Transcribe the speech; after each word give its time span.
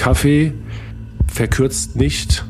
Kaffee 0.00 0.54
verkürzt 1.26 1.94
nicht 1.94 2.46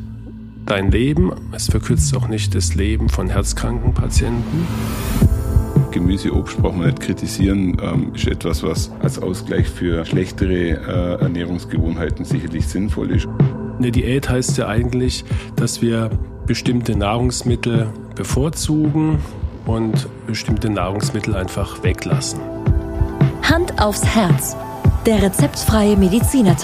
dein 0.67 0.93
Leben, 0.93 1.33
es 1.51 1.67
verkürzt 1.67 2.17
auch 2.17 2.29
nicht 2.29 2.55
das 2.55 2.77
Leben 2.77 3.09
von 3.09 3.29
herzkranken 3.29 3.93
Patienten. 3.93 4.69
Gemüse, 5.91 6.33
Obst 6.33 6.59
braucht 6.59 6.77
man 6.77 6.87
nicht 6.87 7.01
kritisieren, 7.01 7.77
ähm, 7.83 8.15
ist 8.15 8.29
etwas, 8.29 8.63
was 8.63 8.93
als 9.03 9.19
Ausgleich 9.19 9.69
für 9.69 10.05
schlechtere 10.07 10.55
äh, 10.55 11.23
Ernährungsgewohnheiten 11.23 12.25
sicherlich 12.25 12.69
sinnvoll 12.69 13.11
ist. 13.11 13.27
Eine 13.79 13.91
Diät 13.91 14.31
heißt 14.31 14.57
ja 14.57 14.69
eigentlich, 14.69 15.25
dass 15.57 15.83
wir 15.83 16.09
bestimmte 16.47 16.95
Nahrungsmittel 16.95 17.89
bevorzugen 18.15 19.19
und 19.67 20.09
bestimmte 20.29 20.71
Nahrungsmittel 20.71 21.35
einfach 21.35 21.83
weglassen. 21.83 22.39
Hand 23.43 23.83
aufs 23.83 24.05
Herz. 24.05 24.55
Der 25.05 25.21
rezeptfreie 25.21 25.97
Mediziner 25.97 26.57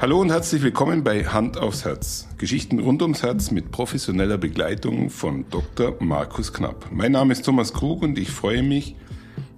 Hallo 0.00 0.20
und 0.20 0.30
herzlich 0.30 0.60
willkommen 0.62 1.04
bei 1.04 1.24
Hand 1.24 1.56
aufs 1.56 1.84
Herz. 1.84 2.28
Geschichten 2.36 2.80
rund 2.80 3.00
ums 3.00 3.22
Herz 3.22 3.52
mit 3.52 3.70
professioneller 3.70 4.36
Begleitung 4.36 5.08
von 5.08 5.44
Dr. 5.50 5.94
Markus 6.00 6.52
Knapp. 6.52 6.88
Mein 6.90 7.12
Name 7.12 7.32
ist 7.32 7.44
Thomas 7.44 7.72
Krug 7.72 8.02
und 8.02 8.18
ich 8.18 8.30
freue 8.30 8.64
mich 8.64 8.96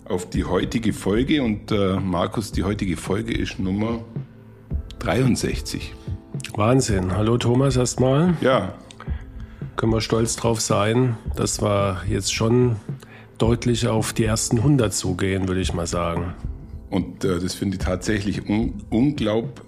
auf 0.04 0.28
die 0.28 0.44
heutige 0.44 0.92
Folge. 0.92 1.42
Und 1.42 1.72
äh, 1.72 1.98
Markus, 1.98 2.52
die 2.52 2.64
heutige 2.64 2.98
Folge 2.98 3.32
ist 3.32 3.58
Nummer 3.58 4.04
63. 4.98 5.94
Wahnsinn. 6.54 7.16
Hallo 7.16 7.38
Thomas 7.38 7.76
erstmal. 7.76 8.34
Ja. 8.42 8.74
Können 9.76 9.92
wir 9.92 10.02
stolz 10.02 10.36
drauf 10.36 10.60
sein, 10.60 11.16
dass 11.34 11.62
wir 11.62 12.02
jetzt 12.08 12.32
schon 12.32 12.76
deutlich 13.38 13.88
auf 13.88 14.12
die 14.12 14.24
ersten 14.24 14.58
100 14.58 14.92
zugehen, 14.92 15.48
würde 15.48 15.62
ich 15.62 15.72
mal 15.72 15.86
sagen. 15.86 16.34
Und 16.90 17.24
äh, 17.24 17.40
das 17.40 17.54
finde 17.54 17.78
ich 17.78 17.82
tatsächlich 17.82 18.48
un 18.48 18.74
unglaublich 18.90 19.64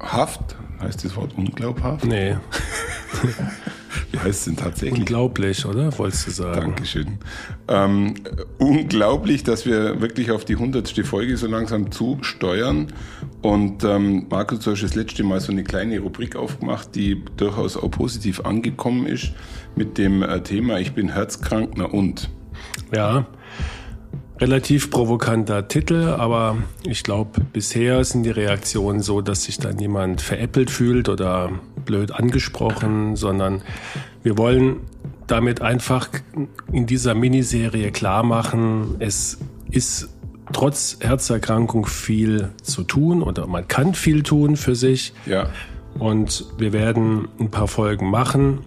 Haft? 0.00 0.56
Heißt 0.80 1.04
das 1.04 1.16
Wort 1.16 1.32
unglaubhaft? 1.36 2.04
Nee. 2.04 2.36
Wie 4.12 4.18
heißt 4.18 4.40
es 4.40 4.44
denn 4.44 4.56
tatsächlich? 4.56 5.00
Unglaublich, 5.00 5.64
oder? 5.64 5.96
Wolltest 5.98 6.26
du 6.26 6.30
sagen? 6.30 6.60
Dankeschön. 6.60 7.18
Ähm, 7.68 8.14
unglaublich, 8.58 9.42
dass 9.42 9.66
wir 9.66 10.00
wirklich 10.00 10.30
auf 10.30 10.44
die 10.44 10.56
hundertste 10.56 11.04
Folge 11.04 11.36
so 11.36 11.46
langsam 11.46 11.90
zusteuern. 11.90 12.92
Und 13.42 13.84
ähm, 13.84 14.26
Markus, 14.30 14.60
du 14.60 14.72
hast 14.72 14.82
das 14.82 14.94
letzte 14.94 15.24
Mal 15.24 15.40
so 15.40 15.52
eine 15.52 15.64
kleine 15.64 15.98
Rubrik 16.00 16.36
aufgemacht, 16.36 16.94
die 16.94 17.24
durchaus 17.36 17.76
auch 17.76 17.90
positiv 17.90 18.40
angekommen 18.40 19.06
ist 19.06 19.32
mit 19.76 19.98
dem 19.98 20.22
äh, 20.22 20.42
Thema 20.42 20.78
Ich 20.78 20.92
bin 20.92 21.08
herzkrank, 21.08 21.72
na 21.76 21.84
und? 21.86 22.28
Ja, 22.94 23.26
relativ 24.40 24.90
provokanter 24.90 25.68
Titel, 25.68 26.14
aber 26.18 26.58
ich 26.84 27.02
glaube, 27.02 27.40
bisher 27.52 28.04
sind 28.04 28.24
die 28.24 28.30
Reaktionen 28.30 29.00
so, 29.00 29.20
dass 29.20 29.44
sich 29.44 29.58
da 29.58 29.72
niemand 29.72 30.20
veräppelt 30.20 30.70
fühlt 30.70 31.08
oder 31.08 31.50
blöd 31.84 32.12
angesprochen, 32.12 33.16
sondern 33.16 33.62
wir 34.22 34.36
wollen 34.36 34.80
damit 35.26 35.62
einfach 35.62 36.08
in 36.72 36.86
dieser 36.86 37.14
Miniserie 37.14 37.90
klar 37.90 38.22
machen, 38.22 38.96
es 38.98 39.38
ist 39.70 40.08
trotz 40.52 40.98
Herzerkrankung 41.00 41.86
viel 41.86 42.50
zu 42.62 42.84
tun 42.84 43.22
oder 43.22 43.46
man 43.46 43.66
kann 43.66 43.94
viel 43.94 44.22
tun 44.22 44.56
für 44.56 44.74
sich. 44.74 45.12
Ja. 45.24 45.50
Und 45.98 46.44
wir 46.58 46.72
werden 46.72 47.28
ein 47.38 47.50
paar 47.50 47.68
Folgen 47.68 48.10
machen, 48.10 48.60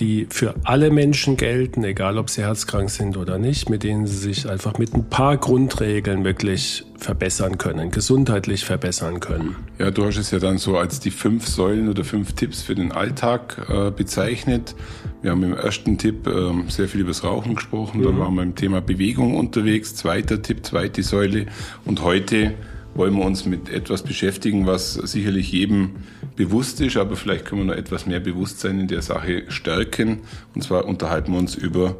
die 0.00 0.26
für 0.28 0.54
alle 0.64 0.90
Menschen 0.90 1.36
gelten, 1.36 1.84
egal 1.84 2.18
ob 2.18 2.30
sie 2.30 2.42
herzkrank 2.42 2.90
sind 2.90 3.16
oder 3.16 3.38
nicht, 3.38 3.70
mit 3.70 3.82
denen 3.82 4.06
sie 4.06 4.16
sich 4.16 4.48
einfach 4.48 4.78
mit 4.78 4.94
ein 4.94 5.08
paar 5.08 5.36
Grundregeln 5.36 6.24
wirklich 6.24 6.84
verbessern 6.98 7.58
können, 7.58 7.90
gesundheitlich 7.90 8.64
verbessern 8.64 9.20
können. 9.20 9.56
Ja, 9.78 9.90
du 9.90 10.04
hast 10.04 10.16
es 10.16 10.30
ja 10.30 10.38
dann 10.38 10.58
so 10.58 10.76
als 10.76 11.00
die 11.00 11.10
fünf 11.10 11.46
Säulen 11.46 11.88
oder 11.88 12.04
fünf 12.04 12.32
Tipps 12.32 12.62
für 12.62 12.74
den 12.74 12.92
Alltag 12.92 13.66
äh, 13.68 13.90
bezeichnet. 13.90 14.74
Wir 15.22 15.30
haben 15.30 15.42
im 15.42 15.54
ersten 15.54 15.98
Tipp 15.98 16.26
äh, 16.26 16.52
sehr 16.68 16.88
viel 16.88 17.02
über 17.02 17.10
das 17.10 17.24
Rauchen 17.24 17.54
gesprochen, 17.54 18.00
mhm. 18.00 18.04
dann 18.04 18.18
waren 18.18 18.34
wir 18.34 18.42
im 18.42 18.54
Thema 18.54 18.80
Bewegung 18.80 19.36
unterwegs, 19.36 19.94
zweiter 19.94 20.42
Tipp, 20.42 20.64
zweite 20.64 21.02
Säule 21.02 21.46
und 21.84 22.02
heute 22.02 22.54
wollen 22.94 23.14
wir 23.16 23.24
uns 23.24 23.44
mit 23.44 23.68
etwas 23.68 24.02
beschäftigen, 24.02 24.66
was 24.66 24.94
sicherlich 24.94 25.50
jedem 25.50 25.96
bewusst 26.36 26.80
ist, 26.80 26.96
aber 26.96 27.16
vielleicht 27.16 27.44
können 27.44 27.62
wir 27.62 27.74
noch 27.74 27.80
etwas 27.80 28.06
mehr 28.06 28.20
Bewusstsein 28.20 28.80
in 28.80 28.88
der 28.88 29.02
Sache 29.02 29.44
stärken. 29.48 30.20
Und 30.54 30.62
zwar 30.62 30.84
unterhalten 30.84 31.32
wir 31.32 31.38
uns 31.38 31.54
über 31.54 31.96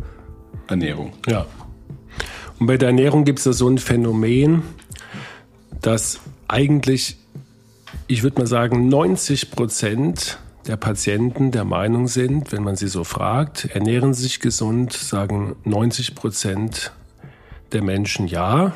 Ernährung. 0.67 1.13
Ja. 1.27 1.47
Und 2.59 2.67
bei 2.67 2.77
der 2.77 2.89
Ernährung 2.89 3.25
gibt 3.25 3.39
es 3.39 3.45
da 3.45 3.53
so 3.53 3.69
ein 3.69 3.79
Phänomen, 3.79 4.63
dass 5.83 6.21
eigentlich, 6.49 7.17
ich 8.07 8.23
würde 8.23 8.41
mal 8.41 8.47
sagen, 8.47 8.89
90 8.89 9.51
Prozent 9.51 10.39
der 10.67 10.77
Patienten 10.77 11.51
der 11.51 11.65
Meinung 11.65 12.09
sind, 12.09 12.53
wenn 12.53 12.63
man 12.63 12.77
sie 12.77 12.89
so 12.89 13.05
fragt, 13.05 13.67
ernähren 13.67 14.15
sich 14.15 14.41
gesund, 14.41 14.93
sagen 14.93 15.57
90 15.65 16.15
Prozent 16.15 16.93
der 17.73 17.83
Menschen 17.83 18.27
ja. 18.27 18.73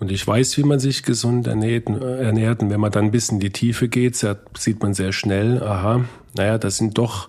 Und 0.00 0.10
ich 0.10 0.26
weiß, 0.26 0.56
wie 0.56 0.62
man 0.62 0.80
sich 0.80 1.02
gesund 1.02 1.46
ernährt, 1.46 1.88
ernährt. 1.88 2.62
Und 2.62 2.70
wenn 2.70 2.80
man 2.80 2.90
dann 2.90 3.04
ein 3.04 3.10
bisschen 3.10 3.36
in 3.36 3.40
die 3.40 3.50
Tiefe 3.50 3.88
geht, 3.88 4.16
sieht 4.16 4.82
man 4.82 4.94
sehr 4.94 5.12
schnell, 5.12 5.62
aha, 5.62 6.06
naja, 6.34 6.56
das 6.56 6.78
sind 6.78 6.96
doch 6.96 7.28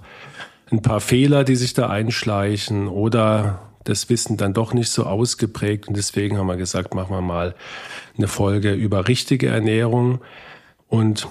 ein 0.71 0.81
paar 0.81 1.01
Fehler, 1.01 1.43
die 1.43 1.57
sich 1.57 1.73
da 1.73 1.89
einschleichen 1.89 2.87
oder 2.87 3.59
das 3.83 4.09
Wissen 4.09 4.37
dann 4.37 4.53
doch 4.53 4.73
nicht 4.73 4.89
so 4.89 5.05
ausgeprägt. 5.05 5.89
Und 5.89 5.97
deswegen 5.97 6.37
haben 6.37 6.47
wir 6.47 6.55
gesagt, 6.55 6.95
machen 6.95 7.13
wir 7.13 7.21
mal 7.21 7.55
eine 8.17 8.29
Folge 8.29 8.71
über 8.71 9.09
richtige 9.09 9.47
Ernährung. 9.47 10.21
Und 10.87 11.27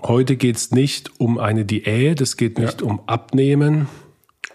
heute 0.00 0.36
geht 0.36 0.56
es 0.56 0.70
nicht 0.70 1.20
um 1.20 1.38
eine 1.38 1.64
Diät, 1.64 2.20
es 2.20 2.36
geht 2.36 2.58
nicht 2.58 2.80
ja. 2.82 2.86
um 2.86 3.00
Abnehmen 3.08 3.88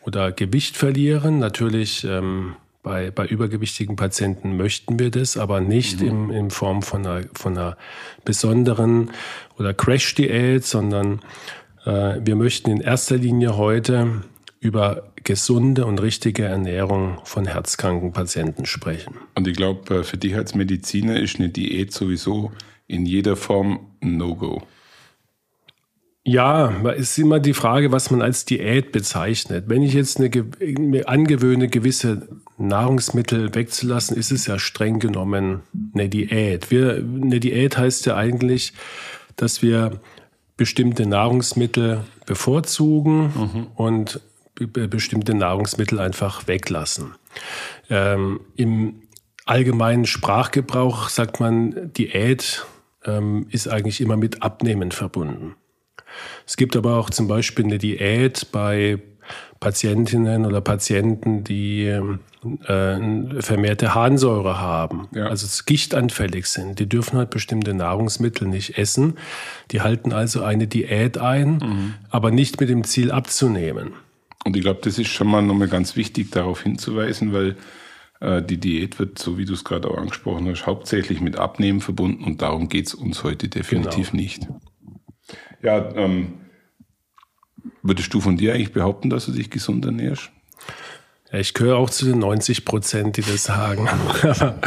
oder 0.03 0.31
Gewicht 0.31 0.77
verlieren. 0.77 1.39
Natürlich 1.39 2.05
ähm, 2.05 2.55
bei, 2.83 3.11
bei 3.11 3.25
übergewichtigen 3.27 3.95
Patienten 3.95 4.57
möchten 4.57 4.99
wir 4.99 5.11
das, 5.11 5.37
aber 5.37 5.61
nicht 5.61 6.01
mhm. 6.01 6.07
in, 6.07 6.29
in 6.29 6.49
Form 6.51 6.81
von 6.81 7.05
einer, 7.05 7.27
von 7.33 7.57
einer 7.57 7.77
besonderen 8.25 9.11
oder 9.57 9.73
Crash-Diät, 9.73 10.65
sondern 10.65 11.21
äh, 11.85 12.19
wir 12.23 12.35
möchten 12.35 12.69
in 12.71 12.81
erster 12.81 13.17
Linie 13.17 13.57
heute 13.57 14.23
über 14.59 15.11
gesunde 15.23 15.85
und 15.85 16.01
richtige 16.01 16.45
Ernährung 16.45 17.19
von 17.23 17.45
herzkranken 17.45 18.13
Patienten 18.13 18.65
sprechen. 18.65 19.15
Und 19.35 19.47
ich 19.47 19.55
glaube, 19.55 19.99
äh, 19.99 20.03
für 20.03 20.17
dich 20.17 20.35
als 20.35 20.55
Mediziner 20.55 21.19
ist 21.19 21.39
eine 21.39 21.49
Diät 21.49 21.93
sowieso 21.93 22.51
in 22.87 23.05
jeder 23.05 23.35
Form 23.35 23.79
ein 24.01 24.17
No-Go. 24.17 24.63
Ja, 26.23 26.71
es 26.91 27.11
ist 27.11 27.17
immer 27.17 27.39
die 27.39 27.53
Frage, 27.53 27.91
was 27.91 28.11
man 28.11 28.21
als 28.21 28.45
Diät 28.45 28.91
bezeichnet. 28.91 29.65
Wenn 29.67 29.81
ich 29.81 29.93
jetzt 29.93 30.19
eine, 30.19 30.29
mir 30.79 31.09
angewöhne, 31.09 31.67
gewisse 31.67 32.27
Nahrungsmittel 32.59 33.55
wegzulassen, 33.55 34.15
ist 34.15 34.31
es 34.31 34.45
ja 34.45 34.59
streng 34.59 34.99
genommen 34.99 35.61
eine 35.93 36.09
Diät. 36.09 36.69
Wir, 36.69 36.97
eine 36.97 37.39
Diät 37.39 37.77
heißt 37.77 38.05
ja 38.05 38.15
eigentlich, 38.15 38.73
dass 39.35 39.63
wir 39.63 39.99
bestimmte 40.57 41.07
Nahrungsmittel 41.07 42.03
bevorzugen 42.27 43.33
mhm. 43.35 43.67
und 43.75 44.21
bestimmte 44.55 45.33
Nahrungsmittel 45.33 45.99
einfach 45.99 46.47
weglassen. 46.47 47.15
Ähm, 47.89 48.41
Im 48.55 49.01
allgemeinen 49.45 50.05
Sprachgebrauch 50.05 51.09
sagt 51.09 51.39
man, 51.39 51.91
Diät 51.93 52.63
ähm, 53.05 53.47
ist 53.49 53.67
eigentlich 53.67 54.01
immer 54.01 54.17
mit 54.17 54.43
Abnehmen 54.43 54.91
verbunden. 54.91 55.55
Es 56.45 56.57
gibt 56.57 56.75
aber 56.75 56.97
auch 56.97 57.09
zum 57.09 57.27
Beispiel 57.27 57.65
eine 57.65 57.77
Diät 57.77 58.51
bei 58.51 58.99
Patientinnen 59.59 60.45
oder 60.45 60.59
Patienten, 60.59 61.43
die 61.43 61.85
äh, 61.85 63.41
vermehrte 63.41 63.93
Harnsäure 63.93 64.59
haben, 64.59 65.07
ja. 65.13 65.27
also 65.27 65.47
gichtanfällig 65.65 66.47
sind. 66.47 66.79
Die 66.79 66.89
dürfen 66.89 67.17
halt 67.19 67.29
bestimmte 67.29 67.73
Nahrungsmittel 67.73 68.47
nicht 68.47 68.77
essen. 68.77 69.17
Die 69.69 69.81
halten 69.81 70.11
also 70.13 70.43
eine 70.43 70.67
Diät 70.67 71.19
ein, 71.19 71.57
mhm. 71.57 71.93
aber 72.09 72.31
nicht 72.31 72.59
mit 72.59 72.69
dem 72.69 72.83
Ziel 72.83 73.11
abzunehmen. 73.11 73.93
Und 74.43 74.57
ich 74.57 74.63
glaube, 74.63 74.79
das 74.83 74.97
ist 74.97 75.09
schon 75.09 75.27
mal 75.27 75.43
nochmal 75.43 75.67
ganz 75.67 75.95
wichtig, 75.95 76.31
darauf 76.31 76.63
hinzuweisen, 76.63 77.31
weil 77.31 77.55
äh, 78.21 78.41
die 78.41 78.57
Diät 78.57 78.97
wird, 78.97 79.19
so 79.19 79.37
wie 79.37 79.45
du 79.45 79.53
es 79.53 79.63
gerade 79.63 79.87
auch 79.89 79.97
angesprochen 79.97 80.47
hast, 80.49 80.65
hauptsächlich 80.65 81.21
mit 81.21 81.35
Abnehmen 81.35 81.81
verbunden 81.81 82.23
und 82.23 82.41
darum 82.41 82.67
geht 82.69 82.87
es 82.87 82.95
uns 82.95 83.23
heute 83.23 83.47
definitiv 83.49 84.11
genau. 84.11 84.23
nicht. 84.23 84.47
Ja, 85.61 85.93
ähm, 85.95 86.33
würdest 87.83 88.13
du 88.13 88.21
von 88.21 88.37
dir 88.37 88.53
eigentlich 88.53 88.73
behaupten, 88.73 89.09
dass 89.09 89.25
du 89.25 89.31
dich 89.31 89.49
gesund 89.49 89.85
ernährst? 89.85 90.31
Ja, 91.31 91.39
ich 91.39 91.53
gehöre 91.53 91.77
auch 91.77 91.89
zu 91.89 92.05
den 92.05 92.19
90 92.19 92.65
Prozent, 92.65 93.17
die 93.17 93.21
das 93.21 93.45
sagen. 93.45 93.87
Aber 94.23 94.59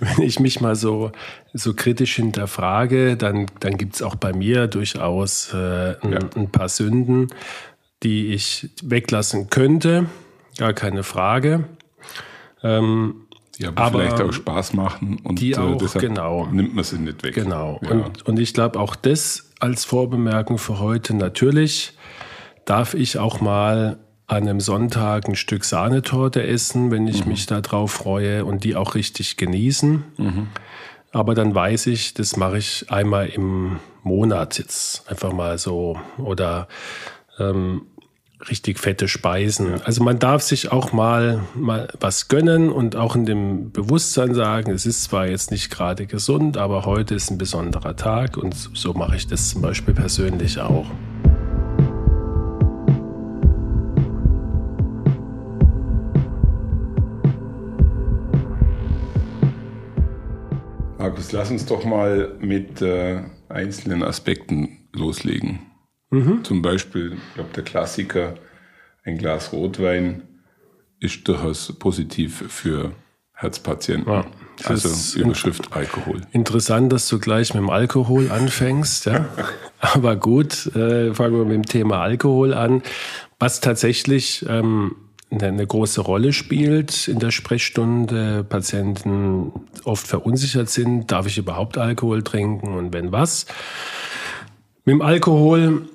wenn 0.00 0.22
ich 0.22 0.40
mich 0.40 0.60
mal 0.60 0.74
so, 0.74 1.12
so 1.52 1.74
kritisch 1.74 2.16
hinterfrage, 2.16 3.16
dann, 3.16 3.46
dann 3.60 3.76
gibt 3.76 3.94
es 3.94 4.02
auch 4.02 4.16
bei 4.16 4.32
mir 4.32 4.66
durchaus 4.66 5.52
äh, 5.52 5.96
ein, 6.00 6.12
ja. 6.12 6.18
ein 6.34 6.50
paar 6.50 6.68
Sünden, 6.68 7.28
die 8.02 8.32
ich 8.32 8.70
weglassen 8.82 9.48
könnte. 9.50 10.06
Gar 10.56 10.72
keine 10.72 11.04
Frage. 11.04 11.68
Ähm, 12.64 13.27
Die 13.58 13.66
aber, 13.66 13.82
aber 13.82 13.98
vielleicht 14.00 14.20
auch 14.20 14.32
Spaß 14.32 14.72
machen 14.74 15.20
und 15.24 15.40
die 15.40 15.56
auch, 15.56 15.76
deshalb 15.76 16.04
genau. 16.04 16.46
nimmt 16.46 16.74
man 16.74 16.84
sie 16.84 16.98
nicht 16.98 17.24
weg. 17.24 17.34
Genau. 17.34 17.80
Ja. 17.82 17.90
Und, 17.90 18.26
und 18.26 18.38
ich 18.38 18.54
glaube 18.54 18.78
auch 18.78 18.94
das 18.94 19.50
als 19.58 19.84
Vorbemerkung 19.84 20.58
für 20.58 20.78
heute. 20.78 21.14
Natürlich 21.14 21.94
darf 22.64 22.94
ich 22.94 23.18
auch 23.18 23.40
mal 23.40 23.98
an 24.28 24.42
einem 24.42 24.60
Sonntag 24.60 25.26
ein 25.26 25.34
Stück 25.34 25.64
Sahnetorte 25.64 26.46
essen, 26.46 26.90
wenn 26.90 27.08
ich 27.08 27.24
mhm. 27.24 27.32
mich 27.32 27.46
darauf 27.46 27.90
freue 27.90 28.44
und 28.44 28.62
die 28.62 28.76
auch 28.76 28.94
richtig 28.94 29.36
genießen. 29.36 30.04
Mhm. 30.18 30.48
Aber 31.10 31.34
dann 31.34 31.54
weiß 31.54 31.86
ich, 31.86 32.14
das 32.14 32.36
mache 32.36 32.58
ich 32.58 32.86
einmal 32.90 33.28
im 33.28 33.78
Monat 34.02 34.58
jetzt 34.58 35.08
einfach 35.10 35.32
mal 35.32 35.58
so 35.58 35.98
oder 36.18 36.68
ähm, 37.38 37.82
richtig 38.48 38.78
fette 38.78 39.08
Speisen. 39.08 39.80
Also 39.82 40.02
man 40.02 40.18
darf 40.18 40.42
sich 40.42 40.70
auch 40.70 40.92
mal, 40.92 41.42
mal 41.54 41.88
was 42.00 42.28
gönnen 42.28 42.70
und 42.70 42.94
auch 42.96 43.16
in 43.16 43.26
dem 43.26 43.72
Bewusstsein 43.72 44.34
sagen, 44.34 44.70
es 44.70 44.86
ist 44.86 45.04
zwar 45.04 45.28
jetzt 45.28 45.50
nicht 45.50 45.70
gerade 45.70 46.06
gesund, 46.06 46.56
aber 46.56 46.84
heute 46.84 47.14
ist 47.14 47.30
ein 47.30 47.38
besonderer 47.38 47.96
Tag 47.96 48.36
und 48.36 48.54
so 48.54 48.92
mache 48.92 49.16
ich 49.16 49.26
das 49.26 49.50
zum 49.50 49.62
Beispiel 49.62 49.94
persönlich 49.94 50.60
auch. 50.60 50.86
Markus, 60.98 61.32
lass 61.32 61.50
uns 61.50 61.66
doch 61.66 61.84
mal 61.84 62.36
mit 62.40 62.82
äh, 62.82 63.22
einzelnen 63.48 64.02
Aspekten 64.02 64.78
loslegen. 64.92 65.67
Mhm. 66.10 66.44
Zum 66.44 66.62
Beispiel, 66.62 67.12
ich 67.14 67.34
glaube, 67.34 67.50
der 67.54 67.64
Klassiker, 67.64 68.34
ein 69.04 69.18
Glas 69.18 69.52
Rotwein 69.52 70.22
ist 71.00 71.26
durchaus 71.28 71.72
positiv 71.78 72.44
für 72.48 72.92
Herzpatienten. 73.32 74.12
Ja, 74.12 74.26
also 74.64 75.18
Überschrift 75.18 75.72
Alkohol. 75.72 76.22
Interessant, 76.32 76.92
dass 76.92 77.08
du 77.08 77.18
gleich 77.20 77.54
mit 77.54 77.62
dem 77.62 77.70
Alkohol 77.70 78.30
anfängst. 78.30 79.06
Ja? 79.06 79.28
Aber 79.80 80.16
gut, 80.16 80.66
äh, 80.74 81.14
fangen 81.14 81.36
wir 81.36 81.44
mit 81.44 81.54
dem 81.54 81.66
Thema 81.66 82.00
Alkohol 82.00 82.52
an. 82.52 82.82
Was 83.38 83.60
tatsächlich 83.60 84.44
ähm, 84.48 84.96
eine 85.30 85.66
große 85.66 86.00
Rolle 86.00 86.32
spielt 86.32 87.06
in 87.06 87.18
der 87.20 87.30
Sprechstunde. 87.30 88.44
Patienten 88.44 89.52
oft 89.84 90.06
verunsichert 90.06 90.70
sind, 90.70 91.12
darf 91.12 91.26
ich 91.26 91.38
überhaupt 91.38 91.78
Alkohol 91.78 92.22
trinken 92.22 92.74
und 92.74 92.92
wenn 92.92 93.12
was. 93.12 93.46
Mit 94.84 94.94
dem 94.94 95.02
Alkohol 95.02 95.88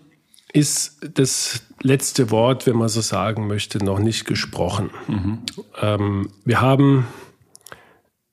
ist 0.53 0.99
das 1.17 1.63
letzte 1.81 2.31
Wort, 2.31 2.65
wenn 2.67 2.77
man 2.77 2.87
so 2.87 3.01
sagen 3.01 3.47
möchte, 3.47 3.83
noch 3.83 3.99
nicht 3.99 4.25
gesprochen. 4.25 4.91
Mhm. 5.07 5.39
Ähm, 5.81 6.29
wir 6.45 6.61
haben 6.61 7.07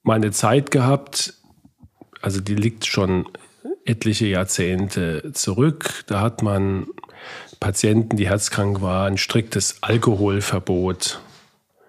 mal 0.02 0.14
eine 0.14 0.30
Zeit 0.30 0.70
gehabt, 0.70 1.34
also 2.20 2.40
die 2.40 2.54
liegt 2.54 2.86
schon 2.86 3.26
etliche 3.84 4.26
Jahrzehnte 4.26 5.32
zurück. 5.32 6.04
Da 6.06 6.20
hat 6.20 6.42
man 6.42 6.86
Patienten, 7.58 8.16
die 8.16 8.28
herzkrank 8.28 8.80
waren, 8.80 9.14
ein 9.14 9.18
striktes 9.18 9.82
Alkoholverbot 9.82 11.20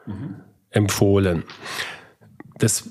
mhm. 0.05 0.35
empfohlen. 0.69 1.43
Das 2.57 2.89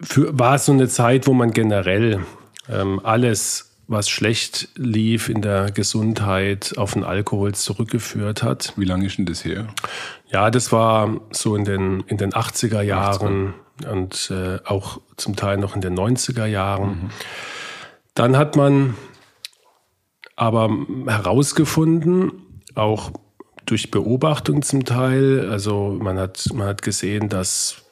für, 0.00 0.38
war 0.38 0.58
so 0.58 0.72
eine 0.72 0.88
Zeit, 0.88 1.26
wo 1.26 1.32
man 1.32 1.52
generell 1.52 2.24
ähm, 2.68 3.00
alles, 3.02 3.65
was 3.88 4.08
schlecht 4.08 4.68
lief 4.74 5.28
in 5.28 5.42
der 5.42 5.70
Gesundheit, 5.70 6.74
auf 6.76 6.94
den 6.94 7.04
Alkohol 7.04 7.54
zurückgeführt 7.54 8.42
hat. 8.42 8.72
Wie 8.76 8.84
lange 8.84 9.06
ist 9.06 9.18
denn 9.18 9.26
das 9.26 9.44
her? 9.44 9.68
Ja, 10.28 10.50
das 10.50 10.72
war 10.72 11.20
so 11.30 11.54
in 11.54 11.64
den, 11.64 12.00
in 12.08 12.16
den 12.16 12.32
80er 12.32 12.82
Jahren 12.82 13.54
80er. 13.80 13.90
und 13.90 14.32
äh, 14.32 14.58
auch 14.64 15.00
zum 15.16 15.36
Teil 15.36 15.58
noch 15.58 15.76
in 15.76 15.80
den 15.80 15.94
90er 15.94 16.46
Jahren. 16.46 16.88
Mhm. 16.88 17.10
Dann 18.14 18.36
hat 18.36 18.56
man 18.56 18.94
aber 20.34 20.70
herausgefunden, 21.06 22.32
auch 22.74 23.12
durch 23.66 23.90
Beobachtung 23.90 24.62
zum 24.62 24.84
Teil, 24.84 25.48
also 25.50 25.96
man 26.00 26.18
hat, 26.18 26.46
man 26.54 26.68
hat 26.68 26.82
gesehen, 26.82 27.28
dass 27.28 27.85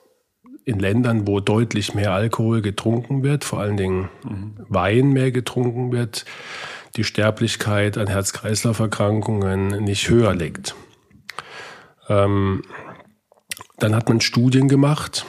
in 0.64 0.78
Ländern, 0.78 1.26
wo 1.26 1.40
deutlich 1.40 1.94
mehr 1.94 2.12
Alkohol 2.12 2.62
getrunken 2.62 3.22
wird, 3.22 3.44
vor 3.44 3.61
allen 3.61 3.76
Dingen 3.76 4.08
mhm. 4.25 4.55
Wein 4.69 5.12
mehr 5.12 5.31
getrunken 5.31 5.93
wird, 5.93 6.25
die 6.96 7.05
Sterblichkeit 7.05 7.99
an 7.99 8.06
Herz-Kreislauf-Erkrankungen 8.06 9.82
nicht 9.84 10.08
höher 10.08 10.34
liegt. 10.34 10.75
Ähm, 12.08 12.62
dann 13.78 13.94
hat 13.94 14.08
man 14.08 14.20
Studien 14.20 14.69
gemacht 14.69 15.26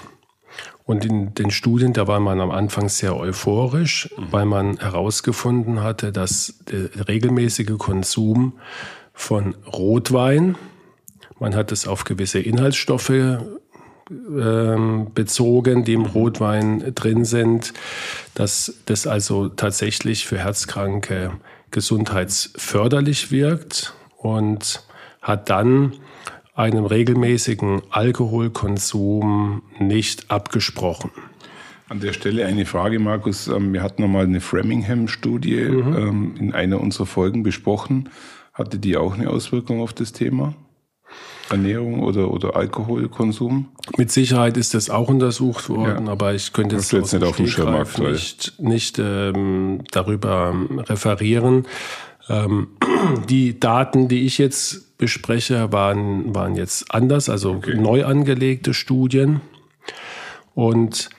und 0.85 1.03
in 1.03 1.33
den 1.33 1.49
Studien, 1.49 1.93
da 1.93 2.07
war 2.07 2.19
man 2.19 2.39
am 2.39 2.51
Anfang 2.51 2.89
sehr 2.89 3.17
euphorisch, 3.17 4.09
mhm. 4.17 4.27
weil 4.31 4.45
man 4.45 4.77
herausgefunden 4.77 5.81
hatte, 5.81 6.11
dass 6.11 6.59
der 6.71 7.07
regelmäßige 7.07 7.77
Konsum 7.77 8.53
von 9.13 9.55
Rotwein, 9.65 10.55
man 11.39 11.55
hat 11.55 11.71
es 11.71 11.87
auf 11.87 12.03
gewisse 12.03 12.39
Inhaltsstoffe 12.39 13.39
bezogen, 14.07 15.83
die 15.83 15.93
im 15.93 16.01
mhm. 16.01 16.05
Rotwein 16.07 16.93
drin 16.93 17.25
sind, 17.25 17.73
dass 18.35 18.81
das 18.85 19.07
also 19.07 19.49
tatsächlich 19.49 20.27
für 20.27 20.37
Herzkranke 20.37 21.31
gesundheitsförderlich 21.71 23.31
wirkt 23.31 23.93
und 24.17 24.83
hat 25.21 25.49
dann 25.49 25.93
einem 26.55 26.85
regelmäßigen 26.85 27.81
Alkoholkonsum 27.89 29.61
nicht 29.79 30.31
abgesprochen. 30.31 31.11
An 31.89 31.99
der 31.99 32.13
Stelle 32.13 32.45
eine 32.45 32.65
Frage, 32.65 32.97
Markus. 32.99 33.47
Ähm, 33.47 33.73
wir 33.73 33.83
hatten 33.83 34.01
nochmal 34.01 34.23
eine 34.23 34.41
Framingham-Studie 34.41 35.65
mhm. 35.65 35.95
Ähm, 35.95 36.35
in 36.39 36.53
einer 36.53 36.81
unserer 36.81 37.05
Folgen 37.05 37.43
besprochen. 37.43 38.09
Hatte 38.53 38.79
die 38.79 38.97
auch 38.97 39.13
eine 39.13 39.29
Auswirkung 39.29 39.81
auf 39.81 39.93
das 39.93 40.13
Thema? 40.13 40.55
Ernährung 41.49 42.03
oder, 42.03 42.31
oder 42.31 42.55
Alkoholkonsum? 42.55 43.67
Mit 43.97 44.11
Sicherheit 44.11 44.57
ist 44.57 44.73
das 44.73 44.89
auch 44.89 45.09
untersucht 45.09 45.69
worden, 45.69 46.07
ja. 46.07 46.11
aber 46.11 46.33
ich 46.33 46.53
könnte 46.53 46.75
jetzt, 46.75 46.91
jetzt 46.91 47.13
nicht 47.13 47.23
auf 47.23 47.37
dem 47.37 47.47
Schirm 47.47 47.85
nicht, 47.99 48.53
nicht 48.59 48.99
ähm, 48.99 49.83
darüber 49.91 50.55
referieren. 50.89 51.67
Ähm, 52.29 52.69
die 53.29 53.59
Daten, 53.59 54.07
die 54.07 54.25
ich 54.25 54.37
jetzt 54.37 54.97
bespreche, 54.97 55.71
waren, 55.71 56.33
waren 56.33 56.55
jetzt 56.55 56.93
anders, 56.93 57.29
also 57.29 57.51
okay. 57.51 57.75
neu 57.75 58.05
angelegte 58.05 58.73
Studien. 58.73 59.41
Und 60.53 61.09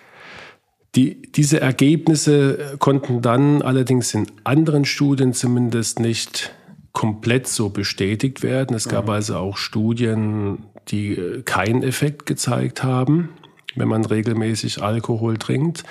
die, 0.96 1.20
diese 1.30 1.60
Ergebnisse 1.60 2.76
konnten 2.78 3.20
dann 3.20 3.60
allerdings 3.60 4.14
in 4.14 4.26
anderen 4.44 4.86
Studien 4.86 5.34
zumindest 5.34 6.00
nicht 6.00 6.52
komplett 6.96 7.46
so 7.46 7.68
bestätigt 7.68 8.42
werden. 8.42 8.74
Es 8.74 8.88
gab 8.88 9.04
mhm. 9.04 9.10
also 9.10 9.36
auch 9.36 9.58
Studien, 9.58 10.64
die 10.88 11.42
keinen 11.44 11.82
Effekt 11.82 12.24
gezeigt 12.24 12.82
haben, 12.82 13.28
wenn 13.74 13.86
man 13.86 14.06
regelmäßig 14.06 14.82
Alkohol 14.82 15.36
trinkt. 15.36 15.84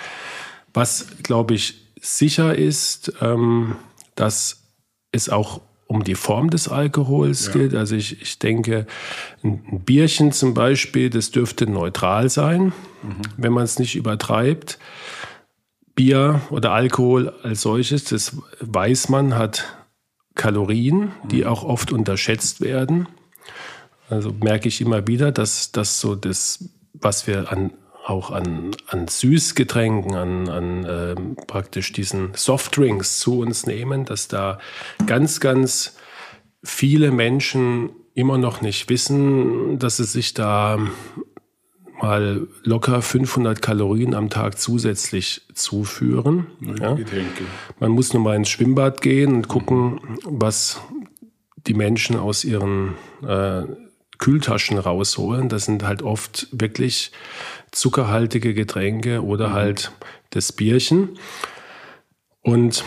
Was, 0.74 1.06
glaube 1.22 1.54
ich, 1.54 1.76
sicher 2.02 2.56
ist, 2.56 3.14
ähm, 3.22 3.76
dass 4.16 4.64
es 5.12 5.30
auch 5.30 5.62
um 5.86 6.04
die 6.04 6.16
Form 6.16 6.50
des 6.50 6.70
Alkohols 6.70 7.48
ja. 7.48 7.52
geht. 7.54 7.76
Also 7.76 7.96
ich, 7.96 8.20
ich 8.24 8.40
denke, 8.40 8.88
ein 9.44 9.84
Bierchen 9.86 10.32
zum 10.32 10.56
Beispiel, 10.56 11.12
das 11.12 11.30
dürfte 11.30 11.70
neutral 11.70 12.32
sein, 12.32 12.74
mhm. 13.04 13.22
wenn 13.38 13.54
man 13.54 13.66
es 13.66 13.78
nicht 13.78 13.96
übertreibt. 13.96 14.80
Bier 15.94 16.42
oder 16.50 16.72
Alkohol 16.72 17.32
als 17.44 17.62
solches, 17.62 18.06
das 18.06 18.38
weiß 18.60 19.10
man, 19.10 19.36
hat 19.36 19.85
Kalorien, 20.46 21.12
die 21.24 21.42
mhm. 21.42 21.48
auch 21.48 21.64
oft 21.64 21.92
unterschätzt 21.92 22.62
werden. 22.62 23.08
Also 24.10 24.32
merke 24.32 24.68
ich 24.68 24.80
immer 24.80 25.08
wieder, 25.08 25.32
dass 25.32 25.72
das 25.72 26.00
so 26.00 26.14
das, 26.14 26.70
was 26.94 27.26
wir 27.26 27.52
an 27.52 27.72
auch 28.06 28.30
an, 28.30 28.70
an 28.86 29.08
Süßgetränken, 29.08 30.14
an, 30.14 30.48
an 30.48 30.86
äh, 30.86 31.16
praktisch 31.48 31.92
diesen 31.92 32.36
Softdrinks 32.36 33.18
zu 33.18 33.40
uns 33.40 33.66
nehmen, 33.66 34.06
dass 34.06 34.28
da 34.28 34.60
ganz, 35.08 35.40
ganz 35.40 35.98
viele 36.64 37.10
Menschen 37.10 37.90
immer 38.14 38.38
noch 38.38 38.62
nicht 38.62 38.88
wissen, 38.90 39.80
dass 39.80 39.98
sie 39.98 40.04
sich 40.04 40.36
da 40.36 40.78
mal 42.02 42.48
locker 42.64 43.02
500 43.02 43.62
Kalorien 43.62 44.14
am 44.14 44.30
Tag 44.30 44.60
zusätzlich 44.60 45.42
zuführen. 45.54 46.48
Ja. 46.80 46.98
Man 47.80 47.92
muss 47.92 48.14
nur 48.14 48.24
mal 48.24 48.36
ins 48.36 48.50
Schwimmbad 48.50 49.02
gehen 49.02 49.34
und 49.34 49.48
gucken, 49.48 50.00
was 50.24 50.82
die 51.68 51.74
Menschen 51.74 52.18
aus 52.18 52.44
ihren 52.44 52.96
äh, 53.26 53.64
Kühltaschen 54.18 54.78
rausholen. 54.78 55.50
Das 55.50 55.66
sind 55.66 55.84
halt 55.84 56.02
oft 56.02 56.48
wirklich 56.52 57.12
zuckerhaltige 57.72 58.54
Getränke 58.54 59.24
oder 59.24 59.50
mhm. 59.50 59.54
halt 59.54 59.92
das 60.30 60.52
Bierchen. 60.52 61.18
Und 62.42 62.84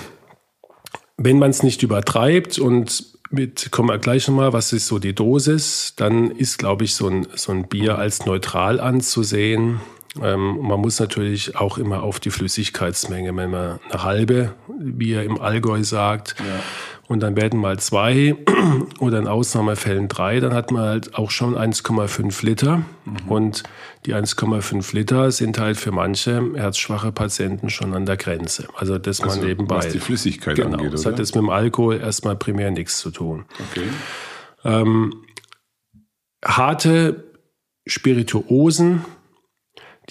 wenn 1.17 1.39
man 1.39 1.51
es 1.51 1.63
nicht 1.63 1.83
übertreibt 1.83 2.59
und 2.59 3.18
mit, 3.31 3.71
kommen 3.71 3.89
wir 3.89 3.99
gleich 3.99 4.29
nochmal, 4.29 4.53
was 4.53 4.73
ist 4.73 4.87
so 4.87 4.99
die 4.99 5.15
Dosis, 5.15 5.95
dann 5.97 6.31
ist, 6.31 6.59
glaube 6.59 6.85
ich, 6.85 6.95
so 6.95 7.09
ein, 7.09 7.27
so 7.35 7.53
ein 7.53 7.69
Bier 7.69 7.99
als 7.99 8.27
neutral 8.27 8.81
anzusehen. 8.81 9.81
Ähm, 10.23 10.59
man 10.63 10.81
muss 10.81 10.99
natürlich 10.99 11.57
auch 11.57 11.79
immer 11.79 12.03
auf 12.03 12.21
die 12.21 12.31
Flüssigkeitsmenge, 12.31 13.37
wenn 13.37 13.51
man 13.51 13.79
eine 13.91 14.03
halbe, 14.03 14.55
wie 14.79 15.13
er 15.13 15.25
im 15.25 15.41
Allgäu 15.41 15.83
sagt, 15.85 16.37
ja. 16.39 16.45
Und 17.09 17.21
dann 17.21 17.37
werden 17.37 17.59
mal 17.59 17.79
zwei 17.79 18.37
oder 19.01 19.19
in 19.19 19.27
Ausnahmefällen 19.27 20.09
drei, 20.09 20.41
dann 20.41 20.53
hat 20.53 20.71
man 20.71 20.83
halt 20.83 21.15
auch 21.15 21.31
schon 21.31 21.57
1,5 21.57 22.45
Liter. 22.45 22.83
Mhm. 23.05 23.17
Und 23.29 23.63
die 24.05 24.15
1,5 24.15 24.95
Liter 24.95 25.31
sind 25.33 25.59
halt 25.59 25.79
für 25.79 25.91
manche 25.91 26.55
herzschwache 26.55 27.11
Patienten 27.11 27.71
schon 27.71 27.95
an 27.95 28.05
der 28.05 28.19
Grenze. 28.19 28.69
Also 28.77 28.99
das 28.99 29.23
also, 29.23 29.39
man 29.39 29.47
nebenbei. 29.47 29.77
Was 29.77 29.89
die 29.89 30.01
Flüssigkeit 30.01 30.57
genau, 30.57 30.77
angeht, 30.77 30.93
Das 30.93 31.07
hat 31.07 31.19
jetzt 31.19 31.35
mit 31.35 31.43
dem 31.43 31.51
Alkohol 31.51 31.99
erstmal 31.99 32.37
primär 32.37 32.71
nichts 32.71 32.99
zu 32.99 33.11
tun. 33.11 33.47
Okay. 33.71 33.89
Ähm, 34.65 35.25
harte 36.45 37.25
Spirituosen, 37.87 39.05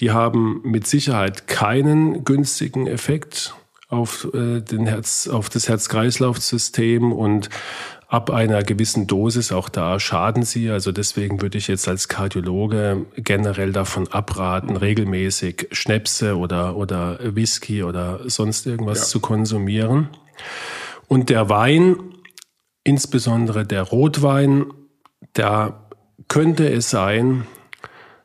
die 0.00 0.10
haben 0.10 0.62
mit 0.64 0.86
Sicherheit 0.88 1.46
keinen 1.46 2.24
günstigen 2.24 2.88
Effekt 2.88 3.54
auf, 3.88 4.28
äh, 4.34 4.60
den 4.60 4.86
Herz, 4.86 5.28
auf 5.28 5.48
das 5.48 5.68
Herz-Kreislauf-System 5.68 7.12
und 7.12 7.48
ab 8.06 8.30
einer 8.30 8.62
gewissen 8.62 9.06
Dosis 9.06 9.52
auch 9.52 9.68
da 9.68 10.00
schaden 10.00 10.42
sie. 10.42 10.70
Also 10.70 10.92
deswegen 10.92 11.42
würde 11.42 11.58
ich 11.58 11.68
jetzt 11.68 11.88
als 11.88 12.08
Kardiologe 12.08 13.06
generell 13.16 13.72
davon 13.72 14.08
abraten, 14.08 14.76
regelmäßig 14.76 15.68
Schnäpse 15.72 16.36
oder, 16.36 16.76
oder 16.76 17.18
Whisky 17.22 17.82
oder 17.82 18.20
sonst 18.28 18.66
irgendwas 18.66 19.00
ja. 19.00 19.04
zu 19.04 19.20
konsumieren. 19.20 20.08
Und 21.06 21.30
der 21.30 21.48
Wein, 21.48 21.96
insbesondere 22.84 23.66
der 23.66 23.82
Rotwein, 23.82 24.66
da 25.32 25.88
könnte 26.28 26.70
es 26.70 26.90
sein, 26.90 27.46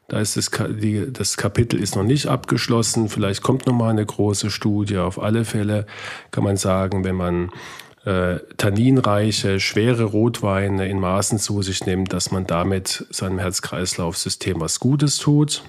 da 0.08 0.20
ist 0.20 0.38
das, 0.38 0.52
die, 0.70 1.12
das 1.12 1.38
Kapitel 1.38 1.80
ist 1.80 1.96
noch 1.96 2.04
nicht 2.04 2.28
abgeschlossen. 2.28 3.10
Vielleicht 3.10 3.42
kommt 3.42 3.66
noch 3.66 3.74
mal 3.74 3.90
eine 3.90 4.06
große 4.06 4.52
Studie. 4.52 4.98
Auf 4.98 5.22
alle 5.22 5.46
Fälle 5.46 5.86
kann 6.32 6.44
man 6.44 6.58
sagen, 6.58 7.04
wenn 7.04 7.16
man 7.16 7.52
äh, 8.06 8.40
tanninreiche, 8.58 9.60
schwere 9.60 10.04
Rotweine 10.04 10.88
in 10.90 11.00
Maßen 11.00 11.40
zu 11.40 11.62
sich 11.62 11.86
nimmt, 11.86 12.12
dass 12.12 12.32
man 12.32 12.46
damit 12.46 13.06
seinem 13.10 13.40
Herz-Kreislauf-System 13.40 14.60
was 14.60 14.80
Gutes 14.80 15.18
tut. 15.18 15.64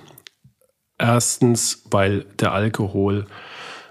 Erstens, 0.98 1.84
weil 1.90 2.24
der 2.40 2.52
Alkohol 2.52 3.26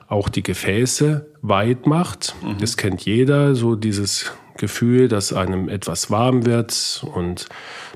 auch 0.07 0.29
die 0.29 0.43
Gefäße 0.43 1.31
weit 1.41 1.87
macht. 1.87 2.35
Mhm. 2.43 2.57
Das 2.59 2.77
kennt 2.77 3.05
jeder, 3.05 3.55
so 3.55 3.75
dieses 3.75 4.31
Gefühl, 4.57 5.07
dass 5.07 5.33
einem 5.33 5.69
etwas 5.69 6.11
warm 6.11 6.45
wird 6.45 7.05
und 7.13 7.47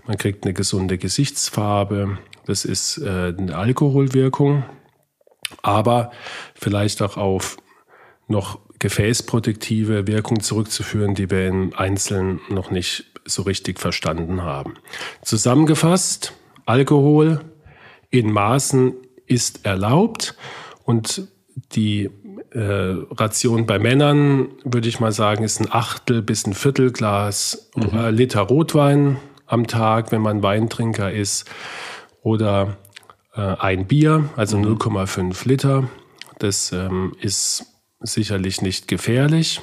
man 0.07 0.17
kriegt 0.17 0.45
eine 0.45 0.53
gesunde 0.53 0.97
Gesichtsfarbe. 0.97 2.17
Das 2.47 2.65
ist 2.65 2.97
äh, 2.97 3.33
eine 3.37 3.55
Alkoholwirkung, 3.55 4.63
aber 5.61 6.11
vielleicht 6.55 7.01
auch 7.01 7.17
auf 7.17 7.57
noch 8.27 8.59
gefäßprotektive 8.79 10.07
Wirkung 10.07 10.39
zurückzuführen, 10.41 11.13
die 11.13 11.29
wir 11.29 11.47
im 11.47 11.73
Einzelnen 11.75 12.39
noch 12.49 12.71
nicht 12.71 13.11
so 13.25 13.41
richtig 13.41 13.79
verstanden 13.79 14.43
haben. 14.43 14.75
Zusammengefasst, 15.23 16.33
Alkohol 16.65 17.41
in 18.09 18.31
Maßen 18.31 18.93
ist 19.25 19.65
erlaubt 19.65 20.35
und 20.83 21.27
die 21.73 22.09
äh, 22.51 22.59
Ration 22.61 23.65
bei 23.65 23.77
Männern, 23.77 24.49
würde 24.63 24.87
ich 24.87 25.01
mal 25.01 25.11
sagen, 25.11 25.43
ist 25.43 25.59
ein 25.59 25.71
Achtel 25.71 26.21
bis 26.21 26.47
ein 26.47 26.53
Viertelglas 26.53 27.69
mhm. 27.75 27.97
äh, 27.97 28.11
Liter 28.11 28.41
Rotwein 28.41 29.17
am 29.47 29.67
Tag, 29.67 30.11
wenn 30.11 30.21
man 30.21 30.43
Weintrinker 30.43 31.11
ist, 31.11 31.49
oder 32.27 32.75
äh, 33.35 33.39
ein 33.41 33.87
Bier, 33.87 34.29
also 34.35 34.57
mhm. 34.57 34.75
0,5 34.75 35.47
Liter. 35.47 35.87
Das 36.39 36.73
ähm, 36.73 37.15
ist 37.21 37.65
sicherlich 38.01 38.61
nicht 38.61 38.89
gefährlich. 38.89 39.61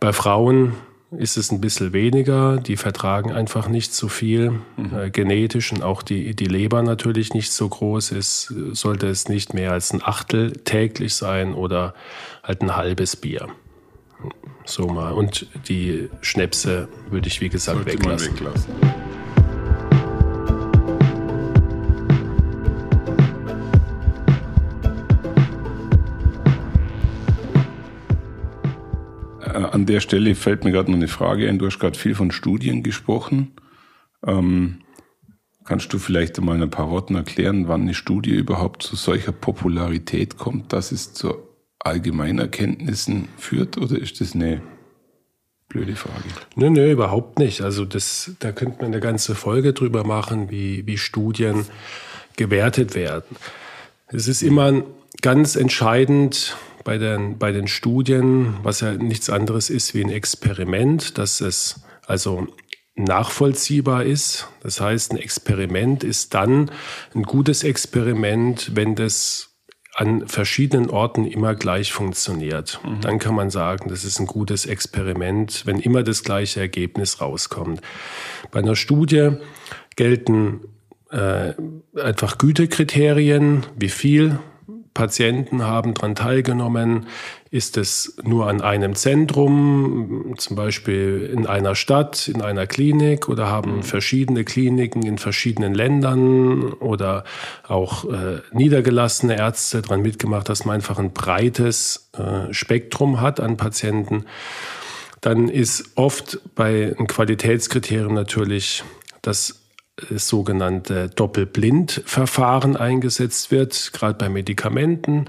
Bei 0.00 0.12
Frauen 0.12 0.74
ist 1.12 1.36
es 1.36 1.52
ein 1.52 1.60
bisschen 1.60 1.92
weniger. 1.92 2.56
Die 2.56 2.76
vertragen 2.76 3.30
einfach 3.30 3.68
nicht 3.68 3.94
so 3.94 4.08
viel 4.08 4.50
mhm. 4.76 4.98
äh, 4.98 5.10
genetisch 5.10 5.72
und 5.72 5.84
auch 5.84 6.02
die, 6.02 6.34
die 6.34 6.46
Leber 6.46 6.82
natürlich 6.82 7.32
nicht 7.32 7.52
so 7.52 7.68
groß 7.68 8.10
ist. 8.10 8.52
Sollte 8.72 9.06
es 9.06 9.28
nicht 9.28 9.54
mehr 9.54 9.70
als 9.70 9.92
ein 9.92 10.02
Achtel 10.02 10.50
täglich 10.64 11.14
sein 11.14 11.54
oder 11.54 11.94
halt 12.42 12.60
ein 12.62 12.74
halbes 12.74 13.14
Bier. 13.14 13.46
So 14.64 14.88
mal. 14.88 15.12
Und 15.12 15.46
die 15.68 16.08
Schnäpse 16.22 16.88
würde 17.08 17.28
ich, 17.28 17.40
wie 17.40 17.50
gesagt, 17.50 17.84
Sollte 17.84 17.92
weglassen. 17.92 18.34
An 29.54 29.86
der 29.86 30.00
Stelle 30.00 30.34
fällt 30.34 30.64
mir 30.64 30.72
gerade 30.72 30.90
noch 30.90 30.98
eine 30.98 31.08
Frage 31.08 31.48
ein. 31.48 31.58
Du 31.58 31.66
hast 31.66 31.78
gerade 31.78 31.98
viel 31.98 32.14
von 32.14 32.30
Studien 32.30 32.82
gesprochen. 32.82 33.52
Ähm, 34.26 34.78
kannst 35.64 35.92
du 35.92 35.98
vielleicht 35.98 36.38
einmal 36.38 36.56
in 36.56 36.62
ein 36.62 36.70
paar 36.70 36.90
Worten 36.90 37.14
erklären, 37.14 37.68
wann 37.68 37.82
eine 37.82 37.94
Studie 37.94 38.34
überhaupt 38.34 38.82
zu 38.82 38.96
solcher 38.96 39.32
Popularität 39.32 40.38
kommt, 40.38 40.72
dass 40.72 40.92
es 40.92 41.12
zu 41.12 41.34
Allgemeinerkenntnissen 41.78 43.28
führt? 43.36 43.78
Oder 43.78 43.98
ist 43.98 44.20
das 44.20 44.34
eine 44.34 44.62
blöde 45.68 45.96
Frage? 45.96 46.28
Nö, 46.56 46.70
nö, 46.70 46.92
überhaupt 46.92 47.38
nicht. 47.38 47.62
Also 47.62 47.84
das, 47.84 48.32
da 48.38 48.52
könnte 48.52 48.78
man 48.78 48.86
eine 48.86 49.00
ganze 49.00 49.34
Folge 49.34 49.72
drüber 49.72 50.04
machen, 50.04 50.50
wie, 50.50 50.86
wie 50.86 50.98
Studien 50.98 51.66
gewertet 52.36 52.94
werden. 52.94 53.36
Es 54.08 54.28
ist 54.28 54.42
immer 54.42 54.82
ganz 55.22 55.56
entscheidend, 55.56 56.56
bei 56.84 56.98
den, 56.98 57.38
bei 57.38 57.52
den 57.52 57.68
Studien, 57.68 58.56
was 58.62 58.80
ja 58.80 58.92
nichts 58.92 59.30
anderes 59.30 59.70
ist 59.70 59.94
wie 59.94 60.04
ein 60.04 60.10
Experiment, 60.10 61.18
dass 61.18 61.40
es 61.40 61.82
also 62.06 62.48
nachvollziehbar 62.94 64.04
ist. 64.04 64.48
Das 64.62 64.80
heißt, 64.80 65.12
ein 65.12 65.18
Experiment 65.18 66.04
ist 66.04 66.34
dann 66.34 66.70
ein 67.14 67.22
gutes 67.22 67.64
Experiment, 67.64 68.72
wenn 68.74 68.94
das 68.94 69.48
an 69.94 70.26
verschiedenen 70.26 70.88
Orten 70.88 71.26
immer 71.26 71.54
gleich 71.54 71.92
funktioniert. 71.92 72.80
Mhm. 72.84 73.00
Dann 73.02 73.18
kann 73.18 73.34
man 73.34 73.50
sagen, 73.50 73.90
das 73.90 74.04
ist 74.04 74.18
ein 74.20 74.26
gutes 74.26 74.64
Experiment, 74.64 75.62
wenn 75.66 75.80
immer 75.80 76.02
das 76.02 76.24
gleiche 76.24 76.60
Ergebnis 76.60 77.20
rauskommt. 77.20 77.80
Bei 78.50 78.60
einer 78.60 78.76
Studie 78.76 79.32
gelten 79.96 80.60
äh, 81.10 81.52
einfach 82.00 82.38
Gütekriterien, 82.38 83.66
wie 83.76 83.90
viel 83.90 84.38
Patienten 84.94 85.62
haben 85.62 85.94
daran 85.94 86.14
teilgenommen. 86.14 87.06
Ist 87.50 87.76
es 87.76 88.16
nur 88.22 88.48
an 88.48 88.60
einem 88.60 88.94
Zentrum, 88.94 90.34
zum 90.38 90.56
Beispiel 90.56 91.30
in 91.32 91.46
einer 91.46 91.74
Stadt, 91.74 92.28
in 92.28 92.42
einer 92.42 92.66
Klinik 92.66 93.28
oder 93.28 93.48
haben 93.48 93.76
mhm. 93.76 93.82
verschiedene 93.82 94.44
Kliniken 94.44 95.02
in 95.04 95.18
verschiedenen 95.18 95.74
Ländern 95.74 96.72
oder 96.72 97.24
auch 97.66 98.04
äh, 98.04 98.40
niedergelassene 98.52 99.38
Ärzte 99.38 99.82
daran 99.82 100.02
mitgemacht, 100.02 100.48
dass 100.48 100.64
man 100.64 100.76
einfach 100.76 100.98
ein 100.98 101.12
breites 101.12 102.10
äh, 102.16 102.52
Spektrum 102.52 103.20
hat 103.20 103.40
an 103.40 103.56
Patienten? 103.56 104.24
Dann 105.20 105.48
ist 105.48 105.92
oft 105.94 106.40
bei 106.54 106.94
einem 106.96 107.06
Qualitätskriterium 107.06 108.12
natürlich 108.12 108.82
das 109.22 109.61
sogenannte 110.10 111.08
Doppelblindverfahren 111.08 112.76
eingesetzt 112.76 113.50
wird, 113.50 113.92
gerade 113.92 114.14
bei 114.14 114.28
Medikamenten. 114.28 115.26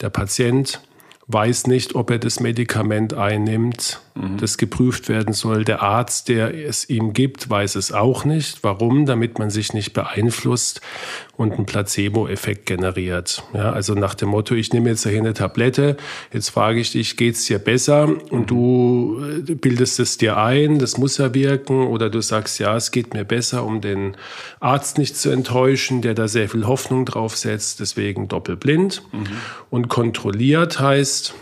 Der 0.00 0.10
Patient 0.10 0.80
weiß 1.28 1.66
nicht, 1.66 1.94
ob 1.94 2.10
er 2.10 2.18
das 2.18 2.40
Medikament 2.40 3.14
einnimmt, 3.14 4.00
mhm. 4.14 4.36
das 4.38 4.58
geprüft 4.58 5.08
werden 5.08 5.32
soll. 5.32 5.64
Der 5.64 5.82
Arzt, 5.82 6.28
der 6.28 6.54
es 6.54 6.88
ihm 6.88 7.12
gibt, 7.12 7.48
weiß 7.48 7.76
es 7.76 7.92
auch 7.92 8.24
nicht. 8.24 8.62
Warum? 8.62 9.06
Damit 9.06 9.38
man 9.38 9.50
sich 9.50 9.72
nicht 9.72 9.92
beeinflusst 9.92 10.80
und 11.36 11.52
einen 11.52 11.66
Placebo-Effekt 11.66 12.66
generiert. 12.66 13.42
Ja, 13.54 13.72
also 13.72 13.94
nach 13.94 14.14
dem 14.14 14.30
Motto, 14.30 14.54
ich 14.54 14.72
nehme 14.72 14.90
jetzt 14.90 15.06
hier 15.06 15.18
eine 15.18 15.34
Tablette, 15.34 15.96
jetzt 16.32 16.50
frage 16.50 16.80
ich 16.80 16.92
dich, 16.92 17.16
geht's 17.16 17.44
dir 17.46 17.58
besser? 17.58 18.08
Und 18.30 18.50
du 18.50 19.22
äh, 19.48 19.54
bildest 19.54 19.98
es 20.00 20.18
dir 20.18 20.36
ein, 20.36 20.78
das 20.78 20.98
muss 20.98 21.18
ja 21.18 21.34
wirken. 21.34 21.86
Oder 21.86 22.10
du 22.10 22.20
sagst, 22.20 22.58
ja, 22.58 22.76
es 22.76 22.90
geht 22.90 23.14
mir 23.14 23.24
besser, 23.24 23.64
um 23.64 23.80
den 23.80 24.16
Arzt 24.60 24.98
nicht 24.98 25.16
zu 25.16 25.30
enttäuschen, 25.30 26.02
der 26.02 26.14
da 26.14 26.28
sehr 26.28 26.48
viel 26.48 26.66
Hoffnung 26.66 27.06
drauf 27.06 27.36
setzt, 27.36 27.80
deswegen 27.80 28.28
doppelblind. 28.28 29.02
Mhm. 29.12 29.26
Und 29.70 29.88
kontrolliert 29.88 30.80
heißt, 30.80 31.34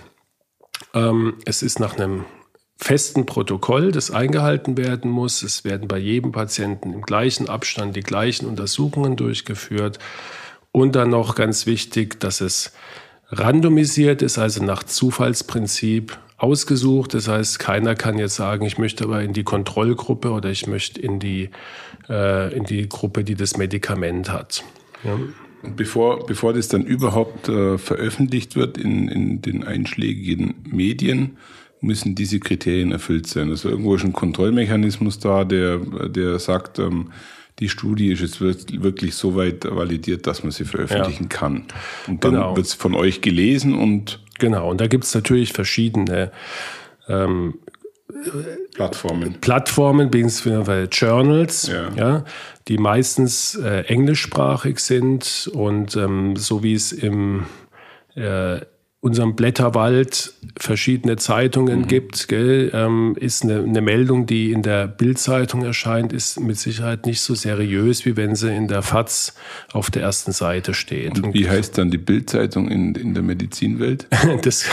ähm, 0.95 1.35
es 1.45 1.63
ist 1.63 1.81
nach 1.81 1.97
einem 1.99 2.25
festen 2.81 3.27
Protokoll, 3.27 3.93
das 3.93 4.11
eingehalten 4.11 4.79
werden 4.79 5.11
muss. 5.11 5.43
Es 5.43 5.65
werden 5.65 5.87
bei 5.87 5.99
jedem 5.99 6.33
Patienten 6.33 6.95
im 6.95 7.03
gleichen 7.03 7.49
Abstand 7.49 7.95
die 7.95 8.03
gleichen 8.03 8.47
Untersuchungen 8.47 9.17
durchgeführt. 9.17 9.99
Und 10.73 10.97
dann 10.97 11.11
noch 11.11 11.35
ganz 11.35 11.67
wichtig, 11.67 12.19
dass 12.21 12.41
es 12.41 12.73
randomisiert 13.29 14.23
ist, 14.23 14.39
also 14.39 14.65
nach 14.65 14.83
Zufallsprinzip 14.83 16.19
ausgesucht. 16.39 17.13
Das 17.13 17.29
heißt, 17.29 17.59
keiner 17.59 17.95
kann 17.95 18.19
jetzt 18.19 18.37
sagen, 18.37 18.65
ich 18.65 18.79
möchte 18.79 19.05
aber 19.05 19.23
in 19.23 19.35
die 19.35 19.45
Kontrollgruppe 19.45 20.31
oder 20.31 20.49
ich 20.49 20.67
möchte 20.67 21.01
in 21.01 21.19
die, 21.21 21.51
äh, 22.09 22.55
in 22.57 22.65
die 22.65 22.89
Gruppe, 22.89 23.25
die 23.25 23.35
das 23.35 23.59
Medikament 23.59 24.33
hat. 24.33 24.65
Ja. 25.05 25.19
Bevor, 25.77 26.25
bevor 26.25 26.55
das 26.55 26.69
dann 26.69 26.83
überhaupt 26.83 27.51
äh, 27.51 27.77
veröffentlicht 27.77 28.57
wird 28.57 28.79
in, 28.79 29.09
in 29.09 29.43
den 29.43 29.65
einschlägigen 29.65 30.55
Medien, 30.65 31.37
müssen 31.81 32.15
diese 32.15 32.41
Kriterien 32.41 32.93
erfüllt 32.93 33.27
sein. 33.27 33.51
Also 33.51 33.69
irgendwo 33.69 33.95
ist 33.95 34.05
ein 34.05 34.13
Kontrollmechanismus 34.13 35.19
da, 35.19 35.45
der, 35.45 35.79
der 35.79 36.39
sagt, 36.39 36.79
ähm, 36.79 37.11
die 37.59 37.69
Studie 37.69 38.11
ist 38.13 38.21
jetzt 38.21 38.41
wirklich 38.41 39.15
so 39.15 39.37
weit 39.37 39.65
validiert, 39.65 40.27
dass 40.27 40.43
man 40.43 40.51
sie 40.51 40.65
veröffentlichen 40.65 41.25
ja. 41.25 41.29
kann. 41.29 41.65
Und 42.07 42.25
dann 42.25 42.33
genau. 42.33 42.57
wird 42.57 42.67
es 42.67 42.75
von 42.75 42.95
euch 42.95 43.21
gelesen 43.21 43.75
und. 43.75 44.21
Genau, 44.39 44.71
und 44.71 44.81
da 44.81 44.87
gibt 44.87 45.05
es 45.05 45.15
natürlich 45.15 45.53
verschiedene 45.53 46.33
ähm, 47.09 47.55
Plattformen. 48.75 49.35
Plattformen, 49.41 50.11
beziehungsweise 50.11 50.89
Journals, 50.91 51.69
ja. 51.69 51.91
ja. 51.97 52.25
die 52.69 52.79
meistens 52.79 53.55
äh, 53.57 53.85
englischsprachig 53.87 54.79
sind 54.79 55.51
und 55.53 55.97
ähm, 55.97 56.37
so 56.37 56.63
wie 56.63 56.75
es 56.75 56.93
im 56.93 57.45
äh, 58.15 58.61
unserem 59.03 59.35
Blätterwald 59.35 60.35
verschiedene 60.59 61.17
Zeitungen 61.17 61.81
mhm. 61.81 61.87
gibt, 61.87 62.29
gell, 62.29 62.71
ähm, 62.75 63.17
ist 63.19 63.43
eine, 63.43 63.61
eine, 63.61 63.81
Meldung, 63.81 64.27
die 64.27 64.53
in 64.53 64.63
der 64.63 64.89
Bildzeitung 64.89 65.65
erscheint, 65.65 66.13
ist 66.13 66.39
mit 66.39 66.59
Sicherheit 66.59 67.07
nicht 67.07 67.23
so 67.23 67.35
seriös, 67.35 68.05
wie 68.05 68.19
wenn 68.19 68.35
sie 68.35 68.55
in 68.55 68.69
der 68.69 68.83
FAZ 68.83 69.35
auf 69.73 69.91
der 69.91 70.03
ersten 70.03 70.33
Seite 70.33 70.75
steht. 70.75 71.19
Und 71.19 71.33
wie 71.33 71.49
heißt 71.49 71.79
dann 71.79 71.91
die 71.91 71.99
Bildzeitung 71.99 72.69
in, 72.69 72.95
in 72.95 73.15
der 73.15 73.23
Medizinwelt? 73.23 74.07
das, 74.43 74.67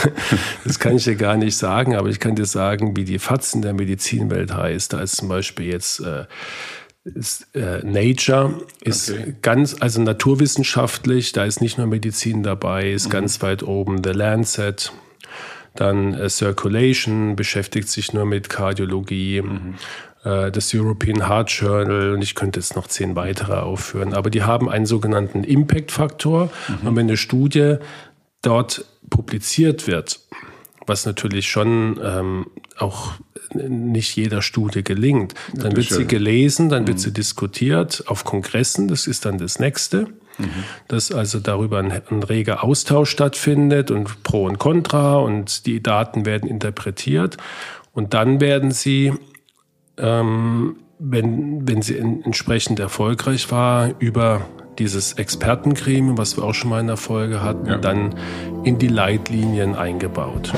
das 0.62 0.78
kann 0.78 0.96
ich 0.96 1.04
dir 1.04 1.16
gar 1.16 1.38
nicht 1.38 1.56
sagen, 1.56 1.96
aber 1.96 2.10
ich 2.10 2.20
kann 2.20 2.34
dir 2.34 2.46
sagen, 2.46 2.98
wie 2.98 3.04
die 3.04 3.18
FAZ 3.18 3.54
in 3.54 3.62
der 3.62 3.72
Medizinwelt 3.72 4.54
heißt. 4.54 4.92
Da 4.92 5.00
ist 5.00 5.16
zum 5.16 5.28
Beispiel 5.28 5.66
jetzt 5.66 6.00
äh, 6.00 6.24
ist, 7.14 7.54
äh, 7.54 7.84
Nature 7.84 8.62
ist 8.80 9.10
okay. 9.10 9.34
ganz, 9.42 9.76
also 9.80 10.00
naturwissenschaftlich, 10.00 11.32
da 11.32 11.44
ist 11.44 11.60
nicht 11.60 11.78
nur 11.78 11.86
Medizin 11.86 12.42
dabei, 12.42 12.92
ist 12.92 13.06
mhm. 13.06 13.12
ganz 13.12 13.42
weit 13.42 13.62
oben. 13.62 14.02
The 14.02 14.10
Lancet, 14.10 14.92
dann 15.74 16.14
äh, 16.14 16.28
Circulation 16.28 17.36
beschäftigt 17.36 17.88
sich 17.88 18.12
nur 18.12 18.24
mit 18.24 18.48
Kardiologie. 18.48 19.42
Mhm. 19.42 19.74
Äh, 20.24 20.50
das 20.50 20.74
European 20.74 21.28
Heart 21.28 21.50
Journal 21.50 22.12
und 22.12 22.22
ich 22.22 22.34
könnte 22.34 22.60
jetzt 22.60 22.76
noch 22.76 22.86
zehn 22.86 23.16
weitere 23.16 23.54
aufführen, 23.54 24.14
aber 24.14 24.30
die 24.30 24.42
haben 24.42 24.68
einen 24.68 24.86
sogenannten 24.86 25.44
Impact-Faktor. 25.44 26.50
Mhm. 26.68 26.88
Und 26.88 26.96
wenn 26.96 27.06
eine 27.06 27.16
Studie 27.16 27.76
dort 28.42 28.84
publiziert 29.10 29.86
wird, 29.86 30.20
was 30.88 31.06
natürlich 31.06 31.48
schon 31.48 32.00
ähm, 32.02 32.46
auch 32.76 33.12
nicht 33.54 34.16
jeder 34.16 34.42
Studie 34.42 34.82
gelingt. 34.82 35.34
Dann 35.54 35.76
wird 35.76 35.88
sie 35.88 36.06
gelesen, 36.06 36.68
dann 36.68 36.86
wird 36.86 36.98
mhm. 36.98 37.02
sie 37.02 37.12
diskutiert 37.12 38.04
auf 38.06 38.24
Kongressen, 38.24 38.88
das 38.88 39.06
ist 39.06 39.24
dann 39.24 39.38
das 39.38 39.58
nächste. 39.58 40.08
Mhm. 40.38 40.50
Dass 40.86 41.10
also 41.10 41.40
darüber 41.40 41.78
ein, 41.78 41.90
ein, 41.90 42.22
reger 42.22 42.62
Austausch 42.62 43.10
stattfindet 43.10 43.90
und 43.90 44.22
Pro 44.22 44.44
und 44.44 44.58
Contra 44.58 45.16
und 45.16 45.66
die 45.66 45.82
Daten 45.82 46.26
werden 46.26 46.48
interpretiert. 46.48 47.38
Und 47.92 48.14
dann 48.14 48.40
werden 48.40 48.70
sie, 48.70 49.14
ähm, 49.96 50.76
wenn, 51.00 51.66
wenn 51.66 51.82
sie 51.82 51.94
in, 51.94 52.22
entsprechend 52.22 52.78
erfolgreich 52.78 53.50
war, 53.50 53.90
über 53.98 54.46
dieses 54.78 55.14
Expertengremium, 55.14 56.18
was 56.18 56.36
wir 56.36 56.44
auch 56.44 56.54
schon 56.54 56.70
mal 56.70 56.80
in 56.80 56.86
der 56.86 56.96
Folge 56.96 57.42
hatten, 57.42 57.66
ja. 57.66 57.78
dann 57.78 58.14
in 58.62 58.78
die 58.78 58.86
Leitlinien 58.86 59.74
eingebaut. 59.74 60.52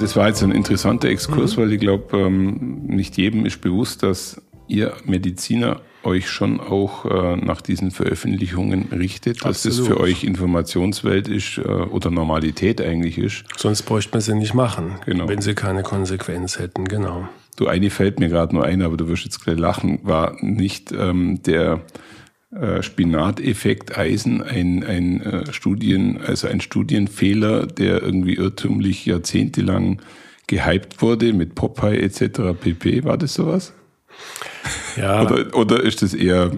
Das 0.00 0.16
war 0.16 0.28
jetzt 0.28 0.42
ein 0.42 0.52
interessanter 0.52 1.08
Exkurs, 1.08 1.56
mhm. 1.56 1.62
weil 1.62 1.72
ich 1.72 1.80
glaube, 1.80 2.16
ähm, 2.18 2.82
nicht 2.86 3.16
jedem 3.16 3.46
ist 3.46 3.60
bewusst, 3.60 4.02
dass 4.02 4.40
ihr 4.68 4.92
Mediziner 5.04 5.80
euch 6.02 6.28
schon 6.30 6.60
auch 6.60 7.04
äh, 7.04 7.36
nach 7.36 7.60
diesen 7.60 7.90
Veröffentlichungen 7.90 8.88
richtet, 8.90 9.44
dass 9.44 9.66
Absolut. 9.66 9.78
das 9.78 9.86
für 9.86 10.00
euch 10.00 10.24
Informationswelt 10.24 11.28
ist 11.28 11.58
äh, 11.58 11.62
oder 11.62 12.10
Normalität 12.10 12.80
eigentlich 12.80 13.18
ist. 13.18 13.44
Sonst 13.56 13.82
bräuchte 13.82 14.12
man 14.12 14.20
sie 14.22 14.34
nicht 14.34 14.54
machen, 14.54 14.94
genau. 15.04 15.28
wenn 15.28 15.42
sie 15.42 15.54
keine 15.54 15.82
Konsequenz 15.82 16.58
hätten, 16.58 16.86
genau. 16.86 17.28
Du, 17.56 17.66
eine 17.66 17.90
fällt 17.90 18.20
mir 18.20 18.28
gerade 18.28 18.54
nur 18.54 18.64
ein, 18.64 18.80
aber 18.80 18.96
du 18.96 19.08
wirst 19.08 19.24
jetzt 19.24 19.44
gleich 19.44 19.58
lachen, 19.58 20.00
war 20.02 20.36
nicht 20.40 20.92
ähm, 20.92 21.42
der 21.42 21.82
äh, 22.52 22.82
Spinateffekt 22.82 23.96
Eisen 23.96 24.42
ein, 24.42 24.82
ein 24.84 25.20
äh, 25.20 25.52
Studien, 25.52 26.20
also 26.20 26.48
ein 26.48 26.60
Studienfehler, 26.60 27.66
der 27.66 28.02
irgendwie 28.02 28.34
irrtümlich 28.34 29.06
jahrzehntelang 29.06 30.02
gehypt 30.46 31.00
wurde 31.00 31.32
mit 31.32 31.54
Popeye 31.54 32.00
etc. 32.00 32.60
pp. 32.60 33.04
War 33.04 33.16
das 33.16 33.34
sowas? 33.34 33.72
Ja. 34.96 35.22
oder, 35.30 35.56
oder 35.56 35.82
ist 35.82 36.02
das 36.02 36.12
eher 36.12 36.50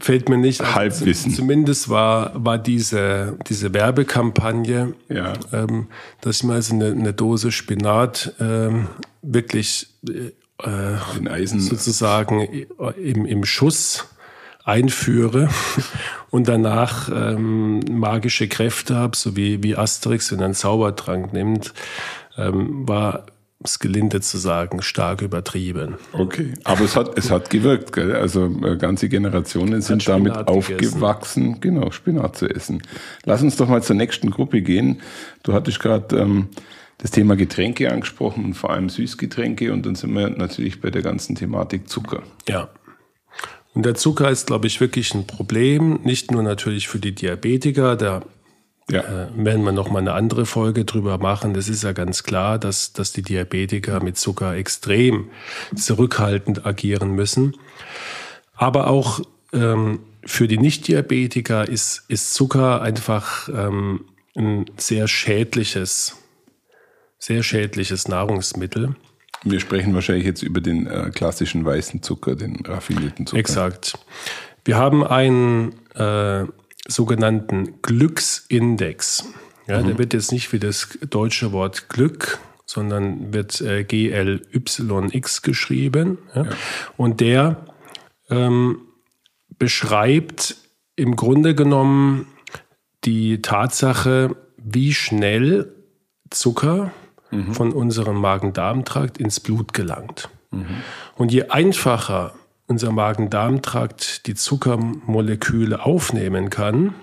fällt 0.00 0.28
mir 0.28 0.36
nicht 0.36 0.74
Halbwissen. 0.74 1.32
Zumindest 1.32 1.88
war, 1.88 2.32
war 2.34 2.58
diese, 2.58 3.38
diese 3.48 3.72
Werbekampagne, 3.74 4.94
ja. 5.08 5.32
ähm, 5.52 5.88
dass 6.20 6.36
ich 6.36 6.44
mal 6.44 6.60
so 6.62 6.74
eine, 6.74 6.92
eine 6.92 7.12
Dose 7.12 7.50
Spinat 7.50 8.34
ähm, 8.40 8.88
wirklich 9.22 9.88
äh, 10.08 10.98
sozusagen 11.58 12.66
im, 12.96 13.26
im 13.26 13.44
Schuss 13.44 14.06
einführe 14.66 15.48
und 16.30 16.48
danach 16.48 17.08
ähm, 17.08 17.80
magische 17.88 18.48
Kräfte 18.48 18.96
habe, 18.96 19.16
so 19.16 19.36
wie, 19.36 19.62
wie 19.62 19.76
Asterix, 19.76 20.30
wenn 20.32 20.40
er 20.40 20.46
einen 20.46 20.54
Zaubertrank 20.54 21.32
nimmt, 21.32 21.72
ähm, 22.36 22.86
war 22.86 23.26
es 23.64 23.78
gelinde 23.78 24.20
zu 24.20 24.36
sagen, 24.38 24.82
stark 24.82 25.22
übertrieben. 25.22 25.94
Okay, 26.12 26.52
aber 26.64 26.82
es 26.82 26.94
hat, 26.94 27.16
es 27.16 27.30
hat 27.30 27.48
gewirkt, 27.48 27.92
gell? 27.92 28.14
Also 28.14 28.46
äh, 28.64 28.76
ganze 28.76 29.08
Generationen 29.08 29.80
sind 29.80 30.06
damit 30.06 30.34
aufgewachsen, 30.34 31.54
gegessen. 31.54 31.60
genau, 31.60 31.90
Spinat 31.90 32.36
zu 32.36 32.48
essen. 32.48 32.82
Lass 33.24 33.42
uns 33.42 33.56
doch 33.56 33.68
mal 33.68 33.82
zur 33.82 33.96
nächsten 33.96 34.30
Gruppe 34.30 34.60
gehen. 34.62 35.00
Du 35.42 35.54
hattest 35.54 35.80
gerade 35.80 36.16
ähm, 36.16 36.48
das 36.98 37.12
Thema 37.12 37.36
Getränke 37.36 37.90
angesprochen 37.90 38.44
und 38.44 38.54
vor 38.54 38.70
allem 38.70 38.88
Süßgetränke 38.88 39.72
und 39.72 39.86
dann 39.86 39.94
sind 39.94 40.12
wir 40.12 40.28
natürlich 40.28 40.80
bei 40.80 40.90
der 40.90 41.02
ganzen 41.02 41.36
Thematik 41.36 41.88
Zucker. 41.88 42.22
Ja. 42.48 42.68
Und 43.76 43.84
der 43.84 43.94
Zucker 43.94 44.30
ist, 44.30 44.46
glaube 44.46 44.66
ich, 44.68 44.80
wirklich 44.80 45.12
ein 45.12 45.26
Problem, 45.26 46.00
nicht 46.02 46.30
nur 46.30 46.42
natürlich 46.42 46.88
für 46.88 46.98
die 46.98 47.14
Diabetiker, 47.14 47.94
da 47.94 48.22
ja. 48.90 49.00
äh, 49.00 49.28
werden 49.34 49.64
wir 49.64 49.72
noch 49.72 49.90
mal 49.90 49.98
eine 49.98 50.14
andere 50.14 50.46
Folge 50.46 50.86
drüber 50.86 51.18
machen. 51.18 51.52
Das 51.52 51.68
ist 51.68 51.82
ja 51.82 51.92
ganz 51.92 52.22
klar, 52.22 52.58
dass, 52.58 52.94
dass 52.94 53.12
die 53.12 53.20
Diabetiker 53.20 54.02
mit 54.02 54.16
Zucker 54.16 54.56
extrem 54.56 55.28
zurückhaltend 55.74 56.64
agieren 56.64 57.10
müssen. 57.10 57.54
Aber 58.54 58.86
auch 58.86 59.20
ähm, 59.52 60.00
für 60.24 60.48
die 60.48 60.56
Nicht-Diabetiker 60.56 61.68
ist, 61.68 62.06
ist 62.08 62.32
Zucker 62.32 62.80
einfach 62.80 63.50
ähm, 63.50 64.06
ein 64.34 64.64
sehr 64.78 65.06
schädliches, 65.06 66.16
sehr 67.18 67.42
schädliches 67.42 68.08
Nahrungsmittel. 68.08 68.96
Wir 69.44 69.60
sprechen 69.60 69.94
wahrscheinlich 69.94 70.26
jetzt 70.26 70.42
über 70.42 70.60
den 70.60 70.86
äh, 70.86 71.10
klassischen 71.14 71.64
weißen 71.64 72.02
Zucker, 72.02 72.34
den 72.34 72.64
raffinierten 72.64 73.26
Zucker. 73.26 73.38
Exakt. 73.38 73.98
Wir 74.64 74.76
haben 74.76 75.04
einen 75.04 75.74
äh, 75.94 76.44
sogenannten 76.88 77.80
Glücksindex. 77.82 79.24
Ja, 79.66 79.80
mhm. 79.80 79.86
Der 79.86 79.98
wird 79.98 80.14
jetzt 80.14 80.32
nicht 80.32 80.52
wie 80.52 80.58
das 80.58 80.98
deutsche 81.08 81.52
Wort 81.52 81.88
Glück, 81.88 82.38
sondern 82.64 83.32
wird 83.32 83.60
äh, 83.60 83.84
GLYX 83.84 85.42
geschrieben. 85.42 86.18
Ja? 86.34 86.44
Ja. 86.44 86.50
Und 86.96 87.20
der 87.20 87.66
ähm, 88.28 88.80
beschreibt 89.58 90.56
im 90.96 91.14
Grunde 91.14 91.54
genommen 91.54 92.26
die 93.04 93.40
Tatsache, 93.42 94.36
wie 94.56 94.92
schnell 94.94 95.72
Zucker 96.30 96.90
mhm. 97.30 97.54
von 97.54 97.72
unserem 97.72 98.20
Magen-Darm-Trakt 98.20 99.18
ins 99.18 99.40
Blut 99.40 99.72
gelangt. 99.72 100.28
Mhm. 100.50 100.66
Und 101.16 101.32
je 101.32 101.44
einfacher 101.44 102.34
unser 102.66 102.90
Magen-Darm-Trakt 102.90 104.26
die 104.26 104.34
Zuckermoleküle 104.34 105.84
aufnehmen 105.84 106.50
kann, 106.50 106.94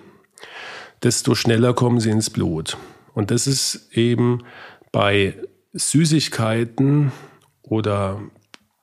desto 1.04 1.36
schneller 1.36 1.74
kommen 1.74 2.00
sie 2.00 2.10
ins 2.10 2.30
Blut. 2.30 2.78
Und 3.14 3.32
das 3.32 3.48
ist 3.48 3.90
eben 3.94 4.44
bei 4.92 5.36
Süßigkeiten 5.74 7.12
oder 7.62 8.20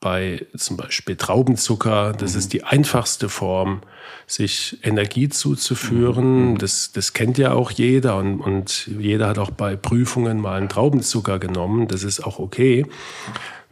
bei 0.01 0.47
zum 0.57 0.79
Beispiel 0.79 1.17
Traubenzucker, 1.17 2.13
das 2.13 2.33
mhm. 2.33 2.39
ist 2.39 2.53
die 2.55 2.65
einfachste 2.65 3.29
Form, 3.29 3.83
sich 4.27 4.79
Energie 4.83 5.29
zuzuführen. 5.29 6.53
Mhm. 6.53 6.59
Das, 6.59 6.93
das 6.93 7.13
kennt 7.13 7.37
ja 7.37 7.53
auch 7.53 7.71
jeder 7.71 8.17
und, 8.17 8.41
und 8.41 8.87
jeder 8.99 9.29
hat 9.29 9.39
auch 9.39 9.51
bei 9.51 9.77
Prüfungen 9.77 10.41
mal 10.41 10.57
einen 10.57 10.69
Traubenzucker 10.69 11.39
genommen. 11.39 11.87
Das 11.87 12.03
ist 12.03 12.21
auch 12.21 12.39
okay, 12.39 12.87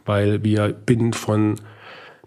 weil 0.05 0.43
wir 0.43 0.69
binnen 0.69 1.13
von 1.13 1.55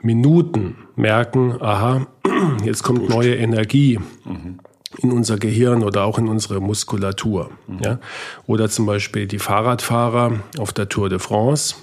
Minuten 0.01 0.77
merken, 0.97 1.61
aha, 1.61 2.09
jetzt 2.65 2.83
kommt 2.83 3.09
neue 3.09 3.37
Energie. 3.37 3.99
Mhm 4.25 4.59
in 4.99 5.11
unser 5.11 5.39
Gehirn 5.39 5.83
oder 5.83 6.05
auch 6.05 6.19
in 6.19 6.29
unsere 6.29 6.61
Muskulatur. 6.61 7.51
Mhm. 7.67 7.79
Ja? 7.83 7.99
Oder 8.47 8.69
zum 8.69 8.85
Beispiel 8.85 9.27
die 9.27 9.39
Fahrradfahrer 9.39 10.41
auf 10.59 10.75
der 10.75 10.91
Tour 10.91 11.09
de 11.09 11.19
France. 11.19 11.75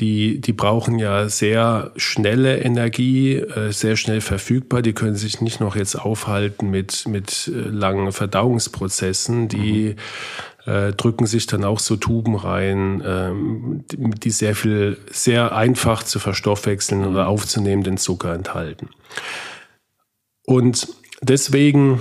Die, 0.00 0.40
die 0.40 0.54
brauchen 0.54 0.98
ja 0.98 1.28
sehr 1.28 1.92
schnelle 1.96 2.58
Energie, 2.58 3.36
äh, 3.36 3.70
sehr 3.70 3.96
schnell 3.96 4.22
verfügbar. 4.22 4.80
Die 4.80 4.94
können 4.94 5.14
sich 5.14 5.42
nicht 5.42 5.60
noch 5.60 5.76
jetzt 5.76 5.94
aufhalten 5.94 6.70
mit, 6.70 7.06
mit 7.06 7.48
äh, 7.54 7.68
langen 7.68 8.10
Verdauungsprozessen. 8.10 9.48
Die 9.48 9.96
mhm. 10.66 10.72
äh, 10.72 10.92
drücken 10.94 11.26
sich 11.26 11.46
dann 11.46 11.64
auch 11.64 11.78
so 11.78 11.96
Tuben 11.96 12.34
rein, 12.34 13.02
ähm, 13.04 13.84
die, 13.90 13.98
die 13.98 14.30
sehr 14.30 14.56
viel, 14.56 14.96
sehr 15.10 15.54
einfach 15.54 16.02
zu 16.02 16.18
verstoffwechseln 16.18 17.06
oder 17.06 17.28
aufzunehmenden 17.28 17.98
Zucker 17.98 18.32
enthalten. 18.32 18.88
Und 20.46 20.88
deswegen, 21.20 22.00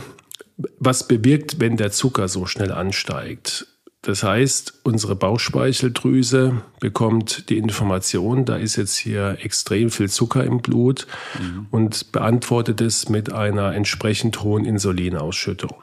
was 0.77 1.05
bewirkt, 1.05 1.59
wenn 1.59 1.75
der 1.75 1.91
Zucker 1.91 2.29
so 2.29 2.45
schnell 2.45 2.71
ansteigt? 2.71 3.67
Das 4.09 4.23
heißt, 4.23 4.79
unsere 4.85 5.15
Bauchspeicheldrüse 5.15 6.63
bekommt 6.79 7.47
die 7.51 7.59
Information, 7.59 8.43
da 8.43 8.55
ist 8.55 8.75
jetzt 8.75 8.97
hier 8.97 9.37
extrem 9.43 9.91
viel 9.91 10.09
Zucker 10.09 10.43
im 10.43 10.63
Blut 10.63 11.05
mhm. 11.39 11.67
und 11.69 12.11
beantwortet 12.11 12.81
es 12.81 13.07
mit 13.07 13.31
einer 13.31 13.75
entsprechend 13.75 14.41
hohen 14.41 14.65
Insulinausschüttung. 14.65 15.75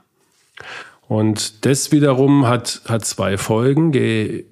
Und 1.07 1.65
das 1.65 1.93
wiederum 1.93 2.49
hat, 2.49 2.83
hat 2.89 3.05
zwei 3.05 3.39
Folgen. 3.39 3.93
Je 3.93 4.47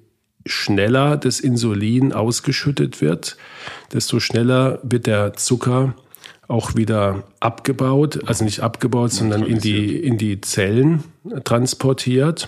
schneller 0.45 1.17
das 1.17 1.41
Insulin 1.41 2.13
ausgeschüttet 2.13 3.01
wird, 3.01 3.35
desto 3.91 4.21
schneller 4.21 4.79
wird 4.83 5.05
der 5.05 5.33
Zucker 5.33 5.95
auch 6.47 6.75
wieder 6.75 7.25
abgebaut, 7.41 8.21
also 8.25 8.45
nicht 8.45 8.61
abgebaut, 8.61 9.11
sondern 9.11 9.43
in 9.43 9.59
die, 9.59 9.97
in 9.97 10.17
die 10.17 10.39
Zellen 10.39 11.03
transportiert, 11.43 12.47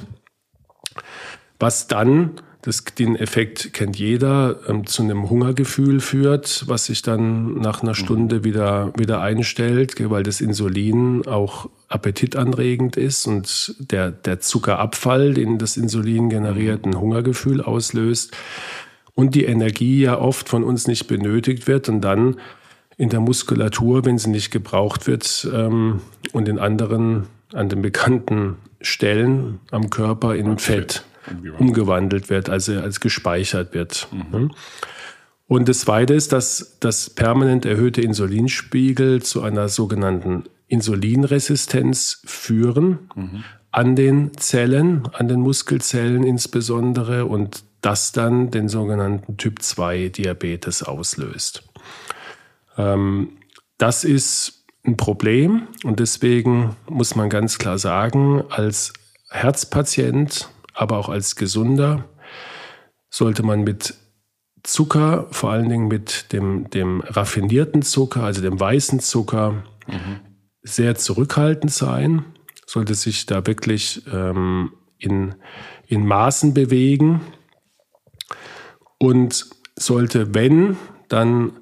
was 1.60 1.88
dann, 1.88 2.32
das, 2.62 2.84
den 2.84 3.16
Effekt 3.16 3.74
kennt 3.74 3.98
jeder, 3.98 4.60
ähm, 4.68 4.86
zu 4.86 5.04
einem 5.04 5.30
Hungergefühl 5.30 6.00
führt, 6.00 6.66
was 6.68 6.86
sich 6.86 7.02
dann 7.02 7.56
nach 7.56 7.82
einer 7.82 7.96
Stunde 7.96 8.44
wieder, 8.44 8.92
wieder 8.98 9.22
einstellt, 9.22 9.96
weil 10.10 10.24
das 10.24 10.42
Insulin 10.42 11.26
auch 11.28 11.70
appetitanregend 11.88 12.98
ist 12.98 13.28
und 13.28 13.76
der, 13.80 14.12
der 14.12 14.40
Zuckerabfall, 14.40 15.34
den 15.34 15.58
das 15.58 15.78
Insulin 15.78 16.30
generiert, 16.30 16.86
ein 16.86 17.00
Hungergefühl 17.00 17.62
auslöst 17.62 18.36
und 19.16 19.34
die 19.34 19.46
Energie 19.46 20.02
ja 20.02 20.20
oft 20.20 20.50
von 20.50 20.64
uns 20.64 20.88
nicht 20.88 21.08
benötigt 21.08 21.68
wird 21.68 21.88
und 21.90 22.02
dann 22.02 22.36
in 22.98 23.10
der 23.10 23.20
Muskulatur, 23.20 24.04
wenn 24.06 24.18
sie 24.18 24.30
nicht 24.30 24.52
gebraucht 24.52 25.08
wird, 25.08 25.48
ähm, 25.54 26.02
und 26.34 26.50
in 26.50 26.60
anderen, 26.60 27.28
an 27.54 27.70
den 27.70 27.82
bekannten 27.82 28.58
Stellen 28.82 29.60
am 29.72 29.90
Körper 29.90 30.36
in 30.36 30.58
Fett 30.58 31.06
umgewandelt. 31.30 31.60
umgewandelt 31.60 32.30
wird, 32.30 32.50
also 32.50 32.74
als 32.80 33.00
gespeichert 33.00 33.74
wird. 33.74 34.08
Mhm. 34.12 34.52
Und 35.48 35.70
das 35.70 35.80
Zweite 35.80 36.14
ist, 36.14 36.34
dass 36.34 36.78
das 36.80 37.10
permanent 37.10 37.66
erhöhte 37.66 38.02
Insulinspiegel 38.02 39.22
zu 39.22 39.42
einer 39.42 39.70
sogenannten 39.70 40.44
Insulinresistenz 40.68 42.22
führen 42.26 43.00
mhm. 43.16 43.44
an 43.72 43.96
den 43.96 44.36
Zellen, 44.38 45.08
an 45.14 45.30
den 45.30 45.40
Muskelzellen 45.40 46.24
insbesondere 46.24 47.26
und 47.26 47.64
das 47.82 48.12
dann 48.12 48.52
den 48.52 48.68
sogenannten 48.68 49.38
Typ 49.38 49.62
2 49.62 50.10
Diabetes 50.10 50.84
auslöst. 50.84 51.64
Ähm, 52.78 53.30
das 53.78 54.04
ist 54.04 54.66
ein 54.86 54.98
Problem 54.98 55.68
und 55.84 56.00
deswegen 56.00 56.76
muss 56.90 57.16
man 57.16 57.30
ganz 57.30 57.58
klar 57.58 57.78
sagen, 57.78 58.44
als 58.50 58.94
Herzpatient, 59.30 60.50
aber 60.78 60.98
auch 60.98 61.10
als 61.10 61.36
Gesunder, 61.36 62.06
sollte 63.10 63.44
man 63.44 63.64
mit 63.64 63.96
Zucker, 64.64 65.28
vor 65.32 65.52
allen 65.52 65.70
Dingen 65.70 65.88
mit 65.88 66.32
dem, 66.34 66.70
dem 66.70 67.02
raffinierten 67.02 67.82
Zucker, 67.82 68.24
also 68.24 68.42
dem 68.42 68.60
weißen 68.60 69.00
Zucker, 69.00 69.64
mhm. 69.88 70.20
sehr 70.62 70.96
zurückhaltend 70.96 71.72
sein, 71.72 72.26
sollte 72.66 72.94
sich 72.94 73.26
da 73.26 73.48
wirklich 73.48 74.04
ähm, 74.12 74.74
in, 74.98 75.36
in 75.88 76.06
Maßen 76.06 76.54
bewegen 76.54 77.22
und 79.00 79.46
sollte, 79.76 80.34
wenn, 80.36 80.78
dann 81.08 81.54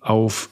auf 0.00 0.50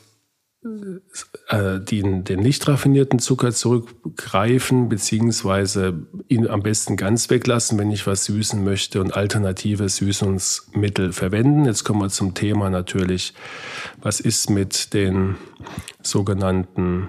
äh, 1.48 1.80
den, 1.80 2.24
den 2.24 2.40
nicht 2.40 2.68
raffinierten 2.68 3.18
Zucker 3.18 3.52
zurückgreifen, 3.52 4.88
beziehungsweise 4.88 6.06
ihn 6.28 6.46
am 6.46 6.62
besten 6.62 6.96
ganz 6.96 7.30
weglassen, 7.30 7.78
wenn 7.78 7.90
ich 7.90 8.06
was 8.06 8.26
süßen 8.26 8.62
möchte 8.62 9.00
und 9.00 9.14
alternative 9.14 9.88
Süßungsmittel 9.88 11.12
verwenden. 11.12 11.64
Jetzt 11.64 11.84
kommen 11.84 12.00
wir 12.00 12.10
zum 12.10 12.34
Thema 12.34 12.68
natürlich, 12.68 13.32
was 14.02 14.20
ist 14.20 14.50
mit 14.50 14.92
den 14.92 15.36
sogenannten 16.02 17.08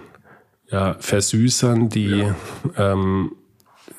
ja, 0.72 0.96
Versüßern, 1.00 1.90
die 1.90 2.24
ja. 2.24 2.36
Ähm, 2.78 3.34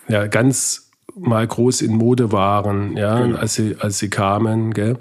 ja 0.08 0.26
ganz 0.26 0.90
mal 1.14 1.46
groß 1.46 1.82
in 1.82 1.92
Mode 1.92 2.32
waren, 2.32 2.96
ja, 2.96 3.20
genau. 3.20 3.38
als, 3.38 3.54
sie, 3.54 3.76
als 3.78 3.98
sie 3.98 4.08
kamen. 4.08 4.72
Gell? 4.72 4.96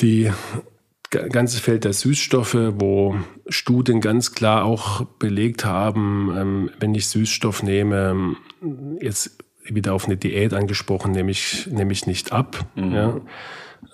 Die 0.00 0.30
ganze 1.10 1.60
Feld 1.60 1.84
der 1.84 1.92
Süßstoffe, 1.92 2.72
wo 2.78 3.16
Studien 3.48 4.00
ganz 4.00 4.32
klar 4.32 4.64
auch 4.64 5.04
belegt 5.18 5.64
haben, 5.64 6.32
ähm, 6.36 6.70
wenn 6.80 6.94
ich 6.94 7.06
Süßstoff 7.08 7.62
nehme, 7.62 8.10
ähm, 8.10 8.36
jetzt 9.00 9.38
wieder 9.64 9.94
auf 9.94 10.06
eine 10.06 10.16
Diät 10.16 10.54
angesprochen, 10.54 11.12
nehme 11.12 11.30
ich, 11.30 11.66
nehme 11.70 11.92
ich 11.92 12.06
nicht 12.06 12.32
ab. 12.32 12.66
Mhm. 12.74 12.92
Ja. 12.92 13.20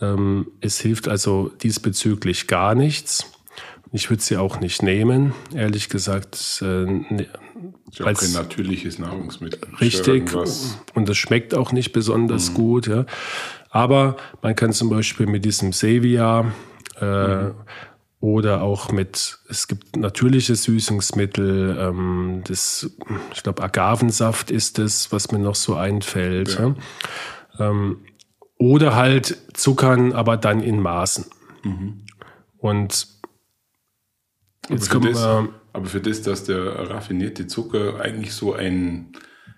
Ähm, 0.01 0.47
es 0.61 0.81
hilft 0.81 1.09
also 1.09 1.51
diesbezüglich 1.63 2.47
gar 2.47 2.75
nichts. 2.75 3.27
Ich 3.95 4.09
würde 4.09 4.23
sie 4.23 4.39
auch 4.39 4.59
nicht 4.61 4.83
nehmen, 4.83 5.35
ehrlich 5.55 5.91
gesagt. 5.91 6.63
Äh, 6.63 6.65
ne, 6.65 7.27
ist 7.91 7.99
ja 7.99 8.07
auch 8.07 8.15
kein 8.15 8.33
natürliches 8.33 8.99
Nahrungsmittel. 8.99 9.61
Richtig. 9.81 10.33
Und 10.95 11.09
das 11.09 11.19
schmeckt 11.19 11.55
auch 11.55 11.73
nicht 11.73 11.93
besonders 11.93 12.51
mhm. 12.51 12.55
gut. 12.55 12.87
Ja. 12.87 13.05
Aber 13.71 14.17
man 14.41 14.57
kann 14.57 14.73
zum 14.73 14.89
Beispiel 14.89 15.27
mit 15.27 15.45
diesem 15.45 15.73
Sevia, 15.73 16.53
äh, 17.01 17.45
mhm. 17.45 17.55
Oder 18.23 18.63
auch 18.63 18.93
mit, 18.93 19.41
es 19.49 19.67
gibt 19.67 19.97
natürliche 19.97 20.55
Süßungsmittel, 20.55 21.77
ähm, 21.77 22.43
das, 22.47 22.89
ich 23.35 23.43
glaube, 23.43 23.65
Agavensaft 23.65 24.53
ist 24.53 24.79
es, 24.79 25.11
was 25.11 25.33
mir 25.33 25.41
noch 25.41 25.57
so 25.57 25.75
einfällt. 25.75 26.57
Ja. 26.57 26.77
Ja? 27.59 27.71
Ähm, 27.71 27.99
oder 28.59 28.95
halt 28.95 29.37
Zuckern, 29.55 30.13
aber 30.13 30.37
dann 30.37 30.61
in 30.61 30.79
Maßen. 30.79 31.27
Mhm. 31.65 32.05
Und 32.59 33.09
jetzt 34.69 34.95
das, 34.95 35.03
wir. 35.03 35.49
Aber 35.73 35.87
für 35.87 36.01
das, 36.01 36.23
dass 36.23 36.45
der 36.45 36.91
raffinierte 36.91 37.49
Zucker 37.49 38.01
eigentlich 38.01 38.35
so 38.35 38.53
ein, 38.53 39.15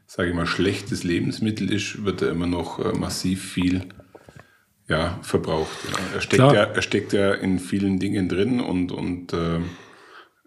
sage 0.07 0.31
ich 0.31 0.35
mal, 0.35 0.47
schlechtes 0.47 1.05
Lebensmittel 1.05 1.70
ist, 1.70 2.07
wird 2.07 2.23
er 2.23 2.31
immer 2.31 2.47
noch 2.47 2.79
äh, 2.79 2.97
massiv 2.97 3.44
viel 3.44 3.90
ja, 4.88 5.18
verbraucht. 5.23 5.77
Er, 6.14 6.20
steckt 6.20 6.40
ja, 6.40 6.53
er 6.53 6.83
steckt 6.83 7.12
ja 7.12 7.33
in 7.33 7.59
vielen 7.59 7.99
Dingen 7.99 8.29
drin 8.29 8.61
und, 8.61 8.92
und 8.92 9.33
äh, 9.33 9.61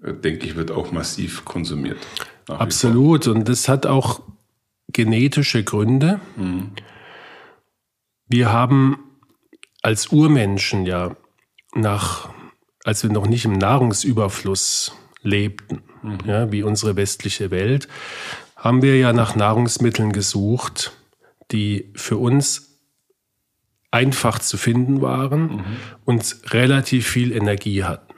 denke 0.03 0.45
ich, 0.45 0.55
wird 0.55 0.71
auch 0.71 0.91
massiv 0.91 1.45
konsumiert. 1.45 1.97
Absolut. 2.47 3.27
Und 3.27 3.49
das 3.49 3.67
hat 3.67 3.85
auch 3.85 4.21
genetische 4.89 5.63
Gründe. 5.63 6.19
Mhm. 6.35 6.71
Wir 8.27 8.51
haben 8.51 8.99
als 9.81 10.07
Urmenschen 10.07 10.85
ja 10.85 11.15
nach, 11.73 12.29
als 12.83 13.03
wir 13.03 13.11
noch 13.11 13.27
nicht 13.27 13.45
im 13.45 13.53
Nahrungsüberfluss 13.53 14.93
lebten, 15.21 15.81
mhm. 16.03 16.17
ja, 16.25 16.51
wie 16.51 16.63
unsere 16.63 16.95
westliche 16.95 17.51
Welt, 17.51 17.87
haben 18.55 18.81
wir 18.81 18.97
ja 18.97 19.13
nach 19.13 19.35
Nahrungsmitteln 19.35 20.11
gesucht, 20.11 20.93
die 21.51 21.91
für 21.95 22.17
uns 22.17 22.66
einfach 23.91 24.39
zu 24.39 24.57
finden 24.57 25.01
waren 25.01 25.41
mhm. 25.41 25.63
und 26.05 26.37
relativ 26.51 27.07
viel 27.07 27.31
Energie 27.31 27.83
hatten. 27.83 28.13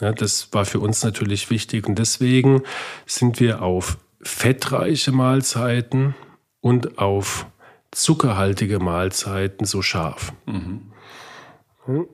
Ja, 0.00 0.12
das 0.12 0.52
war 0.52 0.64
für 0.64 0.80
uns 0.80 1.04
natürlich 1.04 1.50
wichtig 1.50 1.86
und 1.86 1.98
deswegen 1.98 2.62
sind 3.06 3.38
wir 3.38 3.62
auf 3.62 3.98
fettreiche 4.22 5.12
Mahlzeiten 5.12 6.14
und 6.60 6.98
auf 6.98 7.46
zuckerhaltige 7.90 8.78
Mahlzeiten 8.78 9.66
so 9.66 9.82
scharf. 9.82 10.32
Mhm. 10.46 10.92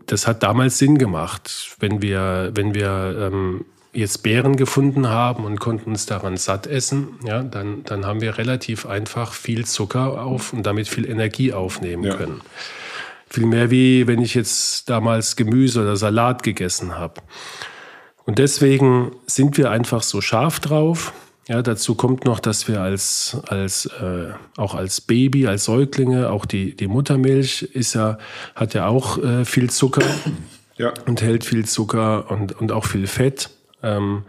Das 0.06 0.26
hat 0.26 0.42
damals 0.42 0.78
Sinn 0.78 0.98
gemacht, 0.98 1.76
wenn 1.78 2.00
wir, 2.02 2.52
wenn 2.54 2.74
wir 2.74 3.30
ähm, 3.30 3.64
jetzt 3.92 4.22
Beeren 4.22 4.56
gefunden 4.56 5.08
haben 5.08 5.44
und 5.44 5.60
konnten 5.60 5.90
uns 5.90 6.06
daran 6.06 6.36
satt 6.36 6.66
essen, 6.66 7.18
ja, 7.24 7.42
dann, 7.42 7.84
dann 7.84 8.06
haben 8.06 8.20
wir 8.20 8.38
relativ 8.38 8.86
einfach 8.86 9.32
viel 9.32 9.66
Zucker 9.66 10.22
auf 10.22 10.52
und 10.52 10.64
damit 10.64 10.88
viel 10.88 11.08
Energie 11.08 11.52
aufnehmen 11.52 12.04
ja. 12.04 12.14
können. 12.14 12.40
Viel 13.30 13.46
mehr 13.46 13.70
wie 13.70 14.06
wenn 14.06 14.20
ich 14.20 14.34
jetzt 14.34 14.88
damals 14.88 15.36
Gemüse 15.36 15.82
oder 15.82 15.96
Salat 15.96 16.42
gegessen 16.42 16.96
habe. 16.96 17.20
Und 18.24 18.38
deswegen 18.38 19.12
sind 19.26 19.56
wir 19.56 19.70
einfach 19.70 20.02
so 20.02 20.20
scharf 20.20 20.60
drauf. 20.60 21.12
Ja, 21.48 21.62
dazu 21.62 21.94
kommt 21.94 22.26
noch, 22.26 22.40
dass 22.40 22.68
wir 22.68 22.82
als, 22.82 23.38
als 23.48 23.86
äh, 23.86 24.32
auch 24.58 24.74
als 24.74 25.00
Baby, 25.00 25.46
als 25.46 25.64
Säuglinge, 25.64 26.30
auch 26.30 26.44
die, 26.44 26.76
die 26.76 26.88
Muttermilch 26.88 27.62
ist 27.62 27.94
ja, 27.94 28.18
hat 28.54 28.74
ja 28.74 28.86
auch 28.86 29.16
äh, 29.16 29.46
viel 29.46 29.70
Zucker 29.70 30.04
ja. 30.78 30.94
enthält 31.06 31.44
viel 31.44 31.66
Zucker 31.66 32.30
und, 32.30 32.52
und 32.58 32.72
auch 32.72 32.86
viel 32.86 33.06
Fett. 33.06 33.50
Ähm, 33.82 34.24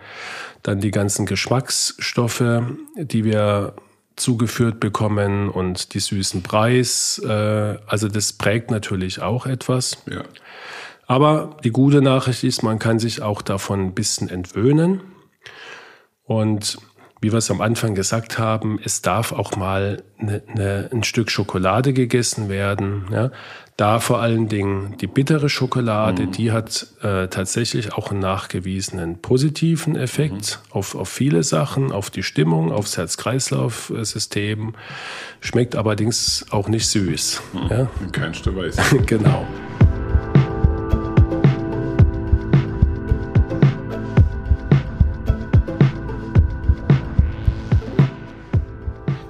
dann 0.63 0.81
die 0.81 0.91
ganzen 0.91 1.25
Geschmacksstoffe, 1.25 2.63
die 2.97 3.23
wir 3.23 3.73
zugeführt 4.19 4.79
bekommen 4.79 5.49
und 5.49 5.93
die 5.93 5.99
süßen 5.99 6.43
Preis. 6.43 7.21
Äh, 7.25 7.77
also 7.87 8.07
das 8.07 8.33
prägt 8.33 8.71
natürlich 8.71 9.21
auch 9.21 9.45
etwas. 9.45 9.97
Ja. 10.09 10.23
Aber 11.07 11.57
die 11.63 11.71
gute 11.71 12.01
Nachricht 12.01 12.43
ist, 12.43 12.61
man 12.61 12.77
kann 12.77 12.99
sich 12.99 13.21
auch 13.21 13.41
davon 13.41 13.81
ein 13.81 13.93
bisschen 13.93 14.29
entwöhnen. 14.29 15.01
Und 16.23 16.77
wie 17.21 17.31
wir 17.31 17.37
es 17.37 17.51
am 17.51 17.61
Anfang 17.61 17.95
gesagt 17.95 18.39
haben, 18.39 18.79
es 18.83 19.01
darf 19.01 19.31
auch 19.31 19.55
mal 19.55 20.03
ne, 20.17 20.41
ne, 20.53 20.89
ein 20.91 21.03
Stück 21.03 21.31
Schokolade 21.31 21.93
gegessen 21.93 22.49
werden. 22.49 23.05
Ja? 23.11 23.31
Da 23.75 23.99
vor 23.99 24.19
allen 24.19 24.49
Dingen 24.49 24.95
die 24.99 25.07
bittere 25.07 25.49
Schokolade, 25.49 26.23
mhm. 26.23 26.31
die 26.31 26.51
hat 26.51 26.87
äh, 27.01 27.27
tatsächlich 27.27 27.93
auch 27.93 28.11
einen 28.11 28.19
nachgewiesenen 28.19 29.21
positiven 29.21 29.95
Effekt 29.95 30.59
mhm. 30.65 30.73
auf, 30.77 30.95
auf 30.95 31.09
viele 31.09 31.43
Sachen, 31.43 31.91
auf 31.91 32.09
die 32.09 32.23
Stimmung, 32.23 32.71
aufs 32.71 32.97
Herz-Kreislauf-System. 32.97 34.73
Schmeckt 35.39 35.75
allerdings 35.75 36.45
auch 36.51 36.67
nicht 36.67 36.87
süß. 36.87 37.41
Mhm. 37.53 37.59
Ja? 37.69 37.87
In 38.01 38.11
keinster 38.11 38.55
Weise. 38.55 38.81
genau. 39.05 39.45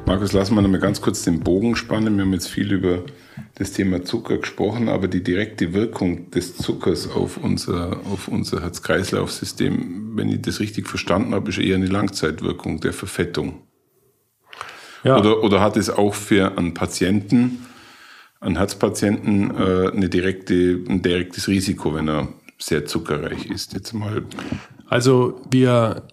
Markus, 0.09 0.33
lassen 0.33 0.55
wir 0.55 0.63
noch 0.63 0.69
mal 0.71 0.79
ganz 0.79 1.01
kurz 1.01 1.21
den 1.21 1.41
Bogen 1.41 1.75
spannen. 1.75 2.17
Wir 2.17 2.23
haben 2.23 2.33
jetzt 2.33 2.47
viel 2.47 2.71
über 2.71 3.03
das 3.59 3.73
Thema 3.73 4.03
Zucker 4.03 4.39
gesprochen, 4.39 4.89
aber 4.89 5.07
die 5.07 5.21
direkte 5.21 5.71
Wirkung 5.73 6.31
des 6.31 6.57
Zuckers 6.57 7.11
auf 7.11 7.37
unser, 7.37 8.01
auf 8.11 8.27
unser 8.27 8.63
Herz-Kreislauf-System, 8.63 10.17
wenn 10.17 10.29
ich 10.29 10.41
das 10.41 10.61
richtig 10.61 10.87
verstanden 10.87 11.35
habe, 11.35 11.49
ist 11.49 11.59
eher 11.59 11.75
eine 11.75 11.85
Langzeitwirkung 11.85 12.79
der 12.79 12.93
Verfettung. 12.93 13.61
Ja. 15.03 15.19
Oder, 15.19 15.43
oder 15.43 15.61
hat 15.61 15.77
es 15.77 15.91
auch 15.91 16.15
für 16.15 16.57
einen 16.57 16.73
Patienten, 16.73 17.67
einen 18.39 18.57
Herzpatienten, 18.57 19.51
äh, 19.51 19.91
eine 19.91 20.09
direkte, 20.09 20.83
ein 20.89 21.03
direktes 21.03 21.47
Risiko, 21.47 21.93
wenn 21.93 22.09
er 22.09 22.29
sehr 22.57 22.83
zuckerreich 22.87 23.45
ist? 23.45 23.73
Jetzt 23.73 23.93
mal. 23.93 24.23
Also 24.89 25.41
wir 25.49 26.03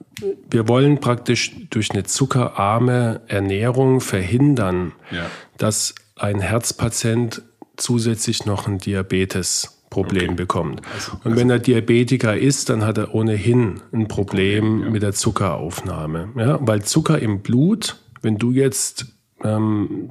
wir 0.49 0.69
wollen 0.69 0.99
praktisch 1.01 1.53
durch 1.71 1.91
eine 1.91 2.05
zuckerarme 2.05 3.21
Ernährung 3.29 4.01
verhindern, 4.01 4.93
ja. 5.11 5.27
dass 5.59 5.95
ein 6.17 6.41
Herzpatient 6.41 7.43
zusätzlich 7.77 8.47
noch 8.47 8.67
ein 8.67 8.79
Diabetesproblem 8.79 10.31
okay. 10.31 10.35
bekommt. 10.35 10.81
Also, 10.95 11.13
und 11.13 11.21
also 11.25 11.37
wenn 11.37 11.51
er 11.51 11.59
Diabetiker 11.59 12.37
ist, 12.37 12.71
dann 12.71 12.85
hat 12.85 12.99
er 12.99 13.15
ohnehin 13.15 13.83
ein 13.93 14.09
Problem 14.09 14.77
okay, 14.77 14.85
ja. 14.85 14.91
mit 14.91 15.03
der 15.03 15.13
Zuckeraufnahme. 15.13 16.31
Ja? 16.37 16.59
Weil 16.61 16.83
Zucker 16.83 17.19
im 17.19 17.41
Blut, 17.43 17.97
wenn 18.23 18.39
du 18.39 18.53
jetzt 18.53 19.07
ähm, 19.45 20.11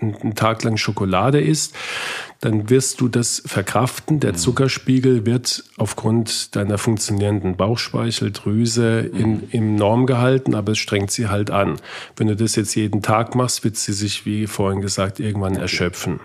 einen 0.00 0.34
Tag 0.34 0.64
lang 0.64 0.76
Schokolade 0.76 1.40
isst, 1.40 1.74
dann 2.46 2.70
wirst 2.70 3.00
du 3.00 3.08
das 3.08 3.42
verkraften. 3.44 4.20
Der 4.20 4.32
mhm. 4.32 4.36
Zuckerspiegel 4.36 5.26
wird 5.26 5.64
aufgrund 5.78 6.54
deiner 6.54 6.78
funktionierenden 6.78 7.56
Bauchspeicheldrüse 7.56 9.00
in, 9.00 9.30
mhm. 9.30 9.42
im 9.50 9.74
Norm 9.74 10.06
gehalten, 10.06 10.54
aber 10.54 10.72
es 10.72 10.78
strengt 10.78 11.10
sie 11.10 11.26
halt 11.26 11.50
an. 11.50 11.80
Wenn 12.16 12.28
du 12.28 12.36
das 12.36 12.54
jetzt 12.54 12.76
jeden 12.76 13.02
Tag 13.02 13.34
machst, 13.34 13.64
wird 13.64 13.76
sie 13.76 13.92
sich, 13.92 14.26
wie 14.26 14.46
vorhin 14.46 14.80
gesagt, 14.80 15.18
irgendwann 15.18 15.56
erschöpfen. 15.56 16.20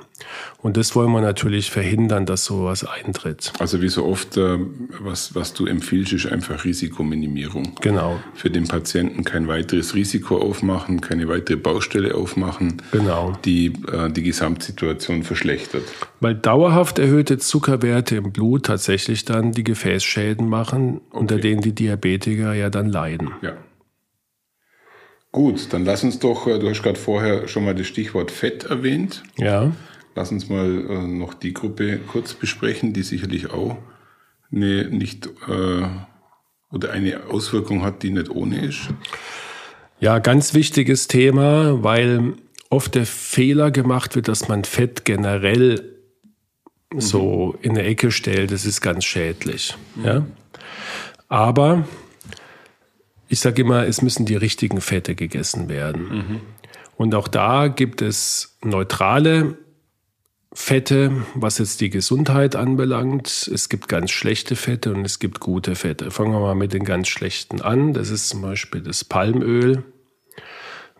Und 0.61 0.77
das 0.77 0.95
wollen 0.95 1.11
wir 1.11 1.21
natürlich 1.21 1.71
verhindern, 1.71 2.27
dass 2.27 2.45
sowas 2.45 2.83
eintritt. 2.83 3.51
Also 3.57 3.81
wie 3.81 3.89
so 3.89 4.05
oft, 4.05 4.37
äh, 4.37 4.59
was, 4.99 5.33
was 5.33 5.53
du 5.53 5.65
empfiehlst, 5.65 6.13
ist 6.13 6.27
einfach 6.27 6.63
Risikominimierung. 6.63 7.73
Genau. 7.81 8.19
Für 8.35 8.51
den 8.51 8.67
Patienten 8.67 9.23
kein 9.23 9.47
weiteres 9.47 9.95
Risiko 9.95 10.37
aufmachen, 10.37 11.01
keine 11.01 11.27
weitere 11.27 11.57
Baustelle 11.57 12.13
aufmachen, 12.13 12.83
genau. 12.91 13.35
die 13.43 13.73
äh, 13.91 14.11
die 14.11 14.21
Gesamtsituation 14.21 15.23
verschlechtert. 15.23 15.83
Weil 16.19 16.35
dauerhaft 16.35 16.99
erhöhte 16.99 17.39
Zuckerwerte 17.39 18.17
im 18.17 18.31
Blut 18.31 18.67
tatsächlich 18.67 19.25
dann 19.25 19.53
die 19.53 19.63
Gefäßschäden 19.63 20.47
machen, 20.47 21.01
okay. 21.09 21.19
unter 21.19 21.37
denen 21.37 21.61
die 21.61 21.73
Diabetiker 21.73 22.53
ja 22.53 22.69
dann 22.69 22.89
leiden. 22.89 23.31
Ja. 23.41 23.53
Gut, 25.31 25.71
dann 25.71 25.85
lass 25.85 26.03
uns 26.03 26.19
doch, 26.19 26.45
äh, 26.47 26.59
du 26.59 26.69
hast 26.69 26.83
gerade 26.83 26.99
vorher 26.99 27.47
schon 27.47 27.63
mal 27.63 27.73
das 27.73 27.87
Stichwort 27.87 28.31
Fett 28.31 28.65
erwähnt. 28.65 29.23
Ja. 29.37 29.71
Lass 30.13 30.31
uns 30.31 30.49
mal 30.49 30.85
äh, 30.89 31.07
noch 31.07 31.33
die 31.33 31.53
Gruppe 31.53 31.99
kurz 31.99 32.33
besprechen, 32.33 32.93
die 32.93 33.03
sicherlich 33.03 33.49
auch 33.49 33.77
eine 34.51 34.89
nicht 34.89 35.27
äh, 35.47 35.87
oder 36.71 36.91
eine 36.91 37.27
Auswirkung 37.29 37.83
hat, 37.83 38.03
die 38.03 38.11
nicht 38.11 38.29
ohne 38.29 38.65
ist. 38.65 38.89
Ja, 39.99 40.19
ganz 40.19 40.53
wichtiges 40.53 41.07
Thema, 41.07 41.83
weil 41.83 42.33
oft 42.69 42.95
der 42.95 43.05
Fehler 43.05 43.71
gemacht 43.71 44.15
wird, 44.15 44.27
dass 44.27 44.47
man 44.47 44.63
Fett 44.63 45.05
generell 45.05 45.90
mhm. 46.91 47.01
so 47.01 47.57
in 47.61 47.73
der 47.75 47.87
Ecke 47.87 48.11
stellt. 48.11 48.51
Das 48.51 48.65
ist 48.65 48.81
ganz 48.81 49.05
schädlich. 49.05 49.75
Mhm. 49.95 50.05
Ja? 50.05 50.25
Aber 51.27 51.87
ich 53.27 53.39
sage 53.39 53.61
immer, 53.61 53.87
es 53.87 54.01
müssen 54.01 54.25
die 54.25 54.35
richtigen 54.35 54.81
Fette 54.81 55.15
gegessen 55.15 55.69
werden. 55.69 56.03
Mhm. 56.03 56.41
Und 56.97 57.15
auch 57.15 57.27
da 57.27 57.67
gibt 57.67 58.01
es 58.01 58.57
neutrale 58.63 59.57
Fette, 60.53 61.23
was 61.33 61.57
jetzt 61.59 61.79
die 61.79 61.89
Gesundheit 61.89 62.57
anbelangt. 62.57 63.49
Es 63.51 63.69
gibt 63.69 63.87
ganz 63.87 64.11
schlechte 64.11 64.57
Fette 64.57 64.93
und 64.93 65.05
es 65.05 65.19
gibt 65.19 65.39
gute 65.39 65.75
Fette. 65.75 66.11
Fangen 66.11 66.33
wir 66.33 66.41
mal 66.41 66.55
mit 66.55 66.73
den 66.73 66.83
ganz 66.83 67.07
schlechten 67.07 67.61
an. 67.61 67.93
Das 67.93 68.09
ist 68.09 68.27
zum 68.27 68.41
Beispiel 68.41 68.81
das 68.81 69.05
Palmöl, 69.05 69.83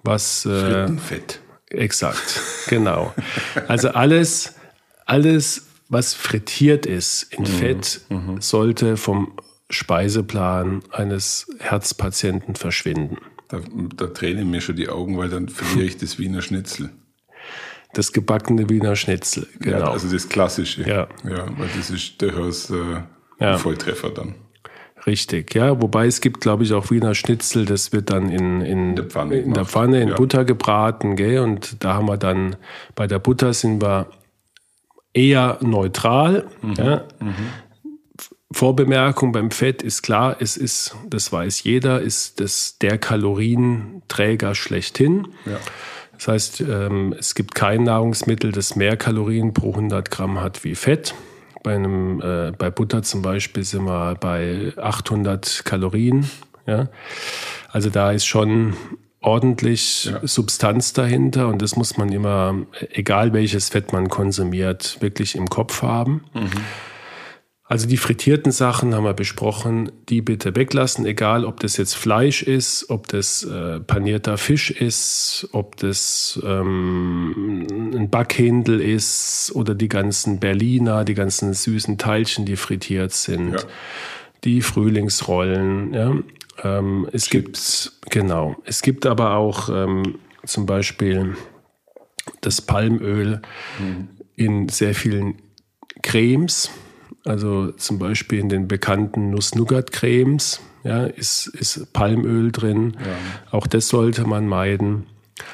was 0.03 0.45
äh, 0.45 0.87
Fett. 0.97 1.41
Exakt, 1.67 2.41
genau. 2.67 3.13
Also 3.67 3.89
alles, 3.89 4.55
alles, 5.05 5.67
was 5.91 6.13
frittiert 6.13 6.85
ist 6.85 7.23
in 7.33 7.41
mhm, 7.41 7.45
Fett, 7.45 8.01
mhm. 8.09 8.41
sollte 8.41 8.95
vom 8.95 9.33
Speiseplan 9.69 10.83
eines 10.89 11.47
Herzpatienten 11.59 12.55
verschwinden. 12.55 13.17
Da, 13.49 13.59
da 13.97 14.07
tränen 14.07 14.49
mir 14.49 14.61
schon 14.61 14.77
die 14.77 14.87
Augen, 14.87 15.17
weil 15.17 15.27
dann 15.27 15.49
verliere 15.49 15.85
ich 15.85 15.97
das 15.97 16.17
Wiener 16.17 16.41
Schnitzel. 16.41 16.91
Das 17.93 18.13
gebackene 18.13 18.69
Wiener 18.69 18.95
Schnitzel, 18.95 19.47
genau. 19.59 19.79
Ja, 19.79 19.91
also 19.91 20.09
das 20.09 20.29
Klassische. 20.29 20.83
Ja. 20.83 21.09
Ja, 21.25 21.45
weil 21.57 21.67
das 21.75 21.89
ist 21.89 22.21
durchaus 22.21 22.69
äh, 22.69 22.75
ja. 23.41 23.53
ein 23.53 23.57
Volltreffer 23.57 24.11
dann. 24.11 24.35
Richtig, 25.05 25.53
ja. 25.55 25.81
Wobei 25.81 26.05
es 26.07 26.21
gibt, 26.21 26.39
glaube 26.39 26.63
ich, 26.63 26.71
auch 26.71 26.89
Wiener 26.89 27.15
Schnitzel, 27.15 27.65
das 27.65 27.91
wird 27.91 28.11
dann 28.11 28.29
in, 28.29 28.61
in, 28.61 28.95
der 28.95 29.05
Pfanne, 29.05 29.39
in, 29.39 29.53
der 29.53 29.65
Pfanne, 29.65 30.01
in 30.01 30.09
ja. 30.09 30.15
Butter 30.15 30.45
gebraten, 30.45 31.17
gell? 31.17 31.39
Und 31.39 31.83
da 31.83 31.95
haben 31.95 32.07
wir 32.07 32.17
dann, 32.17 32.55
bei 32.95 33.07
der 33.07 33.19
Butter 33.19 33.53
sind 33.53 33.81
wir 33.81 34.07
eher 35.13 35.57
neutral. 35.61 36.47
Mhm. 36.61 36.73
Ja? 36.73 37.03
Mhm. 37.19 37.35
Vorbemerkung 38.53 39.31
beim 39.31 39.49
Fett 39.49 39.81
ist 39.81 40.01
klar, 40.01 40.35
es 40.39 40.57
ist, 40.57 40.95
das 41.09 41.31
weiß 41.31 41.63
jeder, 41.63 42.01
ist 42.01 42.41
das 42.41 42.77
der 42.79 42.97
Kalorienträger 42.97 44.55
schlechthin. 44.55 45.29
Ja. 45.45 45.57
Das 46.17 46.27
heißt, 46.27 46.61
ähm, 46.61 47.15
es 47.17 47.33
gibt 47.33 47.55
kein 47.55 47.83
Nahrungsmittel, 47.83 48.51
das 48.51 48.75
mehr 48.75 48.97
Kalorien 48.97 49.53
pro 49.53 49.71
100 49.71 50.11
Gramm 50.11 50.41
hat 50.41 50.63
wie 50.63 50.75
Fett. 50.75 51.15
Bei, 51.63 51.75
einem, 51.75 52.21
äh, 52.21 52.51
bei 52.57 52.69
Butter 52.69 53.03
zum 53.03 53.21
Beispiel 53.21 53.63
sind 53.63 53.85
wir 53.85 54.15
bei 54.15 54.73
800 54.77 55.63
Kalorien. 55.63 56.29
Ja? 56.67 56.89
Also 57.71 57.89
da 57.89 58.11
ist 58.11 58.25
schon 58.25 58.73
ordentlich 59.21 60.05
ja. 60.05 60.19
Substanz 60.27 60.93
dahinter 60.93 61.47
und 61.47 61.61
das 61.61 61.75
muss 61.75 61.97
man 61.97 62.11
immer, 62.11 62.65
egal 62.91 63.33
welches 63.33 63.69
Fett 63.69 63.93
man 63.93 64.09
konsumiert, 64.09 64.97
wirklich 64.99 65.35
im 65.35 65.47
Kopf 65.47 65.83
haben. 65.83 66.25
Mhm. 66.33 66.49
Also 67.71 67.87
die 67.87 67.95
frittierten 67.95 68.51
Sachen 68.51 68.93
haben 68.93 69.05
wir 69.05 69.13
besprochen, 69.13 69.93
die 70.09 70.21
bitte 70.21 70.57
weglassen, 70.57 71.05
egal 71.05 71.45
ob 71.45 71.61
das 71.61 71.77
jetzt 71.77 71.93
Fleisch 71.93 72.43
ist, 72.43 72.89
ob 72.89 73.07
das 73.07 73.45
äh, 73.45 73.79
panierter 73.79 74.37
Fisch 74.37 74.71
ist, 74.71 75.47
ob 75.53 75.77
das 75.77 76.37
ähm, 76.43 77.65
ein 77.95 78.09
Backhändel 78.09 78.81
ist 78.81 79.53
oder 79.55 79.73
die 79.73 79.87
ganzen 79.87 80.41
Berliner, 80.41 81.05
die 81.05 81.13
ganzen 81.13 81.53
süßen 81.53 81.97
Teilchen, 81.97 82.45
die 82.45 82.57
frittiert 82.57 83.13
sind, 83.13 83.53
ja. 83.53 83.59
die 84.43 84.61
Frühlingsrollen. 84.61 85.93
Ja. 85.93 86.13
Ähm, 86.63 87.07
es 87.11 87.25
Chips. 87.25 87.97
gibt 88.01 88.11
genau, 88.11 88.55
es 88.65 88.81
gibt 88.81 89.05
aber 89.05 89.35
auch 89.35 89.69
ähm, 89.69 90.19
zum 90.45 90.65
Beispiel 90.65 91.35
das 92.41 92.61
Palmöl. 92.61 93.41
Mhm 93.79 94.09
in 94.41 94.69
sehr 94.69 94.95
vielen 94.95 95.35
Cremes, 96.01 96.71
also 97.25 97.71
zum 97.71 97.99
Beispiel 97.99 98.39
in 98.39 98.49
den 98.49 98.67
bekannten 98.67 99.29
Nuss-Nougat-Cremes, 99.29 100.61
ja, 100.83 101.05
ist, 101.05 101.47
ist 101.47 101.93
Palmöl 101.93 102.51
drin. 102.51 102.97
Ja. 102.99 103.57
Auch 103.57 103.67
das 103.67 103.87
sollte 103.87 104.25
man 104.25 104.47
meiden. 104.47 105.05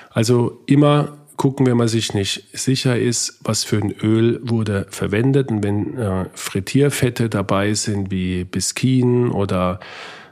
Also 0.10 0.64
immer 0.68 1.18
gucken, 1.36 1.66
wenn 1.66 1.76
man 1.76 1.90
sich 1.90 2.14
nicht 2.14 2.46
sicher 2.58 2.98
ist, 2.98 3.40
was 3.44 3.66
für 3.66 3.78
ein 3.78 3.92
Öl 3.92 4.40
wurde 4.42 4.88
verwendet. 4.90 5.52
Und 5.52 5.64
wenn 5.64 5.98
äh, 5.98 6.26
Frittierfette 6.34 7.28
dabei 7.28 7.74
sind, 7.74 8.10
wie 8.10 8.46
Biskin 8.46 9.30
oder 9.30 9.82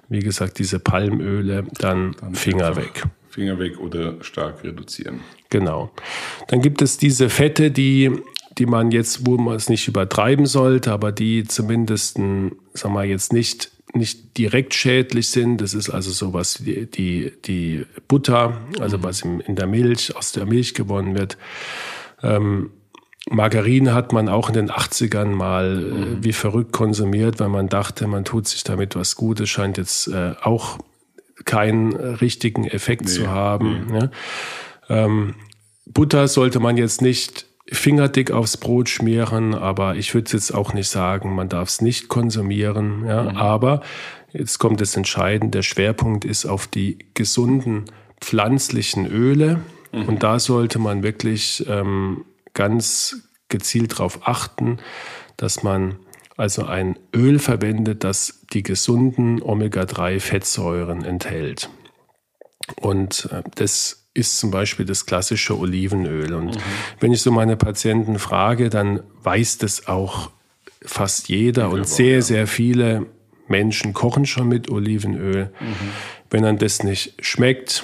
wie 0.10 0.20
gesagt 0.20 0.60
diese 0.60 0.80
Palmöle, 0.80 1.66
dann, 1.80 2.16
dann 2.20 2.36
Finger 2.36 2.76
weg. 2.76 3.04
Finger 3.30 3.60
weg 3.60 3.80
oder 3.80 4.24
stark 4.24 4.64
reduzieren. 4.64 5.20
Genau. 5.50 5.92
Dann 6.48 6.62
gibt 6.62 6.82
es 6.82 6.98
diese 6.98 7.30
Fette, 7.30 7.72
die, 7.72 8.12
die 8.58 8.66
man 8.66 8.92
jetzt, 8.92 9.28
wo 9.28 9.38
man 9.38 9.56
es 9.56 9.70
nicht 9.70 9.88
übertreiben 9.88 10.46
sollte, 10.46 10.92
aber 10.92 11.12
die 11.12 11.44
zumindest, 11.44 12.16
sagen 12.16 12.94
wir 12.94 13.04
jetzt 13.04 13.34
nicht 13.34 13.72
nicht 13.96 14.38
direkt 14.38 14.74
schädlich 14.74 15.30
sind. 15.30 15.62
Das 15.62 15.74
ist 15.74 15.90
also 15.90 16.12
sowas 16.12 16.66
wie 16.66 16.86
die, 16.86 17.32
die 17.46 17.86
Butter, 18.08 18.62
also 18.80 19.02
was 19.04 19.22
in 19.22 19.56
der 19.56 19.68
Milch, 19.68 20.16
aus 20.16 20.34
der 20.34 20.46
Milch 20.46 20.74
gewonnen 20.74 21.18
wird. 21.18 21.38
Ähm, 22.22 22.72
Margarine 23.30 23.94
hat 23.94 24.14
man 24.14 24.30
auch 24.30 24.50
in 24.50 24.54
den 24.54 24.72
80ern 24.72 25.30
mal 25.30 25.78
äh, 25.78 25.96
mhm. 25.96 26.24
wie 26.24 26.34
verrückt 26.34 26.72
konsumiert, 26.72 27.40
weil 27.40 27.50
man 27.50 27.68
dachte, 27.68 28.08
man 28.08 28.24
tut 28.24 28.48
sich 28.48 28.64
damit 28.64 28.96
was 28.96 29.16
Gutes, 29.16 29.50
scheint 29.50 29.78
jetzt 29.78 30.08
äh, 30.08 30.34
auch 30.42 30.78
keinen 31.46 31.94
richtigen 31.94 32.66
Effekt 32.66 33.06
nee, 33.06 33.12
zu 33.12 33.30
haben. 33.30 33.88
Nee. 33.88 34.00
Ne? 34.00 34.12
Ähm, 34.90 35.36
Butter 35.86 36.28
sollte 36.28 36.60
man 36.60 36.78
jetzt 36.78 37.02
nicht 37.02 37.46
fingerdick 37.68 38.32
aufs 38.32 38.58
Brot 38.58 38.90
schmieren, 38.90 39.56
aber 39.56 39.96
ich 39.96 40.14
würde 40.14 40.32
jetzt 40.32 40.54
auch 40.54 40.74
nicht 40.74 40.90
sagen, 40.90 41.34
man 41.34 41.50
darf 41.50 41.70
es 41.70 41.82
nicht 41.82 42.10
konsumieren. 42.10 43.06
Ja? 43.08 43.24
Mhm. 43.24 43.38
Aber 43.38 43.82
jetzt 44.34 44.60
kommt 44.60 44.82
das 44.82 44.96
Entscheidende, 44.96 45.58
der 45.58 45.64
Schwerpunkt 45.64 46.26
ist 46.26 46.46
auf 46.46 46.68
die 46.68 47.00
gesunden 47.16 47.86
pflanzlichen 48.22 49.08
Öle. 49.08 49.62
Mhm. 49.92 50.06
Und 50.06 50.24
da 50.24 50.40
sollte 50.40 50.78
man 50.78 51.02
wirklich 51.02 51.66
ähm, 51.68 52.26
ganz 52.56 53.18
gezielt 53.48 53.94
darauf 53.94 54.28
achten, 54.28 54.80
dass 55.38 55.62
man 55.62 56.00
also 56.38 56.66
ein 56.66 56.98
Öl 57.16 57.40
verwendet, 57.40 58.04
das 58.04 58.42
die 58.52 58.64
gesunden 58.64 59.42
Omega-3-Fettsäuren 59.42 61.06
enthält. 61.06 61.70
Und 62.82 63.30
äh, 63.32 63.44
das 63.56 64.08
ist 64.14 64.40
zum 64.40 64.50
Beispiel 64.50 64.86
das 64.86 65.06
klassische 65.06 65.58
Olivenöl. 65.58 66.34
Und 66.34 66.56
mhm. 66.56 66.62
wenn 67.00 67.12
ich 67.12 67.22
so 67.22 67.32
meine 67.32 67.58
Patienten 67.58 68.18
frage, 68.18 68.70
dann 68.70 69.02
weiß 69.24 69.60
das 69.60 69.88
auch 69.88 70.32
fast 70.82 71.30
jeder 71.30 71.70
und 71.70 71.88
sehr, 71.88 72.22
sehr 72.22 72.48
viele 72.48 73.06
Menschen 73.48 73.94
kochen 73.94 74.26
schon 74.26 74.48
mit 74.48 74.70
Olivenöl. 74.70 75.52
Mhm. 75.60 75.76
Wenn 76.30 76.44
dann 76.44 76.58
das 76.58 76.84
nicht 76.84 77.14
schmeckt, 77.20 77.84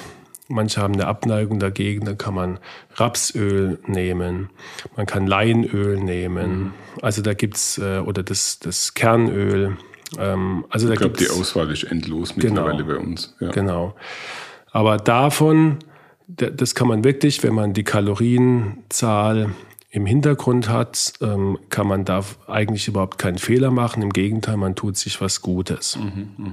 manche 0.51 0.81
haben 0.81 0.93
eine 0.93 1.07
Abneigung 1.07 1.59
dagegen, 1.59 2.05
dann 2.05 2.17
kann 2.17 2.33
man 2.33 2.59
Rapsöl 2.95 3.79
nehmen, 3.87 4.49
man 4.95 5.05
kann 5.05 5.27
Leinöl 5.27 5.99
nehmen. 5.99 6.59
Mhm. 6.59 6.73
Also 7.01 7.21
da 7.21 7.33
gibt's 7.33 7.77
äh, 7.77 7.99
oder 7.99 8.23
das, 8.23 8.59
das 8.59 8.93
Kernöl. 8.93 9.77
Ähm, 10.17 10.65
also 10.69 10.89
ich 10.89 10.99
glaube, 10.99 11.17
die 11.17 11.29
Auswahl 11.29 11.71
ist 11.71 11.83
endlos 11.83 12.35
mittlerweile 12.35 12.83
genau, 12.83 12.87
bei 12.87 12.97
uns. 12.97 13.35
Ja. 13.39 13.51
Genau. 13.51 13.95
Aber 14.71 14.97
davon 14.97 15.79
das 16.37 16.75
kann 16.75 16.87
man 16.87 17.03
wirklich, 17.03 17.43
wenn 17.43 17.53
man 17.53 17.73
die 17.73 17.83
Kalorienzahl 17.83 19.49
im 19.89 20.05
Hintergrund 20.05 20.69
hat, 20.69 21.13
ähm, 21.21 21.59
kann 21.69 21.87
man 21.87 22.05
da 22.05 22.23
eigentlich 22.47 22.87
überhaupt 22.87 23.17
keinen 23.17 23.37
Fehler 23.37 23.71
machen. 23.71 24.01
Im 24.01 24.11
Gegenteil, 24.11 24.55
man 24.55 24.75
tut 24.75 24.95
sich 24.95 25.19
was 25.19 25.41
Gutes. 25.41 25.97
Mhm, 25.97 26.29
mh. 26.37 26.51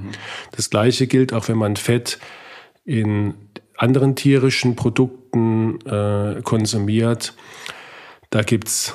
Das 0.53 0.71
Gleiche 0.71 1.07
gilt 1.07 1.33
auch, 1.33 1.49
wenn 1.49 1.59
man 1.59 1.77
Fett 1.77 2.19
in 2.85 3.35
anderen 3.79 4.17
tierischen 4.17 4.77
Produkten 4.77 5.81
äh, 5.87 6.43
konsumiert. 6.43 7.35
Da 8.31 8.43
gibt's 8.43 8.95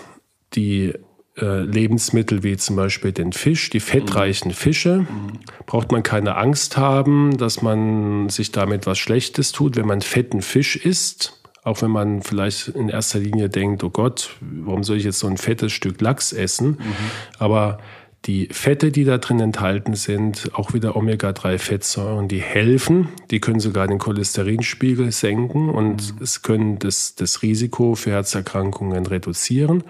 die 0.53 0.93
äh, 1.35 1.61
Lebensmittel 1.61 2.43
wie 2.43 2.57
zum 2.57 2.75
Beispiel 2.75 3.11
den 3.11 3.33
Fisch, 3.33 3.71
die 3.71 3.79
fettreichen 3.79 4.49
mhm. 4.49 4.55
Fische, 4.55 4.97
mhm. 4.99 5.39
braucht 5.65 5.91
man 5.91 6.03
keine 6.03 6.35
Angst 6.35 6.77
haben, 6.77 7.37
dass 7.37 7.61
man 7.63 8.29
sich 8.29 8.51
damit 8.51 8.85
was 8.85 8.99
Schlechtes 8.99 9.51
tut, 9.51 9.75
wenn 9.75 9.87
man 9.87 10.01
fetten 10.01 10.41
Fisch 10.41 10.75
isst. 10.75 11.39
Auch 11.63 11.81
wenn 11.81 11.91
man 11.91 12.21
vielleicht 12.21 12.67
in 12.67 12.89
erster 12.89 13.19
Linie 13.19 13.49
denkt, 13.49 13.85
oh 13.85 13.89
Gott, 13.89 14.31
warum 14.41 14.83
soll 14.83 14.97
ich 14.97 15.05
jetzt 15.05 15.19
so 15.19 15.27
ein 15.27 15.37
fettes 15.37 15.71
Stück 15.71 16.01
Lachs 16.01 16.33
essen? 16.33 16.71
Mhm. 16.71 16.93
Aber 17.39 17.79
die 18.25 18.47
Fette, 18.51 18.91
die 18.91 19.03
da 19.03 19.17
drin 19.17 19.39
enthalten 19.39 19.95
sind, 19.95 20.51
auch 20.53 20.73
wieder 20.73 20.95
Omega-3-Fettsäuren, 20.95 22.29
die 22.29 22.41
helfen. 22.41 23.09
Die 23.31 23.41
können 23.41 23.59
sogar 23.59 23.87
den 23.87 23.99
Cholesterinspiegel 23.99 25.11
senken 25.11 25.69
und 25.69 26.15
mhm. 26.15 26.23
es 26.23 26.41
können 26.41 26.79
das, 26.79 27.15
das 27.15 27.41
Risiko 27.41 27.95
für 27.95 28.11
Herzerkrankungen 28.11 29.05
reduzieren. 29.05 29.83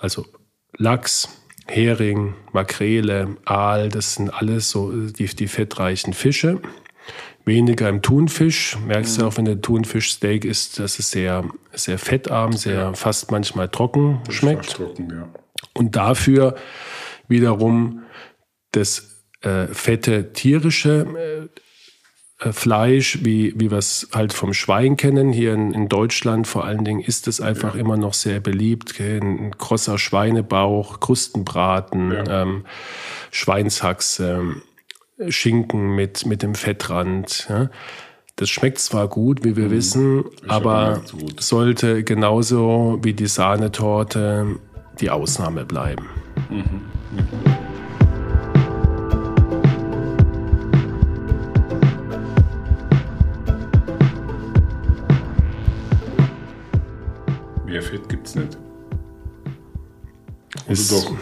Also 0.00 0.26
Lachs, 0.76 1.28
Hering, 1.68 2.34
Makrele, 2.52 3.36
Aal, 3.44 3.88
das 3.88 4.14
sind 4.14 4.30
alles 4.30 4.70
so 4.70 4.90
die, 4.90 5.26
die 5.26 5.46
fettreichen 5.46 6.14
Fische. 6.14 6.60
Weniger 7.44 7.88
im 7.88 8.02
Thunfisch. 8.02 8.76
Merkst 8.86 9.18
mhm. 9.18 9.22
du 9.22 9.28
auch, 9.28 9.36
wenn 9.36 9.44
der 9.44 9.60
Thunfischsteak 9.60 10.44
ist, 10.44 10.80
dass 10.80 10.98
es 10.98 11.10
sehr, 11.10 11.44
sehr 11.72 11.98
fettarm, 11.98 12.54
sehr 12.54 12.74
ja. 12.74 12.94
fast 12.94 13.30
manchmal 13.30 13.68
trocken 13.68 14.20
das 14.24 14.34
schmeckt. 14.34 14.70
Trocken, 14.70 15.08
ja. 15.10 15.28
Und 15.74 15.94
dafür 15.94 16.56
wiederum 17.28 18.02
das 18.72 19.24
äh, 19.42 19.66
fette 19.66 20.32
tierische 20.32 21.06
äh, 21.18 22.48
äh, 22.48 22.52
Fleisch, 22.52 23.18
wie, 23.22 23.54
wie 23.56 23.70
wir 23.70 23.78
es 23.78 24.08
halt 24.12 24.32
vom 24.32 24.54
Schwein 24.54 24.96
kennen. 24.96 25.32
Hier 25.32 25.54
in, 25.54 25.72
in 25.72 25.88
Deutschland 25.88 26.46
vor 26.46 26.64
allen 26.64 26.84
Dingen 26.84 27.00
ist 27.00 27.28
es 27.28 27.40
einfach 27.40 27.74
ja. 27.74 27.80
immer 27.80 27.96
noch 27.96 28.14
sehr 28.14 28.40
beliebt. 28.40 28.98
Ein 29.00 29.56
krosser 29.58 29.98
Schweinebauch, 29.98 31.00
Krustenbraten, 31.00 32.12
ja. 32.12 32.42
ähm, 32.42 32.64
Schweinshaxe, 33.30 34.56
Schinken 35.28 35.94
mit, 35.94 36.26
mit 36.26 36.42
dem 36.42 36.54
Fettrand. 36.54 37.46
Ja. 37.48 37.70
Das 38.36 38.48
schmeckt 38.48 38.78
zwar 38.78 39.08
gut, 39.08 39.44
wie 39.44 39.56
wir 39.56 39.66
mhm. 39.66 39.70
wissen, 39.70 40.24
aber 40.48 41.02
sollte 41.38 42.02
genauso 42.02 42.98
wie 43.02 43.12
die 43.12 43.26
Sahnetorte 43.26 44.58
die 45.00 45.10
Ausnahme 45.10 45.64
bleiben. 45.64 46.08
Mhm. 46.50 46.91
Mhm. 47.12 47.52
Fett 57.92 58.08
gibt 58.08 58.26
es 58.26 58.34
nicht. 58.36 58.56
Es 60.68 60.88
doch. 60.88 61.14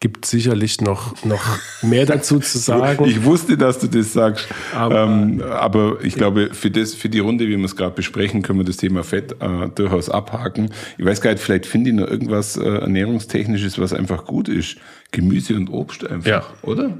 Gibt 0.00 0.26
sicherlich 0.26 0.80
noch, 0.80 1.24
noch 1.24 1.58
mehr 1.82 2.04
dazu 2.04 2.38
zu 2.38 2.58
sagen. 2.58 3.04
Ich 3.06 3.24
wusste, 3.24 3.56
dass 3.56 3.78
du 3.78 3.86
das 3.86 4.12
sagst. 4.12 4.46
Aber, 4.74 5.04
ähm, 5.04 5.42
aber 5.42 5.98
ich 6.02 6.14
glaube, 6.14 6.50
für, 6.52 6.70
das, 6.70 6.94
für 6.94 7.08
die 7.08 7.18
Runde, 7.18 7.48
wie 7.48 7.56
wir 7.56 7.64
es 7.64 7.76
gerade 7.76 7.94
besprechen, 7.94 8.42
können 8.42 8.58
wir 8.58 8.64
das 8.64 8.76
Thema 8.76 9.04
Fett 9.04 9.36
äh, 9.40 9.68
durchaus 9.74 10.10
abhaken. 10.10 10.70
Ich 10.98 11.04
weiß 11.04 11.20
gar 11.20 11.32
nicht, 11.32 11.42
vielleicht 11.42 11.66
finde 11.66 11.90
ich 11.90 11.96
noch 11.96 12.08
irgendwas 12.08 12.56
äh, 12.56 12.64
Ernährungstechnisches, 12.64 13.78
was 13.78 13.92
einfach 13.92 14.26
gut 14.26 14.48
ist. 14.48 14.76
Gemüse 15.12 15.54
und 15.54 15.68
Obst 15.70 16.06
einfach, 16.06 16.26
ja. 16.26 16.44
oder? 16.62 16.98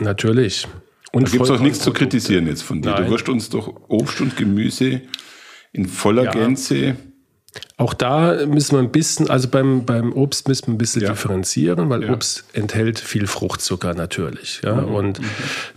Natürlich. 0.00 0.66
Und 1.12 1.28
da 1.28 1.30
gibt 1.30 1.44
es 1.44 1.50
auch 1.50 1.60
nichts 1.60 1.80
zu 1.80 1.92
kritisieren 1.92 2.48
jetzt 2.48 2.62
von 2.62 2.82
dir. 2.82 2.90
Nein. 2.90 3.04
Du 3.04 3.10
wirst 3.10 3.28
uns 3.28 3.48
doch 3.48 3.72
Obst 3.88 4.20
und 4.20 4.36
Gemüse 4.36 5.02
in 5.72 5.86
voller 5.86 6.24
ja. 6.24 6.30
Gänze 6.32 6.96
auch 7.76 7.92
da 7.92 8.46
müssen 8.46 8.76
wir 8.76 8.78
ein 8.80 8.92
bisschen, 8.92 9.28
also 9.30 9.48
beim, 9.48 9.84
beim 9.84 10.12
Obst 10.12 10.46
müssen 10.46 10.68
wir 10.68 10.74
ein 10.74 10.78
bisschen 10.78 11.02
ja. 11.02 11.10
differenzieren, 11.10 11.90
weil 11.90 12.04
ja. 12.04 12.12
Obst 12.12 12.44
enthält 12.52 13.00
viel 13.00 13.26
Fruchtzucker 13.26 13.94
natürlich. 13.94 14.60
Ja? 14.62 14.74
Mhm. 14.74 14.94
Und 14.94 15.20
mhm. 15.20 15.24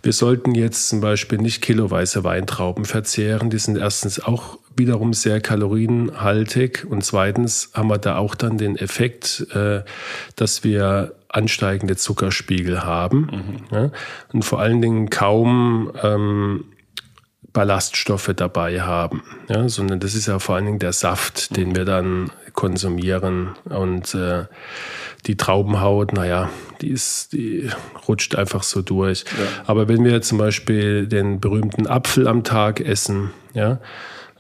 wir 0.04 0.14
sollten 0.14 0.54
jetzt 0.54 0.90
zum 0.90 1.02
Beispiel 1.02 1.40
nicht 1.40 1.62
kiloweise 1.62 2.24
Weintrauben 2.24 2.86
verzehren. 2.86 3.50
Die 3.50 3.58
sind 3.58 3.78
erstens 3.78 4.20
auch 4.24 4.60
wiederum 4.76 5.14
sehr 5.14 5.42
kalorienhaltig 5.42 6.86
und 6.88 7.04
zweitens 7.04 7.72
haben 7.74 7.90
wir 7.90 7.98
da 7.98 8.18
auch 8.18 8.36
dann 8.36 8.60
den 8.60 8.76
Effekt, 8.76 9.48
äh, 9.56 9.82
dass 10.36 10.64
wir 10.64 11.16
ansteigende 11.30 11.96
Zuckerspiegel 11.96 12.84
haben 12.84 13.22
mhm. 13.72 13.76
ja? 13.76 13.92
und 14.34 14.44
vor 14.44 14.60
allen 14.60 14.82
Dingen 14.82 15.10
kaum 15.10 15.92
ähm, 16.02 16.66
Ballaststoffe 17.58 18.34
dabei 18.36 18.82
haben, 18.82 19.24
ja, 19.50 19.68
sondern 19.68 20.00
das 20.00 20.14
ist 20.14 20.28
ja 20.28 20.38
vor 20.38 20.54
allen 20.54 20.68
Dingen 20.68 20.78
der 20.78 20.94
Saft, 20.94 21.58
den 21.58 21.76
wir 21.76 21.86
dann 21.86 22.30
konsumieren 22.54 23.56
und 23.66 24.14
äh, 24.14 24.46
die 25.26 25.38
Traubenhaut, 25.38 26.14
naja, 26.14 26.52
die 26.82 26.90
ist, 26.90 27.34
die 27.34 27.72
rutscht 28.08 28.36
einfach 28.36 28.62
so 28.62 28.84
durch. 28.84 29.26
Ja. 29.26 29.64
Aber 29.66 29.88
wenn 29.88 30.04
wir 30.04 30.22
zum 30.22 30.38
Beispiel 30.38 31.08
den 31.08 31.40
berühmten 31.40 31.88
Apfel 31.88 32.28
am 32.28 32.44
Tag 32.44 32.80
essen, 32.80 33.32
ja, 33.56 33.80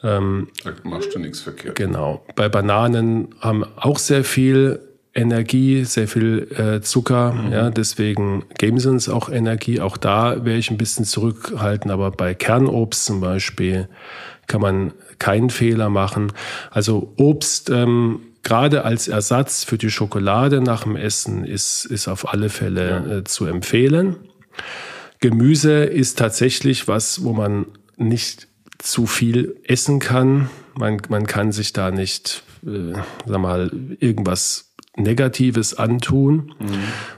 Ähm, 0.03 0.49
da 0.63 0.74
machst 0.84 1.15
du 1.15 1.18
nichts 1.18 1.39
verkehrt. 1.39 1.76
Genau. 1.76 2.24
Bei 2.36 2.49
Bananen 2.49 3.30
haben 3.39 3.63
auch 3.78 3.97
sehr 3.97 4.24
viel 4.24 4.80
Energie, 5.18 5.84
sehr 5.84 6.07
viel 6.07 6.47
äh, 6.55 6.82
Zucker. 6.82 7.34
Mhm. 7.34 7.51
Ja, 7.51 7.70
deswegen 7.70 8.45
geben 8.57 8.80
sie 8.80 8.89
uns 8.89 9.09
auch 9.09 9.30
Energie. 9.30 9.82
Auch 9.82 9.97
da 9.97 10.45
wäre 10.45 10.57
ich 10.57 10.70
ein 10.70 10.78
bisschen 10.78 11.05
zurückhalten, 11.05 11.89
aber 11.91 12.11
bei 12.11 12.34
Kernobst 12.34 13.05
zum 13.05 13.20
Beispiel 13.20 13.89
kann 14.45 14.61
man 14.61 14.93
keinen 15.20 15.49
Fehler 15.49 15.89
machen. 15.89 16.32
Also 16.70 17.13
Obst 17.18 17.70
ähm, 17.70 18.22
gerade 18.43 18.86
als 18.86 19.07
Ersatz 19.07 19.63
für 19.63 19.78
die 19.78 19.89
Schokolade 19.89 20.61
nach 20.61 20.84
dem 20.84 20.95
Essen 20.95 21.43
ist, 21.43 21.86
ist 21.86 22.07
auf 22.07 22.32
alle 22.32 22.49
Fälle 22.49 22.89
ja. 22.89 23.18
äh, 23.18 23.24
zu 23.24 23.45
empfehlen. 23.45 24.15
Gemüse 25.20 25.84
ist 25.84 26.20
tatsächlich 26.20 26.88
was, 26.88 27.24
wo 27.24 27.34
man 27.34 27.65
nicht 27.97 28.47
zu 28.78 29.07
viel 29.07 29.57
essen 29.63 29.99
kann. 29.99 30.49
Man, 30.76 31.01
man 31.09 31.26
kann 31.26 31.51
sich 31.51 31.74
da 31.74 31.89
nicht, 31.89 32.43
äh, 32.65 32.93
sag 33.26 33.39
mal, 33.39 33.72
irgendwas 33.99 34.66
Negatives 34.98 35.74
antun. 35.76 36.54
Mhm. 36.60 36.68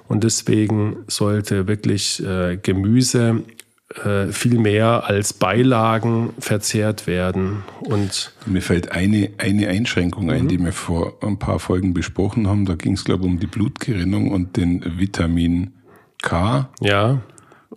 Und 0.07 0.23
deswegen 0.23 0.97
sollte 1.07 1.67
wirklich 1.67 2.23
äh, 2.23 2.57
Gemüse 2.61 3.43
äh, 4.03 4.27
viel 4.27 4.59
mehr 4.59 5.05
als 5.05 5.33
Beilagen 5.33 6.33
verzehrt 6.37 7.07
werden. 7.07 7.63
Und 7.81 8.33
Mir 8.45 8.61
fällt 8.61 8.91
eine, 8.91 9.31
eine 9.39 9.67
Einschränkung 9.67 10.29
ein, 10.29 10.43
mhm. 10.43 10.47
die 10.47 10.59
wir 10.59 10.73
vor 10.73 11.17
ein 11.23 11.39
paar 11.39 11.59
Folgen 11.59 11.93
besprochen 11.93 12.47
haben. 12.47 12.65
Da 12.65 12.75
ging 12.75 12.93
es, 12.93 13.03
glaube 13.03 13.25
ich, 13.25 13.31
um 13.31 13.39
die 13.39 13.47
Blutgerinnung 13.47 14.29
und 14.29 14.57
den 14.57 14.99
Vitamin 14.99 15.71
K. 16.21 16.69
Ja. 16.81 17.21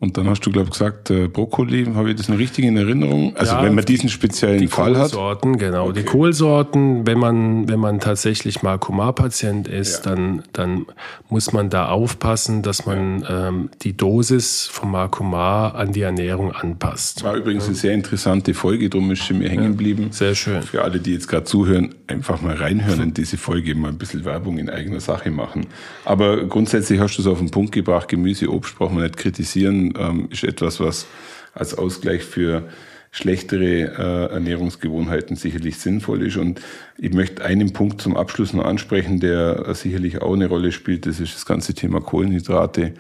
Und 0.03 0.19
dann 0.19 0.29
hast 0.29 0.41
du, 0.41 0.51
glaube 0.51 0.67
ich, 0.67 0.73
gesagt, 0.73 1.11
äh, 1.11 1.29
Brokkoli, 1.29 1.85
habe 1.95 2.11
ich 2.11 2.17
das 2.17 2.29
noch 2.29 2.37
richtig 2.37 2.65
in 2.65 2.77
Erinnerung? 2.77 3.37
Also 3.37 3.55
ja, 3.55 3.63
wenn 3.63 3.77
man 3.77 3.85
diesen 3.85 4.09
speziellen 4.09 4.59
die 4.59 4.67
Fall 4.67 4.97
hat? 4.97 5.13
Die 5.13 5.15
Kohlsorten, 5.15 5.59
genau. 5.59 5.91
Okay. 5.91 6.01
Die 6.01 6.05
Kohlsorten, 6.05 7.07
wenn 7.07 7.19
man, 7.21 7.69
wenn 7.69 7.79
man 7.79 8.01
tatsächlich 8.01 8.65
mal 8.65 8.79
Kumar-Patient 8.79 9.69
ist, 9.69 10.05
ja. 10.05 10.11
dann, 10.11 10.43
dann 10.55 10.87
muss 11.29 11.53
man 11.53 11.71
da 11.71 11.87
aufpassen, 11.87 12.63
dass 12.63 12.85
man 12.85 13.25
ähm, 13.31 13.71
die 13.83 13.97
Dosis 13.97 14.67
vom 14.73 14.91
Markumar 14.91 15.77
an 15.77 15.93
die 15.93 16.01
Ernährung 16.01 16.51
anpasst. 16.51 17.23
War 17.23 17.37
übrigens 17.37 17.67
eine 17.67 17.77
sehr 17.77 17.95
interessante 17.95 18.55
Folge, 18.55 18.91
darum 18.91 19.09
ist 19.13 19.25
sie 19.25 19.35
mir 19.35 19.49
hängen 19.49 19.69
geblieben. 19.69 20.09
Sehr 20.11 20.35
schön. 20.35 20.63
Für 20.63 20.83
alle, 20.83 20.99
die 20.99 21.13
jetzt 21.13 21.29
gerade 21.29 21.45
zuhören, 21.45 21.95
einfach 22.09 22.43
mal 22.43 22.57
reinhören 22.57 23.01
in 23.01 23.15
diese 23.15 23.37
Folge, 23.37 23.77
mal 23.77 23.91
ein 23.91 23.99
bisschen 23.99 24.25
Werbung 24.25 24.59
in 24.59 24.69
eigener 24.69 24.99
Sache 24.99 25.31
machen. 25.31 25.69
Aber 26.05 26.45
grundsätzlich 26.47 26.99
hast 26.99 27.19
du 27.19 27.23
es 27.23 27.29
auf 27.29 27.39
den 27.39 27.53
Punkt 27.53 27.71
gebracht, 27.71 28.09
Gemüse, 28.09 28.51
Obst 28.53 28.77
braucht 28.77 28.93
man 28.93 29.05
nicht 29.05 29.17
kritisieren 29.17 29.92
ähm, 29.99 30.29
ist 30.31 30.45
etwas, 30.45 30.81
was 30.81 31.07
als 31.55 31.77
Ausgleich 31.77 32.23
für 32.23 32.69
schlechtere 33.11 34.29
äh, 34.31 34.33
Ernährungsgewohnheiten 34.33 35.37
sicherlich 35.37 35.79
sinnvoll 35.79 36.27
ist. 36.27 36.39
Und 36.39 36.61
ich 36.97 37.13
möchte 37.13 37.45
einen 37.45 37.75
Punkt 37.75 38.01
zum 38.01 38.17
Abschluss 38.17 38.55
noch 38.55 38.65
ansprechen, 38.65 39.21
der 39.21 39.69
äh, 39.69 39.75
sicherlich 39.75 40.23
auch 40.23 40.33
eine 40.33 40.49
Rolle 40.49 40.73
spielt. 40.73 41.05
Das 41.05 41.21
ist 41.21 41.35
das 41.35 41.45
ganze 41.45 41.75
Thema 41.75 42.01
Kohlenhydrate, 42.01 42.95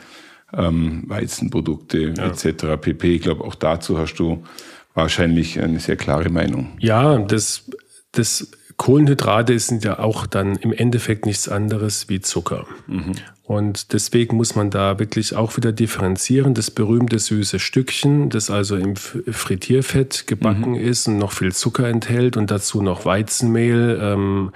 ähm, 0.55 1.05
Weizenprodukte 1.07 2.12
ja. 2.14 2.26
etc. 2.26 2.78
pp. 2.78 3.14
Ich 3.14 3.22
glaube, 3.22 3.43
auch 3.43 3.55
dazu 3.55 3.99
hast 3.99 4.14
du 4.16 4.45
wahrscheinlich 4.93 5.59
eine 5.61 5.80
sehr 5.80 5.97
klare 5.97 6.28
Meinung. 6.28 6.76
Ja, 6.78 7.16
das, 7.18 7.70
das 8.12 8.51
Kohlenhydrate 8.83 9.57
sind 9.61 9.85
ja 9.85 10.01
auch 10.01 10.26
dann 10.26 10.57
im 10.57 10.72
Endeffekt 10.72 11.24
nichts 11.24 11.49
anderes 11.49 12.09
wie 12.09 12.20
Zucker. 12.20 12.66
Mhm. 12.89 13.12
Und 13.45 13.93
deswegen 13.93 14.37
muss 14.37 14.57
man 14.57 14.70
da 14.70 14.99
wirklich 14.99 15.37
auch 15.37 15.57
wieder 15.57 15.70
differenzieren. 15.70 16.53
Das 16.53 16.72
berühmte 16.72 17.20
süße 17.20 17.61
Stückchen, 17.61 18.28
das 18.28 18.51
also 18.51 18.74
im 18.74 18.97
Frittierfett 18.97 20.26
gebacken 20.26 20.70
mhm. 20.70 20.80
ist 20.80 21.07
und 21.07 21.18
noch 21.18 21.30
viel 21.30 21.53
Zucker 21.53 21.87
enthält 21.87 22.37
und 22.37 22.51
dazu 22.51 22.83
noch 22.83 23.05
Weizenmehl, 23.05 24.01
ähm, 24.03 24.51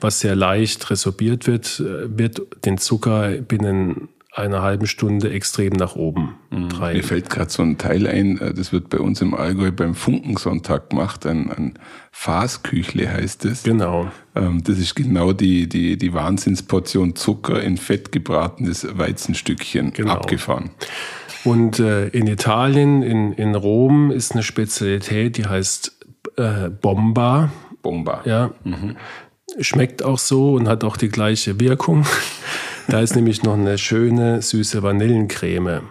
was 0.00 0.20
sehr 0.20 0.36
leicht 0.36 0.88
resorbiert 0.88 1.48
wird, 1.48 1.80
äh, 1.80 2.16
wird 2.16 2.40
den 2.64 2.78
Zucker 2.78 3.30
binnen 3.32 4.10
einer 4.34 4.62
halben 4.62 4.86
Stunde 4.86 5.30
extrem 5.30 5.74
nach 5.74 5.94
oben 5.94 6.34
mhm. 6.50 6.70
treiben. 6.70 6.96
Mir 6.96 7.04
fällt 7.04 7.28
gerade 7.28 7.50
so 7.50 7.62
ein 7.62 7.76
Teil 7.76 8.06
ein, 8.06 8.38
äh, 8.38 8.54
das 8.54 8.72
wird 8.72 8.88
bei 8.88 8.98
uns 8.98 9.20
im 9.20 9.34
Allgäu 9.34 9.70
beim 9.70 9.94
Funkensonntag 9.94 10.90
gemacht, 10.90 11.26
ein, 11.26 11.50
ein 11.50 11.74
Fasküchle 12.12 13.12
heißt 13.12 13.44
es. 13.44 13.62
Genau. 13.62 14.10
Ähm, 14.34 14.62
das 14.64 14.78
ist 14.78 14.94
genau 14.94 15.32
die, 15.32 15.68
die, 15.68 15.98
die 15.98 16.14
Wahnsinnsportion 16.14 17.14
Zucker 17.14 17.62
in 17.62 17.76
Fett 17.76 18.10
gebratenes 18.10 18.86
Weizenstückchen 18.96 19.92
genau. 19.92 20.12
abgefahren. 20.12 20.70
Und 21.44 21.78
äh, 21.80 22.08
in 22.08 22.26
Italien, 22.26 23.02
in, 23.02 23.32
in 23.32 23.54
Rom, 23.54 24.10
ist 24.10 24.32
eine 24.32 24.42
Spezialität, 24.42 25.36
die 25.36 25.46
heißt 25.46 25.92
äh, 26.36 26.70
Bomba. 26.70 27.50
Bomba. 27.82 28.22
Ja. 28.24 28.52
Mhm. 28.64 28.96
Schmeckt 29.60 30.02
auch 30.02 30.18
so 30.18 30.54
und 30.54 30.68
hat 30.68 30.84
auch 30.84 30.96
die 30.96 31.08
gleiche 31.08 31.60
Wirkung. 31.60 32.06
Da 32.88 33.00
ist 33.00 33.14
nämlich 33.14 33.42
noch 33.42 33.54
eine 33.54 33.78
schöne 33.78 34.42
süße 34.42 34.82
Vanillencreme 34.82 35.82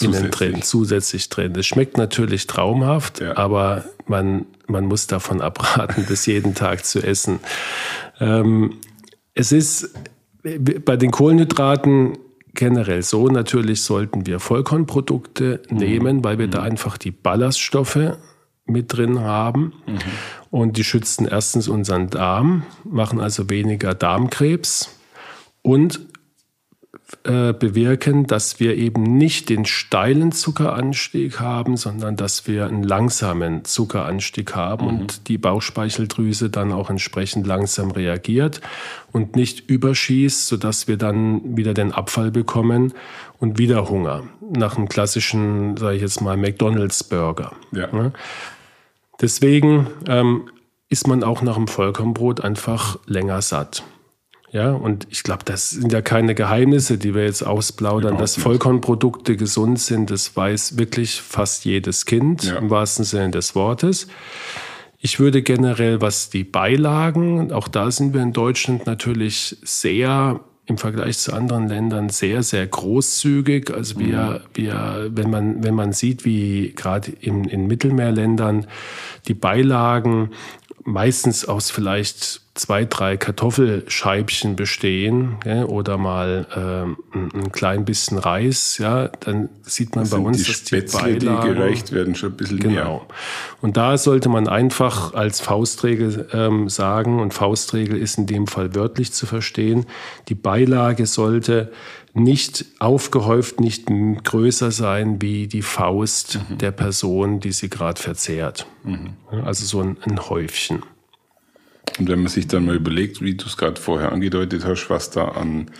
innen 0.00 0.30
drin, 0.30 0.62
zusätzlich 0.62 1.28
drin. 1.28 1.52
Das 1.54 1.66
schmeckt 1.66 1.96
natürlich 1.96 2.46
traumhaft, 2.46 3.20
ja. 3.20 3.36
aber 3.36 3.84
man, 4.06 4.46
man 4.66 4.86
muss 4.86 5.06
davon 5.06 5.40
abraten, 5.42 6.06
das 6.08 6.26
jeden 6.26 6.54
Tag 6.54 6.84
zu 6.84 7.00
essen. 7.00 7.40
Ähm, 8.20 8.74
es 9.34 9.52
ist 9.52 9.90
bei 10.84 10.96
den 10.96 11.10
Kohlenhydraten 11.10 12.18
generell 12.54 13.02
so, 13.02 13.28
natürlich 13.28 13.82
sollten 13.82 14.26
wir 14.26 14.40
Vollkornprodukte 14.40 15.62
mhm. 15.70 15.76
nehmen, 15.76 16.24
weil 16.24 16.38
wir 16.38 16.46
mhm. 16.46 16.52
da 16.52 16.62
einfach 16.62 16.98
die 16.98 17.10
Ballaststoffe 17.10 18.16
mit 18.66 18.92
drin 18.92 19.20
haben. 19.20 19.72
Mhm. 19.86 19.98
Und 20.50 20.76
die 20.76 20.84
schützen 20.84 21.26
erstens 21.26 21.68
unseren 21.68 22.10
Darm, 22.10 22.64
machen 22.84 23.20
also 23.20 23.48
weniger 23.50 23.94
Darmkrebs 23.94 24.96
und 25.62 26.00
äh, 27.24 27.54
bewirken, 27.54 28.26
dass 28.26 28.60
wir 28.60 28.76
eben 28.76 29.02
nicht 29.02 29.48
den 29.48 29.64
steilen 29.64 30.30
Zuckeranstieg 30.30 31.40
haben, 31.40 31.78
sondern 31.78 32.16
dass 32.16 32.46
wir 32.46 32.66
einen 32.66 32.82
langsamen 32.82 33.64
Zuckeranstieg 33.64 34.54
haben 34.54 34.84
mhm. 34.84 35.00
und 35.00 35.28
die 35.28 35.38
Bauchspeicheldrüse 35.38 36.50
dann 36.50 36.70
auch 36.70 36.90
entsprechend 36.90 37.46
langsam 37.46 37.92
reagiert 37.92 38.60
und 39.10 39.36
nicht 39.36 39.70
überschießt, 39.70 40.48
sodass 40.48 40.86
wir 40.86 40.98
dann 40.98 41.56
wieder 41.56 41.72
den 41.72 41.92
Abfall 41.92 42.30
bekommen 42.30 42.92
und 43.38 43.56
wieder 43.58 43.88
Hunger 43.88 44.24
nach 44.50 44.76
einem 44.76 44.90
klassischen, 44.90 45.78
sage 45.78 45.96
ich 45.96 46.02
jetzt 46.02 46.20
mal, 46.20 46.36
McDonald's-Burger. 46.36 47.52
Ja. 47.72 48.12
Deswegen 49.18 49.86
ähm, 50.06 50.50
ist 50.90 51.06
man 51.06 51.24
auch 51.24 51.40
nach 51.40 51.54
dem 51.54 51.68
Vollkornbrot 51.68 52.42
einfach 52.42 52.98
länger 53.06 53.40
satt. 53.40 53.82
Ja, 54.50 54.72
und 54.72 55.06
ich 55.10 55.22
glaube, 55.22 55.44
das 55.44 55.70
sind 55.70 55.92
ja 55.92 56.00
keine 56.00 56.34
Geheimnisse, 56.34 56.96
die 56.96 57.14
wir 57.14 57.24
jetzt 57.24 57.42
ausplaudern. 57.42 58.16
Dass 58.16 58.36
Vollkornprodukte 58.36 59.36
gesund 59.36 59.78
sind, 59.78 60.10
das 60.10 60.36
weiß 60.36 60.78
wirklich 60.78 61.20
fast 61.20 61.64
jedes 61.64 62.06
Kind 62.06 62.44
ja. 62.44 62.56
im 62.56 62.70
wahrsten 62.70 63.04
Sinne 63.04 63.30
des 63.30 63.54
Wortes. 63.54 64.08
Ich 65.00 65.20
würde 65.20 65.42
generell, 65.42 66.00
was 66.00 66.30
die 66.30 66.44
Beilagen, 66.44 67.52
auch 67.52 67.68
da 67.68 67.90
sind 67.90 68.14
wir 68.14 68.22
in 68.22 68.32
Deutschland 68.32 68.86
natürlich 68.86 69.56
sehr 69.62 70.40
im 70.68 70.76
Vergleich 70.76 71.18
zu 71.18 71.32
anderen 71.32 71.68
Ländern 71.68 72.10
sehr, 72.10 72.42
sehr 72.42 72.66
großzügig. 72.66 73.72
Also 73.72 73.98
wir, 73.98 74.42
mhm. 74.44 74.48
wir, 74.54 75.10
wenn 75.12 75.30
man, 75.30 75.62
wenn 75.62 75.74
man 75.74 75.92
sieht, 75.92 76.24
wie 76.24 76.74
gerade 76.74 77.10
in, 77.10 77.44
in 77.44 77.66
Mittelmeerländern 77.66 78.66
die 79.28 79.34
Beilagen 79.34 80.30
meistens 80.84 81.46
aus 81.46 81.70
vielleicht 81.70 82.42
zwei, 82.58 82.84
drei 82.84 83.16
Kartoffelscheibchen 83.16 84.56
bestehen 84.56 85.36
ja, 85.44 85.64
oder 85.64 85.96
mal 85.96 86.46
ähm, 86.56 86.96
ein, 87.12 87.30
ein, 87.32 87.52
klein 87.52 87.84
bisschen 87.84 88.18
Reis, 88.18 88.78
ja, 88.78 89.08
dann 89.20 89.48
sieht 89.62 89.94
man 89.94 90.04
das 90.04 90.10
bei 90.10 90.18
uns, 90.18 90.42
die 90.42 90.50
dass 90.50 90.64
die 90.64 90.80
Beilagen, 90.80 91.48
die 91.48 91.54
gereicht 91.54 91.92
werden, 91.92 92.14
schon 92.16 92.30
ein 92.30 92.36
bisschen 92.36 92.58
genau. 92.58 92.74
mehr. 92.74 93.00
Und 93.60 93.76
da 93.76 93.96
sollte 93.96 94.28
man 94.28 94.48
einfach 94.48 95.14
als 95.14 95.40
Faustregel 95.40 96.28
ähm, 96.32 96.68
sagen, 96.68 97.20
und 97.20 97.32
Faustregel 97.32 97.96
ist 97.96 98.18
in 98.18 98.26
dem 98.26 98.48
Fall 98.48 98.74
wörtlich 98.74 99.12
zu 99.12 99.26
verstehen, 99.26 99.86
die 100.28 100.34
Beilage 100.34 101.06
sollte 101.06 101.70
nicht 102.12 102.64
aufgehäuft, 102.80 103.60
nicht 103.60 103.86
größer 104.24 104.72
sein 104.72 105.22
wie 105.22 105.46
die 105.46 105.62
Faust 105.62 106.40
mhm. 106.48 106.58
der 106.58 106.72
Person, 106.72 107.38
die 107.38 107.52
sie 107.52 107.70
gerade 107.70 108.00
verzehrt. 108.00 108.66
Mhm. 108.82 109.12
Also 109.44 109.64
so 109.64 109.80
ein, 109.80 109.96
ein 110.02 110.28
Häufchen. 110.28 110.82
Und 111.98 112.08
wenn 112.08 112.20
man 112.20 112.28
sich 112.28 112.46
dann 112.46 112.66
mal 112.66 112.76
überlegt, 112.76 113.20
wie 113.22 113.34
du 113.34 113.46
es 113.46 113.56
gerade 113.56 113.80
vorher 113.80 114.12
angedeutet 114.12 114.64
hast, 114.64 114.88
was 114.90 115.10
da 115.10 115.28
an 115.28 115.70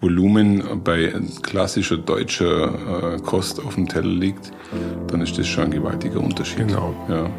Volumen 0.00 0.82
bei 0.82 1.14
klassischer 1.42 1.96
deutscher 1.96 3.14
äh, 3.14 3.20
Kost 3.20 3.64
auf 3.64 3.76
dem 3.76 3.88
Teller 3.88 4.08
liegt, 4.08 4.50
dann 5.06 5.20
ist 5.20 5.38
das 5.38 5.46
schon 5.46 5.64
ein 5.64 5.70
gewaltiger 5.70 6.20
Unterschied. 6.20 6.66
Genau. 6.66 6.94
Ja. 7.08 7.30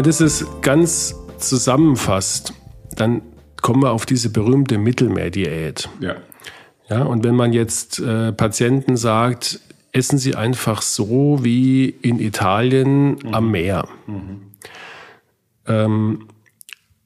Man 0.00 0.06
das 0.06 0.20
jetzt 0.20 0.62
ganz 0.62 1.14
zusammenfasst, 1.36 2.54
dann 2.96 3.20
kommen 3.60 3.82
wir 3.82 3.90
auf 3.90 4.06
diese 4.06 4.30
berühmte 4.30 4.78
Mittelmeerdiät. 4.78 5.90
Ja. 6.00 6.16
Ja, 6.88 7.02
und 7.02 7.22
wenn 7.22 7.36
man 7.36 7.52
jetzt 7.52 8.00
äh, 8.00 8.32
Patienten 8.32 8.96
sagt, 8.96 9.60
essen 9.92 10.16
Sie 10.16 10.34
einfach 10.34 10.80
so 10.80 11.40
wie 11.42 11.90
in 11.90 12.18
Italien 12.18 13.10
mhm. 13.10 13.34
am 13.34 13.50
Meer, 13.50 13.88
mhm. 14.06 14.40
ähm, 15.66 16.28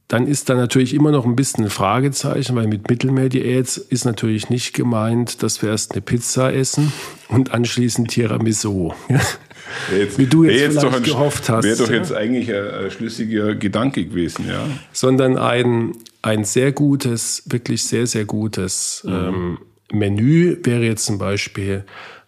dann 0.06 0.28
ist 0.28 0.48
da 0.48 0.54
natürlich 0.54 0.94
immer 0.94 1.10
noch 1.10 1.26
ein 1.26 1.34
bisschen 1.34 1.64
ein 1.64 1.70
Fragezeichen, 1.70 2.54
weil 2.54 2.68
mit 2.68 2.88
Mittelmeerdiät 2.88 3.76
ist 3.76 4.04
natürlich 4.04 4.50
nicht 4.50 4.72
gemeint, 4.72 5.42
dass 5.42 5.62
wir 5.62 5.70
erst 5.70 5.92
eine 5.92 6.00
Pizza 6.00 6.54
essen 6.54 6.92
und 7.28 7.52
anschließend 7.52 8.12
Tiramisu. 8.12 8.92
Jetzt, 9.96 10.18
Wie 10.18 10.26
du 10.26 10.44
jetzt, 10.44 10.60
jetzt 10.60 10.80
vielleicht 10.80 10.96
ein, 10.96 11.02
gehofft 11.02 11.48
hast. 11.48 11.64
Wäre 11.64 11.76
doch 11.76 11.90
jetzt 11.90 12.12
eigentlich 12.12 12.54
ein, 12.54 12.70
ein, 12.70 12.90
schlüssiger 12.90 13.54
Gedanke 13.54 14.04
gewesen, 14.04 14.46
ja. 14.48 14.66
Sondern 14.92 15.36
ein, 15.36 15.92
ein 16.22 16.44
sehr 16.44 16.72
gutes, 16.72 17.42
wirklich 17.46 17.84
sehr, 17.84 18.06
sehr 18.06 18.24
gutes 18.24 19.02
mhm. 19.04 19.12
ähm, 19.12 19.58
Menü 19.92 20.58
wäre 20.62 20.82
jetzt 20.82 21.06
zum 21.06 21.18
Beispiel 21.18 21.84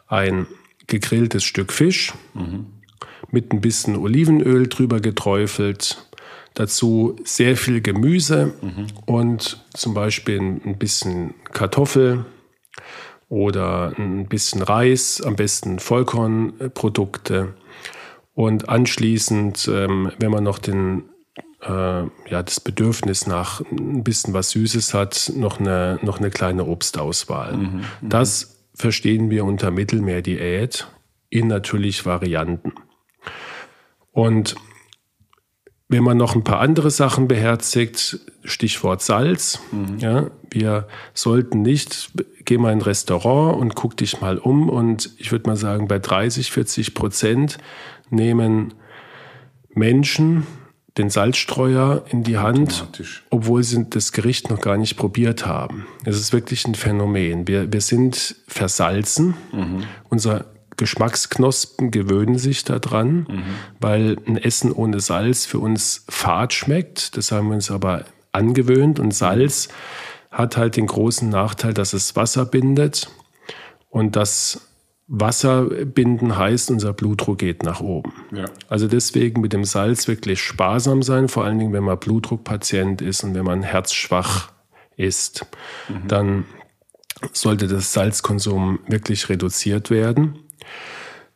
ein 0.06 0.46
gegrilltes 0.86 1.44
Stück 1.44 1.72
Fisch 1.72 2.12
mhm. 2.34 2.66
mit 3.30 3.52
ein 3.52 3.60
bisschen 3.60 3.96
Olivenöl 3.96 4.68
drüber 4.68 5.00
geträufelt. 5.00 6.06
Dazu 6.54 7.16
sehr 7.24 7.56
viel 7.56 7.82
Gemüse 7.82 8.54
mhm. 8.62 8.86
und 9.04 9.64
zum 9.74 9.94
Beispiel 9.94 10.38
ein 10.38 10.78
bisschen 10.78 11.34
Kartoffel 11.52 12.24
oder 13.28 13.92
ein 13.98 14.26
bisschen 14.26 14.62
Reis, 14.62 15.20
am 15.20 15.36
besten 15.36 15.78
Vollkornprodukte. 15.78 17.54
Und 18.34 18.68
anschließend, 18.68 19.68
ähm, 19.72 20.12
wenn 20.18 20.30
man 20.30 20.44
noch 20.44 20.58
den 20.58 21.04
äh, 21.62 21.68
ja, 21.68 22.42
das 22.42 22.60
Bedürfnis 22.60 23.26
nach 23.26 23.60
ein 23.60 24.04
bisschen 24.04 24.34
was 24.34 24.50
Süßes 24.50 24.94
hat, 24.94 25.32
noch 25.34 25.58
eine, 25.58 25.98
noch 26.02 26.18
eine 26.18 26.30
kleine 26.30 26.66
Obstauswahl. 26.66 27.56
Mhm, 27.56 27.62
mhm. 27.62 27.82
das 28.02 28.56
verstehen 28.74 29.30
wir 29.30 29.44
unter 29.44 29.70
Mittelmeerdiät 29.70 30.86
in 31.30 31.48
natürlich 31.48 32.06
Varianten. 32.06 32.74
Und 34.12 34.54
wenn 35.88 36.02
man 36.02 36.16
noch 36.16 36.34
ein 36.34 36.42
paar 36.42 36.60
andere 36.60 36.90
Sachen 36.90 37.28
beherzigt, 37.28 38.18
Stichwort 38.44 39.02
Salz, 39.02 39.60
mhm. 39.70 39.98
ja, 39.98 40.30
wir 40.50 40.88
sollten 41.14 41.62
nicht, 41.62 42.10
geh 42.44 42.58
mal 42.58 42.72
in 42.72 42.78
ein 42.78 42.82
Restaurant 42.82 43.60
und 43.60 43.74
guck 43.74 43.96
dich 43.96 44.20
mal 44.20 44.38
um 44.38 44.68
und 44.68 45.10
ich 45.18 45.30
würde 45.32 45.48
mal 45.48 45.56
sagen, 45.56 45.86
bei 45.86 45.98
30, 45.98 46.50
40 46.50 46.94
Prozent 46.94 47.58
nehmen 48.10 48.74
Menschen 49.70 50.46
den 50.98 51.10
Salzstreuer 51.10 52.04
in 52.08 52.22
die 52.22 52.38
Hand, 52.38 52.86
obwohl 53.28 53.62
sie 53.62 53.84
das 53.90 54.12
Gericht 54.12 54.48
noch 54.48 54.60
gar 54.60 54.78
nicht 54.78 54.96
probiert 54.96 55.46
haben. 55.46 55.86
Es 56.04 56.18
ist 56.18 56.32
wirklich 56.32 56.66
ein 56.66 56.74
Phänomen. 56.74 57.46
Wir, 57.46 57.70
wir 57.70 57.82
sind 57.82 58.36
versalzen. 58.48 59.34
Mhm. 59.52 59.84
Unser 60.08 60.46
Geschmacksknospen 60.76 61.90
gewöhnen 61.90 62.38
sich 62.38 62.64
daran, 62.64 63.26
mhm. 63.28 63.42
weil 63.80 64.16
ein 64.26 64.36
Essen 64.36 64.72
ohne 64.72 65.00
Salz 65.00 65.46
für 65.46 65.58
uns 65.58 66.04
fad 66.08 66.52
schmeckt. 66.52 67.16
Das 67.16 67.32
haben 67.32 67.48
wir 67.48 67.54
uns 67.54 67.70
aber 67.70 68.04
angewöhnt. 68.32 69.00
Und 69.00 69.12
Salz 69.12 69.68
hat 70.30 70.56
halt 70.56 70.76
den 70.76 70.86
großen 70.86 71.28
Nachteil, 71.28 71.72
dass 71.72 71.92
es 71.92 72.14
Wasser 72.16 72.44
bindet 72.44 73.10
und 73.88 74.16
das 74.16 74.60
Wasser 75.08 75.62
binden 75.64 76.36
heißt, 76.36 76.70
unser 76.70 76.92
Blutdruck 76.92 77.38
geht 77.38 77.62
nach 77.62 77.80
oben. 77.80 78.12
Ja. 78.32 78.46
Also 78.68 78.88
deswegen 78.88 79.40
mit 79.40 79.52
dem 79.52 79.64
Salz 79.64 80.08
wirklich 80.08 80.42
sparsam 80.42 81.02
sein, 81.02 81.28
vor 81.28 81.44
allen 81.44 81.58
Dingen, 81.58 81.72
wenn 81.72 81.84
man 81.84 81.98
Blutdruckpatient 81.98 83.02
ist 83.02 83.22
und 83.22 83.34
wenn 83.34 83.44
man 83.44 83.62
herzschwach 83.62 84.50
ist, 84.96 85.46
mhm. 85.88 86.08
dann 86.08 86.44
sollte 87.32 87.68
das 87.68 87.92
Salzkonsum 87.92 88.80
wirklich 88.88 89.28
reduziert 89.28 89.90
werden. 89.90 90.40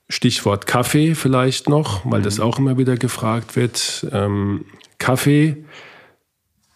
Stichwort 0.08 0.66
Kaffee 0.66 1.14
vielleicht 1.14 1.68
noch, 1.68 2.04
weil 2.04 2.20
mhm. 2.20 2.24
das 2.24 2.40
auch 2.40 2.58
immer 2.58 2.78
wieder 2.78 2.96
gefragt 2.96 3.56
wird. 3.56 4.06
Ähm, 4.12 4.64
Kaffee 4.98 5.64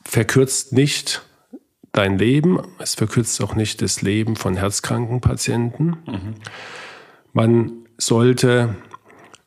verkürzt 0.04 0.72
nicht 0.72 1.22
dein 1.92 2.18
Leben, 2.18 2.60
es 2.78 2.94
verkürzt 2.94 3.40
auch 3.42 3.54
nicht 3.54 3.82
das 3.82 4.02
Leben 4.02 4.36
von 4.36 4.56
herzkranken 4.56 5.20
Patienten. 5.20 5.96
Mhm. 6.06 6.34
Man 7.32 7.72
sollte 7.98 8.76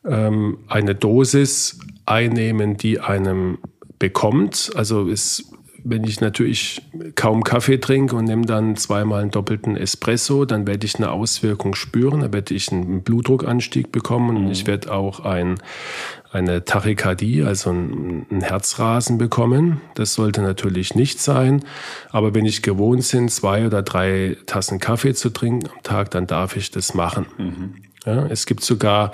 ähm, 0.04 0.58
eine 0.68 0.94
Dosis 0.94 1.78
einnehmen, 2.06 2.76
die 2.76 3.00
einem 3.00 3.58
bekommt. 3.98 4.70
Also 4.74 5.08
es 5.08 5.52
wenn 5.84 6.04
ich 6.04 6.20
natürlich 6.20 6.82
kaum 7.14 7.44
Kaffee 7.44 7.78
trinke 7.78 8.16
und 8.16 8.24
nehme 8.24 8.46
dann 8.46 8.76
zweimal 8.76 9.22
einen 9.22 9.30
doppelten 9.30 9.76
Espresso, 9.76 10.44
dann 10.44 10.66
werde 10.66 10.84
ich 10.86 10.96
eine 10.96 11.10
Auswirkung 11.10 11.74
spüren, 11.74 12.20
dann 12.20 12.32
werde 12.32 12.54
ich 12.54 12.72
einen 12.72 13.02
Blutdruckanstieg 13.02 13.92
bekommen 13.92 14.36
und 14.36 14.44
mhm. 14.46 14.50
ich 14.50 14.66
werde 14.66 14.92
auch 14.92 15.20
ein, 15.20 15.58
eine 16.32 16.64
Tachykardie, 16.64 17.42
also 17.42 17.70
ein, 17.70 18.26
ein, 18.30 18.40
Herzrasen 18.42 19.18
bekommen. 19.18 19.80
Das 19.94 20.14
sollte 20.14 20.42
natürlich 20.42 20.94
nicht 20.94 21.20
sein, 21.20 21.64
aber 22.10 22.34
wenn 22.34 22.44
ich 22.44 22.62
gewohnt 22.62 23.08
bin, 23.10 23.28
zwei 23.28 23.66
oder 23.66 23.82
drei 23.82 24.36
Tassen 24.46 24.80
Kaffee 24.80 25.14
zu 25.14 25.30
trinken 25.30 25.68
am 25.68 25.82
Tag, 25.82 26.10
dann 26.10 26.26
darf 26.26 26.56
ich 26.56 26.70
das 26.70 26.94
machen. 26.94 27.26
Mhm. 27.38 27.74
Ja, 28.04 28.26
es 28.26 28.46
gibt 28.46 28.64
sogar 28.64 29.12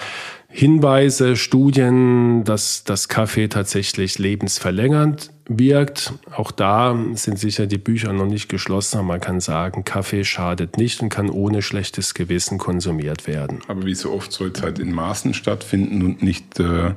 Hinweise, 0.57 1.35
Studien, 1.35 2.45
dass 2.45 2.85
das 2.85 3.09
Kaffee 3.09 3.49
tatsächlich 3.49 4.21
lebensverlängernd 4.21 5.33
wirkt. 5.49 6.13
Auch 6.31 6.53
da 6.53 6.97
sind 7.15 7.41
sicher 7.41 7.67
die 7.67 7.77
Bücher 7.77 8.13
noch 8.13 8.29
nicht 8.29 8.49
geschlossen, 8.49 8.99
aber 8.99 9.09
man 9.09 9.21
kann 9.21 9.41
sagen, 9.41 9.83
Kaffee 9.83 10.23
schadet 10.23 10.77
nicht 10.79 11.03
und 11.03 11.09
kann 11.09 11.29
ohne 11.29 11.61
schlechtes 11.61 12.15
Gewissen 12.15 12.59
konsumiert 12.59 13.27
werden. 13.27 13.63
Aber 13.67 13.85
wie 13.85 13.97
so 13.97 14.13
oft 14.13 14.31
soll 14.31 14.53
es 14.55 14.63
halt 14.63 14.79
in 14.79 14.93
Maßen 14.93 15.35
stattfinden 15.35 16.03
und 16.03 16.23
nicht 16.23 16.61
äh, 16.61 16.95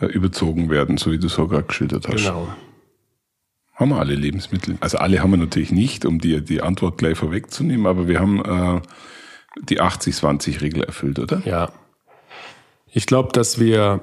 überzogen 0.00 0.70
werden, 0.70 0.96
so 0.96 1.12
wie 1.12 1.18
du 1.18 1.28
so 1.28 1.48
gerade 1.48 1.64
geschildert 1.64 2.08
hast. 2.08 2.24
Genau. 2.24 2.48
Haben 3.74 3.90
wir 3.90 3.98
alle 3.98 4.14
Lebensmittel? 4.14 4.78
Also 4.80 4.96
alle 4.96 5.20
haben 5.20 5.32
wir 5.32 5.36
natürlich 5.36 5.70
nicht, 5.70 6.06
um 6.06 6.18
dir 6.18 6.40
die 6.40 6.62
Antwort 6.62 6.96
gleich 6.96 7.18
vorwegzunehmen, 7.18 7.86
aber 7.86 8.08
wir 8.08 8.20
haben 8.20 8.42
äh, 8.42 8.80
die 9.68 9.82
80-20-Regel 9.82 10.82
erfüllt, 10.84 11.18
oder? 11.18 11.42
Ja. 11.44 11.70
Ich 12.92 13.06
glaube, 13.06 13.30
dass 13.32 13.58
wir, 13.58 14.00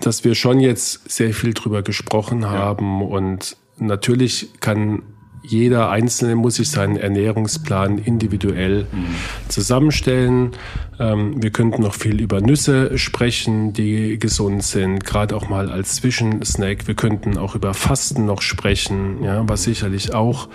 dass 0.00 0.24
wir 0.24 0.34
schon 0.34 0.60
jetzt 0.60 1.10
sehr 1.10 1.34
viel 1.34 1.54
drüber 1.54 1.82
gesprochen 1.82 2.46
haben 2.46 3.00
ja. 3.00 3.06
und 3.06 3.56
natürlich 3.78 4.48
kann 4.60 5.02
jeder 5.44 5.90
Einzelne 5.90 6.36
muss 6.36 6.56
sich 6.56 6.70
seinen 6.70 6.96
Ernährungsplan 6.96 7.98
individuell 7.98 8.86
mhm. 8.92 9.06
zusammenstellen. 9.48 10.52
Ähm, 11.00 11.42
wir 11.42 11.50
könnten 11.50 11.82
noch 11.82 11.94
viel 11.94 12.20
über 12.20 12.40
Nüsse 12.40 12.96
sprechen, 12.96 13.72
die 13.72 14.18
gesund 14.18 14.62
sind, 14.62 15.04
gerade 15.04 15.34
auch 15.34 15.48
mal 15.48 15.70
als 15.70 15.96
Zwischensnack. 15.96 16.86
Wir 16.86 16.94
könnten 16.94 17.38
auch 17.38 17.56
über 17.56 17.74
Fasten 17.74 18.24
noch 18.24 18.40
sprechen, 18.40 19.22
ja, 19.24 19.42
was 19.48 19.64
sicherlich 19.64 20.14
auch 20.14 20.48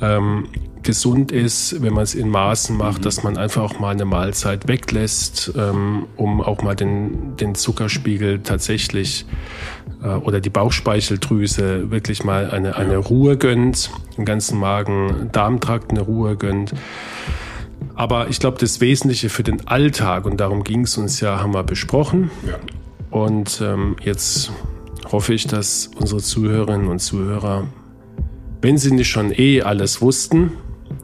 ähm, 0.00 0.46
gesund 0.82 1.32
ist, 1.32 1.82
wenn 1.82 1.92
man 1.92 2.04
es 2.04 2.14
in 2.14 2.28
Maßen 2.28 2.76
macht, 2.76 2.98
mhm. 2.98 3.02
dass 3.02 3.22
man 3.22 3.36
einfach 3.36 3.62
auch 3.62 3.78
mal 3.78 3.90
eine 3.90 4.04
Mahlzeit 4.04 4.68
weglässt, 4.68 5.52
ähm, 5.56 6.06
um 6.16 6.40
auch 6.40 6.62
mal 6.62 6.74
den, 6.74 7.36
den 7.36 7.54
Zuckerspiegel 7.54 8.40
tatsächlich 8.42 9.26
äh, 10.02 10.08
oder 10.08 10.40
die 10.40 10.50
Bauchspeicheldrüse 10.50 11.90
wirklich 11.90 12.24
mal 12.24 12.50
eine, 12.50 12.76
eine 12.76 12.96
Ruhe 12.96 13.36
gönnt, 13.36 13.90
im 14.16 14.24
ganzen 14.24 14.58
Magen-Darmtrakt 14.58 15.90
eine 15.90 16.00
Ruhe 16.00 16.36
gönnt. 16.36 16.72
Aber 17.94 18.28
ich 18.28 18.40
glaube, 18.40 18.58
das 18.58 18.80
Wesentliche 18.80 19.28
für 19.28 19.42
den 19.42 19.66
Alltag, 19.66 20.24
und 20.24 20.40
darum 20.40 20.64
ging 20.64 20.82
es 20.82 20.96
uns 20.96 21.20
ja, 21.20 21.40
haben 21.40 21.52
wir 21.52 21.64
besprochen. 21.64 22.30
Ja. 22.46 22.56
Und 23.10 23.60
ähm, 23.62 23.96
jetzt 24.02 24.52
hoffe 25.10 25.34
ich, 25.34 25.46
dass 25.46 25.90
unsere 25.98 26.22
Zuhörerinnen 26.22 26.88
und 26.88 27.00
Zuhörer, 27.00 27.66
wenn 28.62 28.78
sie 28.78 28.92
nicht 28.92 29.08
schon 29.08 29.32
eh 29.32 29.62
alles 29.62 30.00
wussten, 30.00 30.52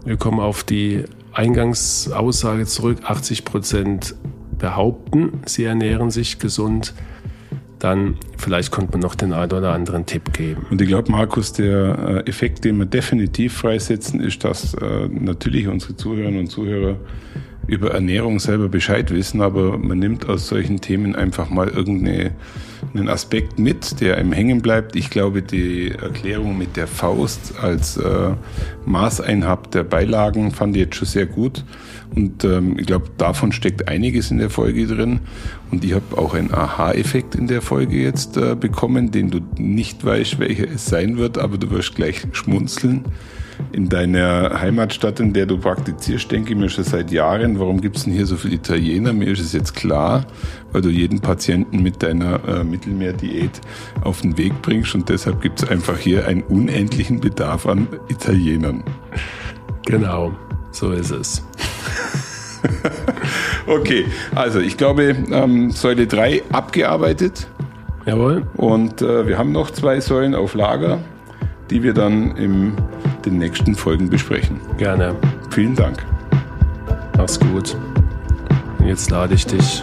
wir 0.04 0.16
kommen 0.16 0.40
auf 0.40 0.64
die 0.64 1.04
Eingangsaussage 1.32 2.66
zurück, 2.66 2.98
80 3.04 3.44
Prozent 3.44 4.14
behaupten, 4.58 5.40
sie 5.44 5.64
ernähren 5.64 6.10
sich 6.10 6.38
gesund, 6.38 6.94
dann 7.78 8.16
vielleicht 8.38 8.70
konnte 8.70 8.92
man 8.92 9.00
noch 9.00 9.14
den 9.14 9.32
einen 9.32 9.52
oder 9.52 9.72
anderen 9.72 10.06
Tipp 10.06 10.32
geben. 10.32 10.66
Und 10.70 10.80
ich 10.80 10.88
glaube, 10.88 11.10
Markus, 11.12 11.52
der 11.52 12.24
äh, 12.26 12.28
Effekt, 12.28 12.64
den 12.64 12.78
wir 12.78 12.86
definitiv 12.86 13.52
freisetzen, 13.54 14.20
ist, 14.20 14.44
dass 14.44 14.74
äh, 14.74 15.08
natürlich 15.08 15.68
unsere 15.68 15.94
Zuhörerinnen 15.94 16.40
und 16.40 16.46
Zuhörer 16.46 16.96
über 17.66 17.92
Ernährung 17.92 18.38
selber 18.38 18.68
Bescheid 18.68 19.10
wissen, 19.10 19.40
aber 19.40 19.78
man 19.78 19.98
nimmt 19.98 20.28
aus 20.28 20.48
solchen 20.48 20.80
Themen 20.80 21.16
einfach 21.16 21.50
mal 21.50 21.68
irgendeinen 21.68 23.08
Aspekt 23.08 23.58
mit, 23.58 24.00
der 24.00 24.16
einem 24.16 24.32
hängen 24.32 24.62
bleibt. 24.62 24.94
Ich 24.96 25.10
glaube, 25.10 25.42
die 25.42 25.90
Erklärung 25.90 26.56
mit 26.56 26.76
der 26.76 26.86
Faust 26.86 27.54
als 27.60 27.96
äh, 27.96 28.30
Maßeinhab 28.84 29.70
der 29.70 29.84
Beilagen 29.84 30.52
fand 30.52 30.76
ich 30.76 30.82
jetzt 30.82 30.96
schon 30.96 31.08
sehr 31.08 31.26
gut. 31.26 31.64
Und 32.14 32.44
ähm, 32.44 32.78
ich 32.78 32.86
glaube, 32.86 33.06
davon 33.18 33.52
steckt 33.52 33.88
einiges 33.88 34.30
in 34.30 34.38
der 34.38 34.50
Folge 34.50 34.86
drin. 34.86 35.20
Und 35.70 35.84
ich 35.84 35.92
habe 35.92 36.16
auch 36.16 36.34
einen 36.34 36.52
Aha-Effekt 36.52 37.34
in 37.34 37.46
der 37.46 37.62
Folge 37.62 37.96
jetzt 37.96 38.36
äh, 38.36 38.54
bekommen, 38.54 39.10
den 39.10 39.30
du 39.30 39.40
nicht 39.58 40.04
weißt, 40.04 40.38
welcher 40.38 40.70
es 40.70 40.86
sein 40.86 41.18
wird, 41.18 41.38
aber 41.38 41.58
du 41.58 41.70
wirst 41.70 41.94
gleich 41.94 42.22
schmunzeln 42.32 43.04
in 43.72 43.88
deiner 43.88 44.60
Heimatstadt, 44.60 45.20
in 45.20 45.32
der 45.32 45.46
du 45.46 45.58
praktizierst, 45.58 46.30
denke 46.30 46.52
ich 46.52 46.58
mir 46.58 46.68
schon 46.68 46.84
seit 46.84 47.10
Jahren, 47.10 47.58
warum 47.58 47.80
gibt 47.80 47.96
es 47.96 48.04
denn 48.04 48.12
hier 48.12 48.26
so 48.26 48.36
viele 48.36 48.54
Italiener? 48.54 49.12
Mir 49.12 49.28
ist 49.28 49.40
es 49.40 49.52
jetzt 49.52 49.74
klar, 49.74 50.26
weil 50.72 50.82
du 50.82 50.88
jeden 50.88 51.20
Patienten 51.20 51.82
mit 51.82 52.02
deiner 52.02 52.46
äh, 52.46 52.64
Mittelmeerdiät 52.64 53.60
auf 54.02 54.20
den 54.20 54.36
Weg 54.38 54.60
bringst 54.62 54.94
und 54.94 55.08
deshalb 55.08 55.40
gibt 55.40 55.62
es 55.62 55.68
einfach 55.68 55.98
hier 55.98 56.26
einen 56.26 56.42
unendlichen 56.42 57.20
Bedarf 57.20 57.66
an 57.66 57.88
Italienern. 58.08 58.82
Genau, 59.86 60.32
so 60.76 60.92
ist 60.92 61.10
es. 61.10 61.42
okay, 63.66 64.06
also 64.34 64.60
ich 64.60 64.76
glaube, 64.76 65.16
ähm, 65.30 65.70
Säule 65.70 66.06
3 66.06 66.42
abgearbeitet. 66.52 67.48
Jawohl. 68.04 68.46
Und 68.56 69.00
äh, 69.02 69.26
wir 69.26 69.38
haben 69.38 69.52
noch 69.52 69.70
zwei 69.70 70.00
Säulen 70.00 70.34
auf 70.34 70.54
Lager, 70.54 70.98
die 71.70 71.82
wir 71.82 71.94
dann 71.94 72.36
in 72.36 72.74
den 73.24 73.38
nächsten 73.38 73.74
Folgen 73.74 74.10
besprechen. 74.10 74.60
Gerne. 74.76 75.16
Vielen 75.50 75.74
Dank. 75.74 76.04
Mach's 77.16 77.40
gut. 77.40 77.76
Und 78.78 78.86
jetzt 78.86 79.10
lade 79.10 79.34
ich 79.34 79.46
dich 79.46 79.82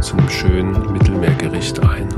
zu 0.00 0.16
einem 0.16 0.28
schönen 0.28 0.92
Mittelmeergericht 0.92 1.80
ein. 1.84 2.08